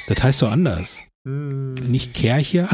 [0.08, 1.00] Das heißt doch anders.
[1.28, 1.74] Hm.
[1.88, 2.70] Nicht Kercher?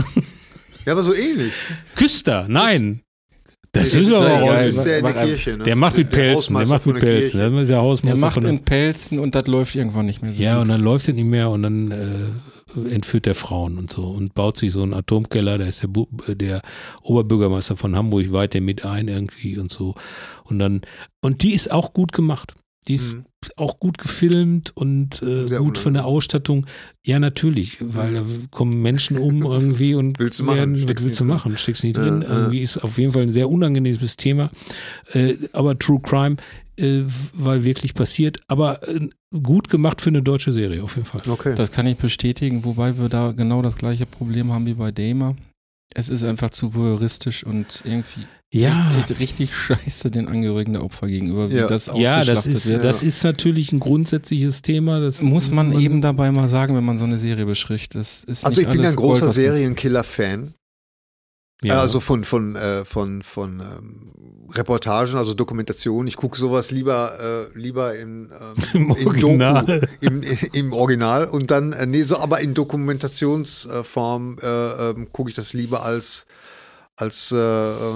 [0.86, 1.54] Ja, aber so ähnlich.
[1.96, 3.02] Küster, nein.
[3.72, 4.52] Das ist ist aber ja.
[4.54, 5.64] Das ist der der Kirche, ne?
[5.64, 7.40] Der macht mit Der Pelzen, der Hausmeister macht mit der Pelzen.
[7.40, 10.34] Das ist der Der Hausmeister macht der in Pelzen und das läuft irgendwann nicht mehr
[10.34, 10.42] so.
[10.44, 10.64] Ja, gut.
[10.64, 12.06] und dann läuft es nicht mehr und dann äh,
[12.90, 16.08] entführt der Frauen und so und baut sich so einen Atomkeller, da ist der, Bu
[16.28, 16.62] äh, der
[17.04, 19.96] Oberbürgermeister von Hamburg, weiht der mit ein irgendwie und so.
[20.46, 20.82] Und dann,
[21.22, 22.54] und die ist auch gut gemacht.
[22.88, 23.26] Die ist Mhm.
[23.58, 26.06] auch gut gefilmt und äh, gut von der.
[26.06, 26.66] Ausstattung.
[27.06, 31.26] Ja, natürlich, weil da kommen Menschen um irgendwie und Willst du machen, was willst du
[31.26, 31.58] machen?
[31.58, 32.24] Steckst nicht drin.
[32.24, 32.30] ja.
[32.30, 34.50] Irgendwie ist auf jeden Fall ein sehr unangenehmes Thema.
[35.14, 36.38] Äh, aber True Crime,
[36.82, 37.04] äh,
[37.34, 38.42] weil wirklich passiert.
[38.48, 39.10] Aber äh,
[39.42, 41.22] gut gemacht für eine deutsche Serie, auf jeden Fall.
[41.30, 41.54] Okay.
[41.56, 45.36] Das kann ich bestätigen, wobei wir da genau das gleiche Problem haben wie bei Damer.
[45.94, 48.22] Es ist einfach zu voyeuristisch und irgendwie
[48.54, 51.68] Ja, echt, echt richtig scheiße den Angehörigen der Opfer gegenüber, wie Ja.
[51.68, 52.86] das ja, das ist, wird.
[52.86, 55.02] das ist natürlich ein grundsätzliches Thema.
[55.02, 57.96] Das Muss man, eben dabei mal sagen, wenn man so eine Serie bespricht.
[57.96, 60.54] Das ist Also nicht ich bin alles ein großer man- Serienkiller-Fan.
[61.64, 61.80] Ja.
[61.80, 64.12] Also von, von, äh, von, von ähm,
[64.54, 66.08] Reportagen, also Dokumentation.
[66.08, 68.30] Ich gucke sowas lieber, äh, lieber in,
[68.74, 69.66] ähm, Im in Original.
[69.66, 75.30] Doku, im, im Original und dann, äh, nee, so, aber in Dokumentationsform äh, ähm, gucke
[75.30, 76.26] ich das lieber als
[76.98, 77.36] als äh,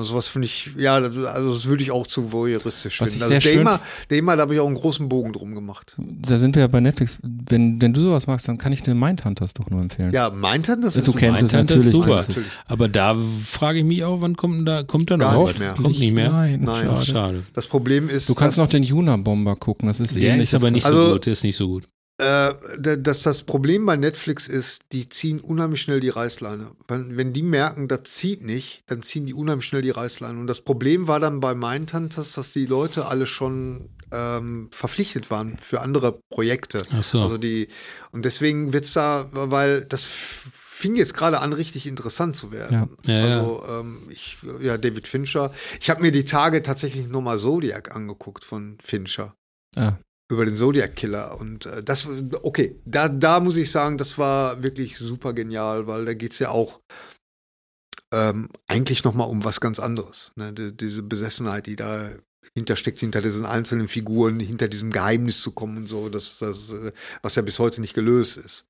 [0.03, 3.27] sowas finde ich, ja, also das würde ich auch zu voyeuristisch Was finden.
[3.27, 3.79] ich Also Dema,
[4.09, 5.95] Dema, da habe ich auch einen großen Bogen drum gemacht.
[5.99, 7.19] Da sind wir ja bei Netflix.
[7.21, 10.11] Wenn, wenn du sowas magst, dann kann ich dir Mindhunters doch nur empfehlen.
[10.11, 11.19] Ja, Mindhunter, das Du ist super.
[11.19, 11.91] kennst es natürlich.
[11.91, 12.07] super.
[12.07, 12.13] du.
[12.15, 12.49] Natürlich.
[12.65, 15.49] Aber da frage ich mich auch, wann kommt da, kommt da noch Gar was?
[15.49, 15.73] nicht mehr.
[15.73, 16.31] Kommt nicht mehr?
[16.31, 16.85] Nein, Nein.
[16.85, 17.03] Schade.
[17.05, 17.43] schade.
[17.53, 20.43] Das Problem ist, Du kannst noch den Juna-Bomber gucken, das ist Der ähnlich.
[20.43, 21.87] ist aber nicht Also- so gut, der ist nicht so gut.
[22.17, 26.71] Äh, da- dass das Problem bei Netflix ist, die ziehen unheimlich schnell die Reißleine.
[26.87, 30.39] Wenn, wenn die merken, das zieht nicht, dann ziehen die unheimlich schnell die Reißleine.
[30.39, 35.57] Und das Problem war dann bei Mindhunters, dass die Leute alle schon ähm, verpflichtet waren
[35.57, 36.83] für andere Projekte.
[36.93, 37.21] Ach so.
[37.21, 37.67] Also die,
[38.11, 42.97] und deswegen wird's da, weil das fing jetzt gerade an, richtig interessant zu werden.
[43.05, 43.13] Ja.
[43.13, 43.35] Ja, ja.
[43.39, 45.51] also ähm, ich, ja, David Fincher.
[45.81, 49.35] Ich habe mir die Tage tatsächlich nochmal Zodiac angeguckt von Fincher
[49.77, 49.97] Ah,
[50.31, 52.07] über den Zodiac Killer und äh, das
[52.41, 56.49] okay, da da muss ich sagen, das war wirklich super genial, weil da geht's ja
[56.49, 56.81] auch
[58.11, 60.53] ähm, eigentlich noch mal um was ganz anderes, ne?
[60.53, 62.09] Die, diese Besessenheit, die da
[62.53, 66.91] hintersteckt hinter diesen einzelnen Figuren, hinter diesem Geheimnis zu kommen und so, das das äh,
[67.21, 68.67] was ja bis heute nicht gelöst ist.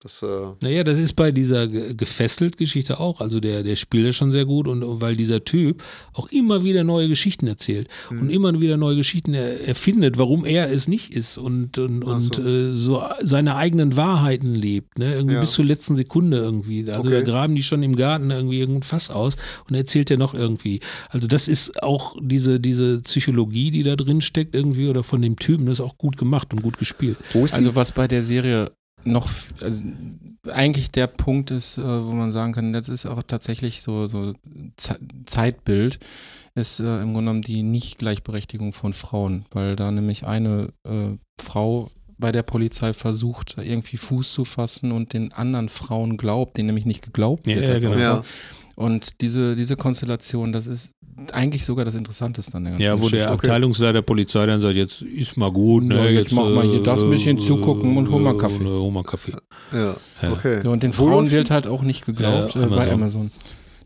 [0.00, 0.26] Das äh,
[0.62, 3.22] Naja, das ist bei dieser ge- gefesselt Geschichte auch.
[3.22, 5.82] Also der, der spielt das schon sehr gut und, und weil dieser Typ
[6.12, 8.20] auch immer wieder neue Geschichten erzählt Mhm.
[8.20, 12.42] und immer wieder neue Geschichten er, erfindet, warum er es nicht ist und, und, so.
[12.44, 15.14] äh, so seine eigenen Wahrheiten lebt, ne?
[15.14, 15.40] Irgendwie Ja.
[15.40, 16.80] bis zur letzten Sekunde irgendwie.
[16.90, 17.10] Also Okay.
[17.12, 19.36] da graben die schon im Garten irgendwie irgendein Fass aus
[19.66, 20.80] und erzählt er noch irgendwie.
[21.08, 25.36] Also das ist auch diese, diese Psychologie, die da drin steckt irgendwie oder von dem
[25.36, 27.16] Typen, das ist auch gut gemacht und gut gespielt.
[27.32, 28.72] wo ist also was bei der Serie
[29.06, 29.28] noch,
[29.60, 29.84] also
[30.50, 34.34] eigentlich der Punkt ist, äh, wo man sagen kann, das ist auch tatsächlich so, so
[34.76, 35.98] Ze- Zeitbild,
[36.54, 41.90] ist äh, im Grunde genommen die Nicht-Gleichberechtigung von Frauen, weil da nämlich eine äh, Frau
[42.18, 46.86] bei der Polizei versucht, irgendwie Fuß zu fassen und den anderen Frauen glaubt, denen nämlich
[46.86, 47.62] nicht geglaubt wird.
[47.62, 47.98] ja, genau.
[47.98, 48.22] Ja.
[48.76, 50.92] Und diese, diese Konstellation, das ist
[51.32, 53.30] eigentlich sogar das Interessanteste an der ganzen Ja, wo der Geschichte.
[53.30, 55.96] Abteilungsleiter Polizei dann sagt, jetzt ist mal gut, ne?
[55.96, 58.64] Ja, jetzt mach mal hier das bisschen zugucken und hol mal Kaffee.
[58.64, 59.32] Äh, hol mal Kaffee.
[59.72, 59.96] ja,
[60.30, 60.60] okay.
[60.62, 63.30] Ja, und den Frauen wird halt auch nicht geglaubt Ja, äh, bei Amazon.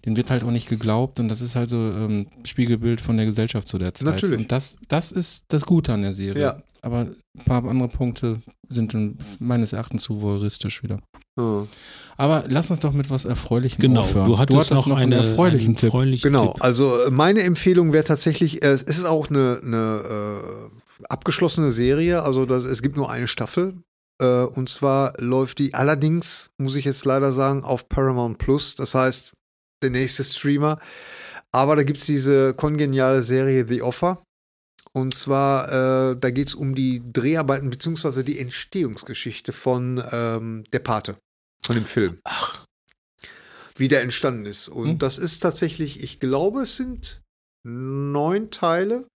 [0.05, 3.27] Den wird halt auch nicht geglaubt und das ist halt so ähm, Spiegelbild von der
[3.27, 4.07] Gesellschaft zu der Zeit.
[4.07, 4.39] Natürlich.
[4.39, 6.43] Und das, das ist das Gute an der Serie.
[6.43, 6.63] Ja.
[6.83, 8.39] Aber ein paar andere Punkte
[8.71, 10.99] sind dann meines Erachtens zu voyeuristisch wieder.
[11.39, 11.65] Ja.
[12.17, 14.27] Aber lass uns doch mit was Erfreulichem Genau, aufhören.
[14.27, 15.85] du hattest noch, noch eine, einen erfreulichen einen Tipp.
[15.89, 16.65] erfreulichen Genau, Tipp.
[16.65, 20.03] also äh, meine Empfehlung wäre tatsächlich, äh, es ist auch eine, eine
[20.43, 23.75] äh, abgeschlossene Serie, also das, es gibt nur eine Staffel.
[24.21, 28.95] Äh, und zwar läuft die allerdings, muss ich jetzt leider sagen, auf Paramount Plus, das
[28.95, 29.33] heißt
[29.83, 30.79] der nächste Streamer.
[31.53, 34.23] Aber da gibt es diese kongeniale Serie The Offer.
[34.93, 40.81] Und zwar, äh, da geht es um die Dreharbeiten beziehungsweise die Entstehungsgeschichte von ähm, Der
[40.81, 41.17] Pate,
[41.65, 42.65] von dem Film Ach,
[43.77, 44.69] wie der entstanden ist.
[44.69, 44.99] Und Hm.
[44.99, 47.21] das ist tatsächlich, ich glaube, es sind
[47.65, 49.07] neun Teile.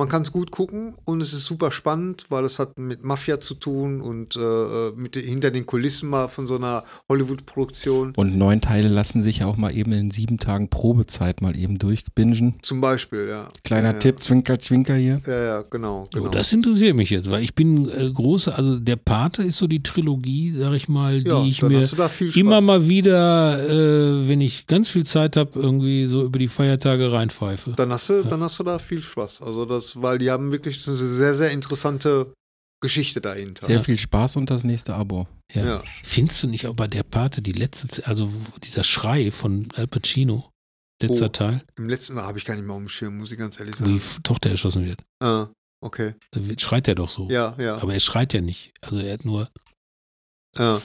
[0.00, 3.38] Man kann es gut gucken und es ist super spannend, weil es hat mit Mafia
[3.38, 8.14] zu tun und äh, mit hinter den Kulissen mal von so einer Hollywood-Produktion.
[8.16, 11.78] Und neun Teile lassen sich ja auch mal eben in sieben Tagen Probezeit mal eben
[11.78, 12.54] durchbingen.
[12.62, 13.48] Zum Beispiel, ja.
[13.62, 13.98] Kleiner ja, ja.
[13.98, 15.20] Tipp, Zwinker, Zwinker hier.
[15.26, 16.04] Ja, ja, genau.
[16.04, 16.30] oh, genau.
[16.30, 19.82] das interessiert mich jetzt, weil ich bin äh, große, also der Pate ist so die
[19.82, 22.40] Trilogie, sag ich mal, die ja, ich mir hast du da viel Spaß.
[22.40, 27.12] immer mal wieder, äh, wenn ich ganz viel Zeit habe, irgendwie so über die Feiertage
[27.12, 27.74] reinpfeife.
[27.76, 29.42] Dann hast du, dann hast du da viel Spaß.
[29.42, 32.32] Also das, weil die haben wirklich eine sehr, sehr interessante
[32.82, 33.66] Geschichte dahinter.
[33.66, 35.26] Sehr viel Spaß und das nächste Abo.
[35.52, 35.64] Ja.
[35.64, 35.82] Ja.
[36.02, 40.48] Findest du nicht auch bei der Pate die letzte, also dieser Schrei von Al Pacino,
[41.02, 41.28] letzter Oh.
[41.28, 43.58] Teil, Im letzten Mal habe ich gar nicht mehr auf dem Schirm, muss ich ganz
[43.60, 44.22] ehrlich wo die sagen.
[44.22, 45.02] Tochter erschossen wird?
[45.22, 45.48] Ah,
[45.84, 46.14] okay.
[46.30, 47.28] Da wird- schreit er doch so.
[47.30, 47.76] Ja, ja.
[47.78, 48.72] Aber er schreit ja nicht.
[48.80, 49.50] Also er hat nur
[50.56, 50.80] ja.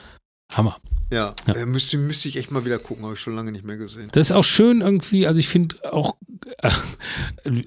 [0.53, 0.79] Hammer.
[1.15, 1.53] Ja, Ja.
[1.53, 4.09] Äh, müsste, müsste ich echt mal wieder gucken, habe ich schon lange nicht mehr gesehen.
[4.11, 6.15] Das ist auch schön irgendwie, also ich finde auch
[6.57, 6.69] äh,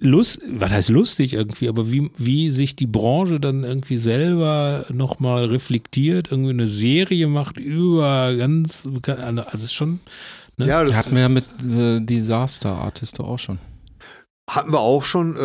[0.00, 5.46] Lust, was heißt lustig irgendwie, aber wie, wie sich die Branche dann irgendwie selber nochmal
[5.46, 10.00] reflektiert, irgendwie eine Serie macht über ganz, also es ist schon,
[10.58, 10.66] ne?
[10.66, 13.58] Ja, das Hatten wir ja mit äh, Disaster Artist auch schon.
[14.48, 15.36] Hatten wir auch schon.
[15.36, 15.38] Äh,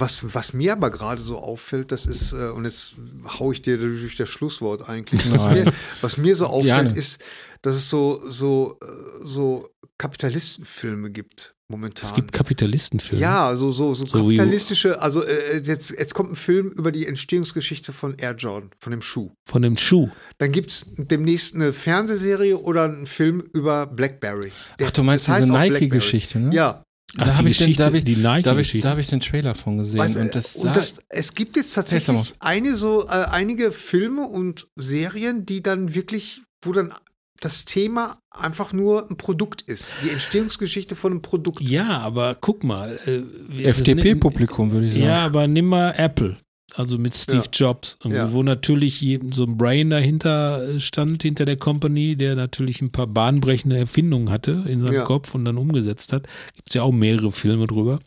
[0.00, 2.94] was, was mir aber gerade so auffällt, das ist, äh, und jetzt
[3.38, 5.30] hau ich dir durch das Schlusswort eigentlich.
[5.32, 6.94] Was mir, was mir so auffällt, Gerne.
[6.98, 7.20] ist,
[7.62, 8.86] dass es so, so, äh,
[9.24, 9.68] so
[9.98, 12.08] Kapitalistenfilme gibt momentan.
[12.08, 13.22] es gibt Kapitalistenfilme.
[13.22, 17.06] ja, so, so, so, So kapitalistische, also äh, jetzt, jetzt kommt ein Film über die
[17.06, 19.30] Entstehungsgeschichte von Air Jordan, von dem Schuh.
[19.44, 20.08] Von dem Schuh.
[20.38, 24.52] Dann gibt es demnächst eine Fernsehserie oder einen Film über Blackberry.
[24.78, 25.52] Der- Ach, du meinst das diese.
[25.52, 26.54] Nike-Geschichte, ne?
[26.54, 26.82] Ja,
[27.18, 29.06] Ach, Da habe ich, den- da hab ich, die da hab ich, da hab ich
[29.06, 30.00] den Trailer von gesehen.
[30.00, 34.66] Weißt, und das, und das, es gibt jetzt tatsächlich eine so, äh, einige Filme und
[34.76, 36.92] Serien, die dann wirklich, wo dann
[37.40, 39.94] das Thema einfach nur ein Produkt ist.
[40.04, 41.60] Die Entstehungsgeschichte von einem Produkt.
[41.60, 42.98] Ja, aber guck mal.
[43.06, 45.04] Äh, FDP-Publikum, würde ich sagen.
[45.04, 46.38] Ja, aber nimm mal Apple.
[46.74, 47.50] Also mit Steve Ja.
[47.52, 48.32] Jobs, Ja.
[48.32, 53.06] wo natürlich so ein Brain dahinter äh, stand, hinter der Company, der natürlich ein paar
[53.06, 55.04] bahnbrechende Erfindungen hatte in seinem Ja.
[55.04, 56.26] Kopf und dann umgesetzt hat.
[56.56, 58.00] Gibt es ja auch mehrere Filme drüber.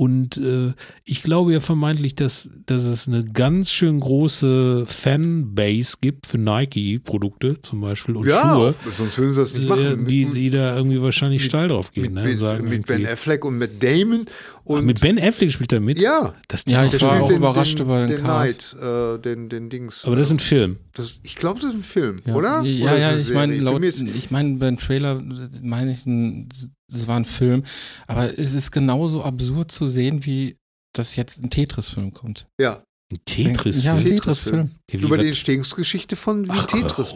[0.00, 0.72] Und äh,
[1.04, 7.60] ich glaube ja vermeintlich, dass, dass es eine ganz schön große Fanbase gibt für Nike-Produkte
[7.60, 10.06] zum Beispiel und ja, Schuhe, auf- sonst würden sie das nicht äh, machen.
[10.06, 12.14] die, mit, die da irgendwie wahrscheinlich steil drauf mit, gehen.
[12.14, 14.24] ne, und mit, sagen mit Ben Affleck und mit Damon.
[14.64, 15.98] Und Ach, mit Ben Affleck spielt er mit?
[16.00, 18.76] Ja, Das Ja, ich war auch den, überrascht den, über den den Cast.
[18.78, 20.06] Knight, äh, den, den Dings.
[20.06, 20.78] aber das ist ein Film.
[20.94, 22.34] das, ich glaube, das ist ein Film, Ja.
[22.36, 22.62] oder?
[22.62, 25.22] Ja, oder ja, ich eine meine, ich meine, beim Trailer
[25.62, 26.48] meine ich, ein-
[26.92, 27.62] das war ein Film,
[28.06, 30.56] aber es ist genauso absurd zu sehen, wie
[30.92, 32.48] dass jetzt ein Tetris-Film kommt.
[32.60, 33.84] ja, Ein Tetris.
[33.84, 34.66] Ja, ein Tetris-Film.
[34.66, 34.70] Tetris-Film.
[35.02, 37.14] Wie über die Entstehungsgeschichte von wie Ach, Tetris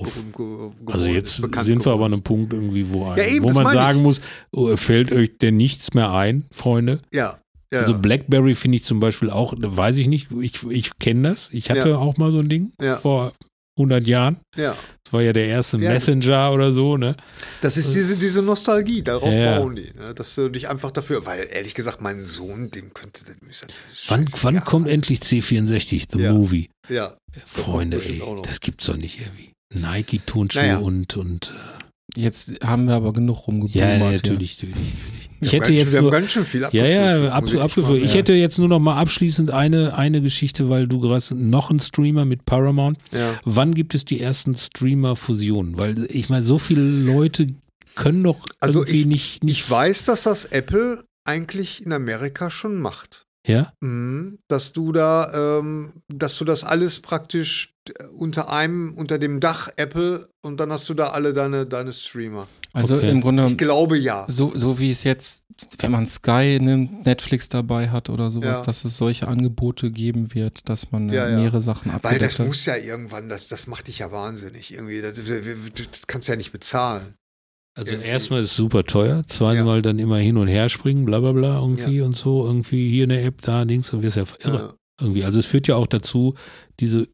[0.87, 3.73] Also jetzt sind wir aber an einem Punkt irgendwie, wo, ein, Ja, eben, wo man
[3.73, 4.05] sagen ich.
[4.05, 4.21] muss,
[4.53, 7.01] oh, fällt euch denn nichts mehr ein, Freunde?
[7.13, 7.41] Ja,
[7.73, 11.51] ja, Also Blackberry finde ich zum Beispiel auch, weiß ich nicht, ich, ich kenne das.
[11.53, 11.97] Ich hatte Ja.
[11.99, 12.97] auch mal so ein Ding Ja.
[12.97, 13.33] vor
[13.77, 14.39] 100 Jahren.
[14.57, 14.77] ja.
[15.05, 15.91] Das war ja der erste Ja.
[15.91, 17.15] Messenger oder so, ne?
[17.61, 19.59] Das ist diese, diese Nostalgie, darauf Ja.
[19.59, 19.93] bauen die.
[19.95, 20.15] Ne?
[20.15, 23.67] Dass du dich einfach dafür, weil ehrlich gesagt, mein Sohn, dem könnte das
[24.09, 26.33] Wann, wann kommt endlich C64, The Ja.
[26.33, 26.71] Movie?
[26.89, 29.53] Ja, Freunde, ey, das gibt's doch nicht irgendwie.
[29.75, 30.79] Nike-Turnschuhe Naja.
[30.79, 31.53] und, und
[32.17, 33.75] äh, Jetzt haben wir aber genug rumgebummert.
[33.77, 35.24] ja, natürlich, natürlich, natürlich.
[35.41, 38.33] Ich hätte ganz, jetzt nur, ganz schön viel Ja, ja, muss absolut ich Ich hätte
[38.35, 42.45] jetzt nur noch mal abschließend eine, eine Geschichte, weil du gerade noch einen Streamer mit
[42.47, 42.99] Paramount.
[43.13, 43.39] Ja.
[43.45, 45.77] Wann gibt es die ersten Streamer-Fusionen?
[45.77, 47.49] Weil ich meine, so viele Leute
[47.95, 52.51] können doch Also irgendwie ich- nicht, nicht, Ich weiß, dass das Apple eigentlich in Amerika
[52.51, 53.24] schon macht.
[53.47, 53.73] Ja?
[53.81, 59.41] Mhm, dass du da, ähm, dass du das alles praktisch äh, unter einem, unter dem
[59.41, 62.49] Dach Apple und dann hast du da alle deine, deine Streamer.
[62.73, 63.11] Also Okay.
[63.11, 64.27] im Grunde, Ich glaube ja.
[64.29, 65.45] so, so wie es jetzt,
[65.79, 68.63] wenn man Sky nimmt, Netflix dabei hat oder sowas, Ja.
[68.63, 71.37] dass es solche Angebote geben wird, dass man äh, Ja, ja.
[71.39, 72.47] mehrere Sachen Weil abgedeckt das hat.
[72.47, 74.73] muss ja irgendwann, das, das macht dich ja wahnsinnig.
[74.73, 77.15] Irgendwie, das, das, das kannst du ja nicht bezahlen.
[77.77, 78.09] Also Irgendwie.
[78.09, 81.59] erstmal ist es super teuer, zweimal dann immer hin und her springen, bla bla bla
[81.59, 84.57] irgendwie und so, irgendwie hier eine App, da Dings und wirst ja irre.
[84.57, 84.75] Ja.
[85.01, 85.25] irgendwie.
[85.25, 86.35] Also es führt ja auch dazu,
[86.79, 87.09] diese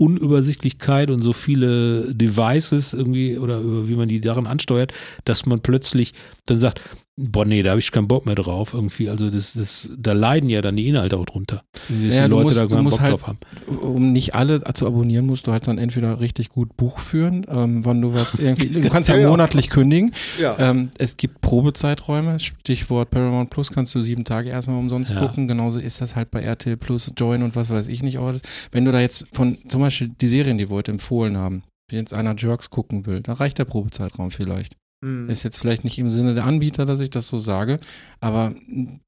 [0.00, 4.94] Unübersichtlichkeit und so viele Devices irgendwie oder wie man die daran ansteuert,
[5.26, 6.14] dass man plötzlich
[6.46, 6.80] dann sagt,
[7.28, 9.08] boah nee, da habe ich keinen Bock mehr drauf irgendwie.
[9.10, 11.62] Also das, das, da leiden ja dann die Inhalte auch drunter.
[11.88, 13.38] Dass Ja, die Leute musst- da keinen Bock halt- drauf haben.
[13.82, 17.84] um nicht alle zu abonnieren, musst du halt dann entweder richtig gut Buch führen, ähm,
[17.84, 19.28] wann du was irgendwie, du kannst ja, Ja, ja.
[19.30, 20.12] monatlich kündigen.
[20.40, 20.56] Ja.
[20.58, 25.20] Ähm, es gibt Probezeiträume, Stichwort Paramount Plus, kannst du sieben Tage erstmal umsonst Ja.
[25.20, 25.48] gucken.
[25.48, 28.18] Genauso ist das halt bei RTL Plus, Join und was weiß ich nicht.
[28.18, 28.32] auch.
[28.72, 31.98] Wenn du da jetzt von zum Beispiel die Serien, die wir heute empfohlen haben, wenn
[31.98, 34.76] jetzt einer Jerks gucken will, da reicht der Probezeitraum vielleicht.
[35.02, 35.30] Mhm.
[35.30, 37.80] Ist jetzt vielleicht nicht im Sinne der Anbieter, dass ich das so sage,
[38.20, 38.54] aber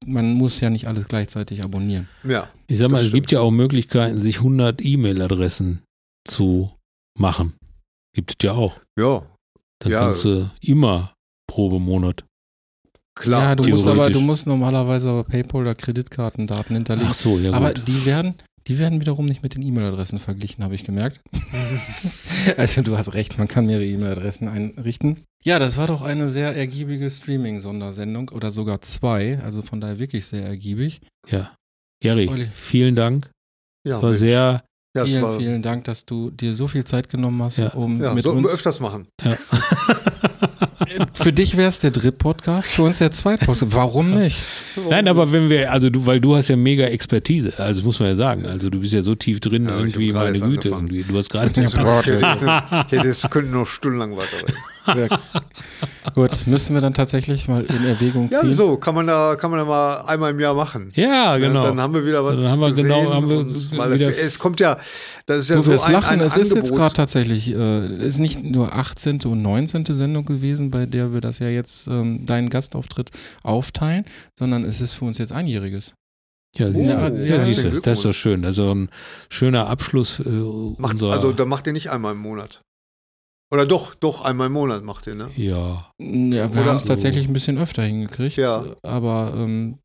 [0.05, 2.07] man muss ja nicht alles gleichzeitig abonnieren.
[2.23, 2.47] ja.
[2.67, 5.83] Ich sag mal, es gibt ja auch Möglichkeiten, sich 100 E-Mail-Adressen
[6.27, 6.71] zu
[7.19, 7.53] machen.
[8.15, 8.79] Gibt es ja auch.
[8.97, 9.21] Ja,
[9.79, 9.99] Dann Ja.
[10.07, 11.13] kannst du immer
[11.47, 12.23] Probemonat.
[13.15, 13.41] klar.
[13.49, 17.09] ja, du musst aber, du musst normalerweise aber PayPal oder Kreditkartendaten hinterlegen.
[17.11, 17.53] Ach so, ja gut.
[17.55, 18.33] aber die werden,
[18.65, 21.21] die werden wiederum nicht mit den E-Mail-Adressen verglichen, habe ich gemerkt.
[22.57, 25.17] also du hast recht, man kann mehrere E-Mail-Adressen einrichten.
[25.45, 30.25] Ja, das war doch eine sehr ergiebige Streaming-Sondersendung oder sogar zwei, also von daher wirklich
[30.25, 31.01] sehr ergiebig.
[31.29, 31.51] ja.
[32.01, 32.47] Gary, Olli.
[32.51, 33.29] vielen Dank.
[33.87, 34.19] ja, Es war Mensch.
[34.19, 34.63] sehr,
[34.93, 37.69] ja, es vielen, war, vielen Dank, dass du dir so viel Zeit genommen hast, Ja.
[37.69, 38.55] um ja, mit sollten wir uns.
[38.55, 39.07] öfters machen.
[39.23, 39.37] ja.
[41.13, 43.73] Für dich wäre es der Dritt-Podcast, für uns der Zweit-Podcast.
[43.73, 44.43] Warum nicht?
[44.89, 47.99] Nein, aber wenn wir, also du, weil du hast ja mega Expertise, also das muss
[47.99, 48.45] man ja sagen.
[48.45, 50.87] Also du bist ja so tief drin, Ja, irgendwie, meine Güte, angefangen.
[50.89, 51.03] irgendwie.
[51.11, 54.53] Du hast gerade ich hätte, es könnten noch stundenlang weiterreden.
[54.85, 55.07] Ja.
[56.13, 58.53] Gut, müssen wir dann tatsächlich mal in Erwägung Ja, ziehen.
[58.53, 60.91] so kann man da kann man da mal einmal im Jahr machen.
[60.95, 61.63] Ja, Ja, genau.
[61.63, 62.87] Dann haben wir wieder was Dann haben wir gesehen.
[62.89, 63.37] genau- haben wir
[63.77, 64.77] weil wieder- es, es kommt ja,
[65.25, 66.41] das ist ja Du so wirst ein, lachen, ein es Angebot.
[66.41, 69.25] ist jetzt gerade tatsächlich, äh, ist nicht nur 18.
[69.25, 69.85] und 19.
[69.93, 73.11] Sendung gewesen, bei der wir das ja jetzt, ähm, deinen Gastauftritt
[73.43, 74.05] aufteilen,
[74.37, 75.93] sondern es ist für uns jetzt einjähriges.
[76.57, 78.41] ja, siehst du, Ja, ja, ja, siehst du, das ist doch schön.
[78.43, 78.89] Das ist auch ein
[79.29, 80.29] schöner Abschluss äh,
[80.77, 81.13] macht, unserer.
[81.13, 82.61] Also da macht ihr nicht einmal im Monat.
[83.53, 85.29] Oder doch, doch, einmal im Monat macht ihr, ne?
[85.35, 88.65] ja, Ja, wir haben es tatsächlich ein bisschen öfter hingekriegt, Ja.
[88.81, 89.77] aber ähm,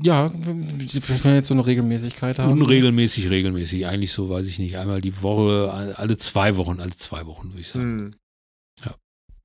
[0.00, 2.52] ja, wenn wir jetzt so eine Regelmäßigkeit haben.
[2.52, 3.86] unregelmäßig, regelmäßig.
[3.86, 7.60] Eigentlich so, weiß ich nicht, einmal die Woche, alle zwei Wochen, alle zwei Wochen, würde
[7.60, 8.14] ich sagen.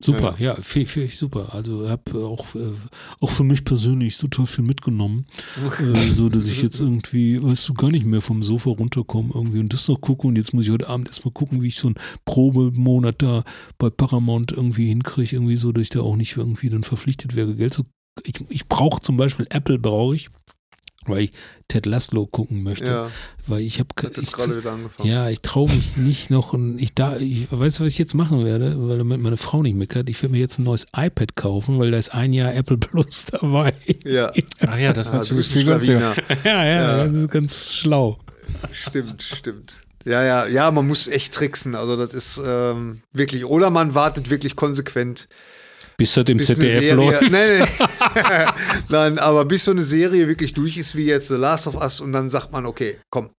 [0.04, 1.54] Super, ja, finde find ich super.
[1.54, 2.72] Also habe auch, äh,
[3.20, 5.26] auch für mich persönlich total viel mitgenommen.
[5.80, 9.60] äh, so, dass ich jetzt irgendwie, weißt du, gar nicht mehr vom Sofa runterkomme irgendwie
[9.60, 11.88] und das noch gucke und jetzt muss ich heute Abend erstmal gucken, wie ich so
[11.88, 13.44] einen Probemonat da
[13.78, 17.54] bei Paramount irgendwie hinkriege, irgendwie so, dass ich da auch nicht irgendwie dann verpflichtet wäre,
[17.54, 17.84] Geld zu.
[18.24, 20.28] Ich, ich brauche zum Beispiel Apple, brauche ich.
[21.06, 21.32] Weil ich
[21.68, 22.86] Ted Laszlo gucken möchte.
[22.86, 23.10] Ja,
[23.46, 23.88] Weil ich habe
[24.20, 25.08] ich, gerade wieder angefangen.
[25.08, 28.44] ja, ich traue mich nicht noch ein, ich da, ich weiß, was ich jetzt machen
[28.44, 30.08] werde, weil damit meine Frau nicht meckert.
[30.08, 33.24] Ich werde mir jetzt ein neues iPad kaufen, weil da ist ein Jahr Apple Plus
[33.30, 33.74] dabei.
[34.04, 34.32] Ja,
[34.66, 36.14] Ach ja, das ist Ah, natürlich viel günstiger.
[36.44, 37.04] Ja, Ja.
[37.06, 38.18] das ist ganz schlau.
[38.72, 39.74] Stimmt, stimmt.
[40.04, 41.74] Ja, ja, ja, man muss echt tricksen.
[41.76, 45.28] Also das ist ähm, wirklich, oder man wartet wirklich konsequent,
[46.02, 47.22] Bis das im bis ZDF läuft.
[47.30, 47.64] Nee, nee.
[48.88, 52.00] Nein, aber bis so eine Serie wirklich durch ist, wie jetzt The Last of Us,
[52.00, 53.30] und dann sagt man, okay, komm,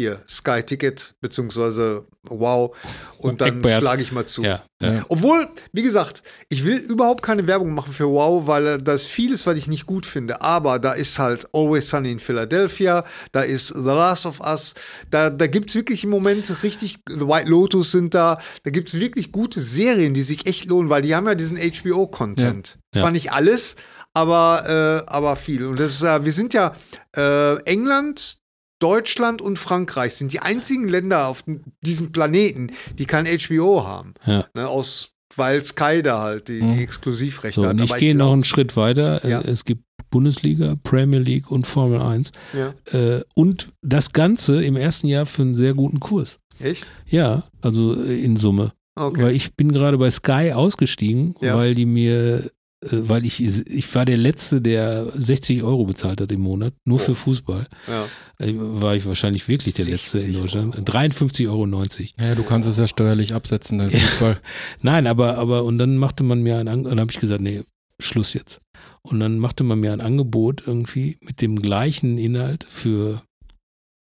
[0.00, 2.76] hier, Sky Ticket, beziehungsweise Wow,
[3.18, 4.42] und dann schlage ich mal zu.
[4.42, 5.04] Ja, ja.
[5.08, 9.06] Obwohl, wie gesagt, ich will überhaupt keine Werbung machen für Wow, weil äh, da ist
[9.06, 10.42] vieles, was ich nicht gut finde.
[10.42, 14.74] Aber da ist halt Always Sunny in Philadelphia, da ist The Last of Us,
[15.10, 18.88] da, da gibt es wirklich im Moment richtig, The White Lotus sind da, da gibt
[18.88, 22.78] es wirklich gute Serien, die sich echt lohnen, weil die haben ja diesen HBO-Content.
[22.94, 23.00] Ja.
[23.00, 23.76] Zwar nicht alles,
[24.12, 25.64] aber, äh, aber viel.
[25.66, 26.74] Und das ist, äh, wir sind ja
[27.16, 28.39] äh, England,
[28.80, 31.44] Deutschland und Frankreich sind die einzigen Länder auf
[31.82, 34.14] diesem Planeten, die kein HBO haben.
[34.26, 34.46] Ja.
[34.54, 37.78] Ne, aus, weil Sky da halt die, die Exklusivrechte So, hat.
[37.78, 39.26] ich gehe noch einen Schritt weiter.
[39.28, 39.40] Ja.
[39.40, 42.32] Äh, Es gibt Bundesliga, Premier League und Formel 1.
[42.52, 42.74] Ja.
[42.92, 46.38] Äh, Und das Ganze im ersten Jahr für einen sehr guten Kurs.
[46.58, 46.86] Echt?
[47.06, 48.72] Ja, also äh, in Summe.
[48.96, 49.22] Okay.
[49.22, 51.54] Weil ich bin gerade bei Sky ausgestiegen, Ja.
[51.56, 52.50] weil die mir,
[52.82, 57.14] weil ich, ich war der Letzte, der 60 Euro bezahlt hat im Monat, nur für
[57.14, 57.66] Fußball.
[57.86, 58.06] ja.
[58.38, 60.76] Äh, War ich wahrscheinlich wirklich der Letzte 60 in Deutschland.
[60.76, 60.84] Euro.
[60.84, 61.66] 53,90 Euro.
[62.28, 64.40] Ja, du kannst es ja steuerlich absetzen, dein Fußball.
[64.80, 67.62] Nein, aber, aber, und dann machte man mir ein Angebot, dann habe ich gesagt, nee,
[67.98, 68.60] Schluss jetzt.
[69.02, 73.22] Und dann machte man mir ein Angebot irgendwie mit dem gleichen Inhalt für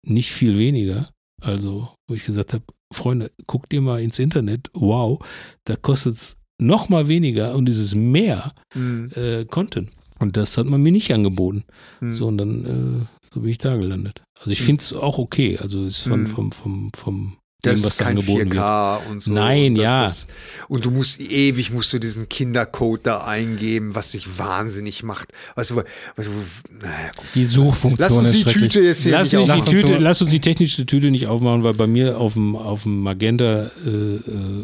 [0.05, 1.09] nicht viel weniger.
[1.41, 2.63] Also, wo ich gesagt habe,
[2.93, 5.19] Freunde, guckt ihr mal ins Internet, wow,
[5.65, 9.09] da kostet es noch mal weniger und es ist mehr Hm.
[9.15, 9.89] äh, Content.
[10.19, 11.63] Und das hat man mir nicht angeboten.
[11.99, 12.15] Hm.
[12.15, 14.23] So, und dann, äh, so bin ich da gelandet.
[14.39, 14.65] Also ich Hm.
[14.65, 15.57] finde es auch okay.
[15.61, 16.27] Also es ist von, Hm.
[16.27, 18.61] vom, vom, vom dem, was ist kein angeboten wird.
[18.61, 19.33] 4K und so.
[19.33, 20.01] Nein, und das, ja.
[20.03, 20.27] Das,
[20.67, 25.33] und du musst ewig musst du diesen Kindercode da eingeben, was dich wahnsinnig macht.
[25.55, 27.25] Weißt du, weißt du naja, gut.
[27.33, 28.73] Die Suchfunktion Lass uns ist die schrecklich.
[28.73, 31.27] Tüte jetzt hier Lass, nicht Lass die uns Tüte, lass uns die technische Tüte nicht
[31.27, 34.21] aufmachen, weil bei mir auf dem, auf dem Magenta äh, äh,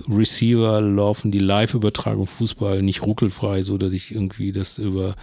[0.08, 5.16] Receiver laufen die Live-Übertragung Fußball nicht ruckelfrei, so dass ich irgendwie das über,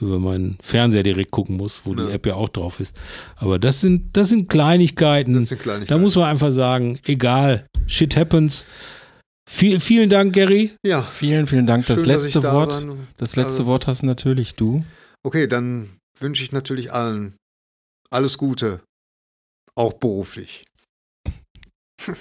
[0.00, 2.06] über meinen Fernseher direkt gucken muss, wo Ja.
[2.06, 2.96] die App ja auch drauf ist.
[3.36, 5.34] Aber das sind, das sind Kleinigkeiten.
[5.40, 5.98] Das sind Kleinigkeiten.
[5.98, 8.64] Da muss man einfach sagen, egal, shit happens.
[9.48, 10.72] Viel, vielen Dank, Gary.
[10.84, 11.86] Ja, Vielen, vielen Dank.
[11.86, 12.86] Das schön, ich letzte da Wort,
[13.18, 14.84] das letzte also- Wort hast natürlich du.
[15.22, 17.34] Okay, dann wünsche ich natürlich allen
[18.10, 18.80] alles Gute,
[19.76, 20.64] auch beruflich.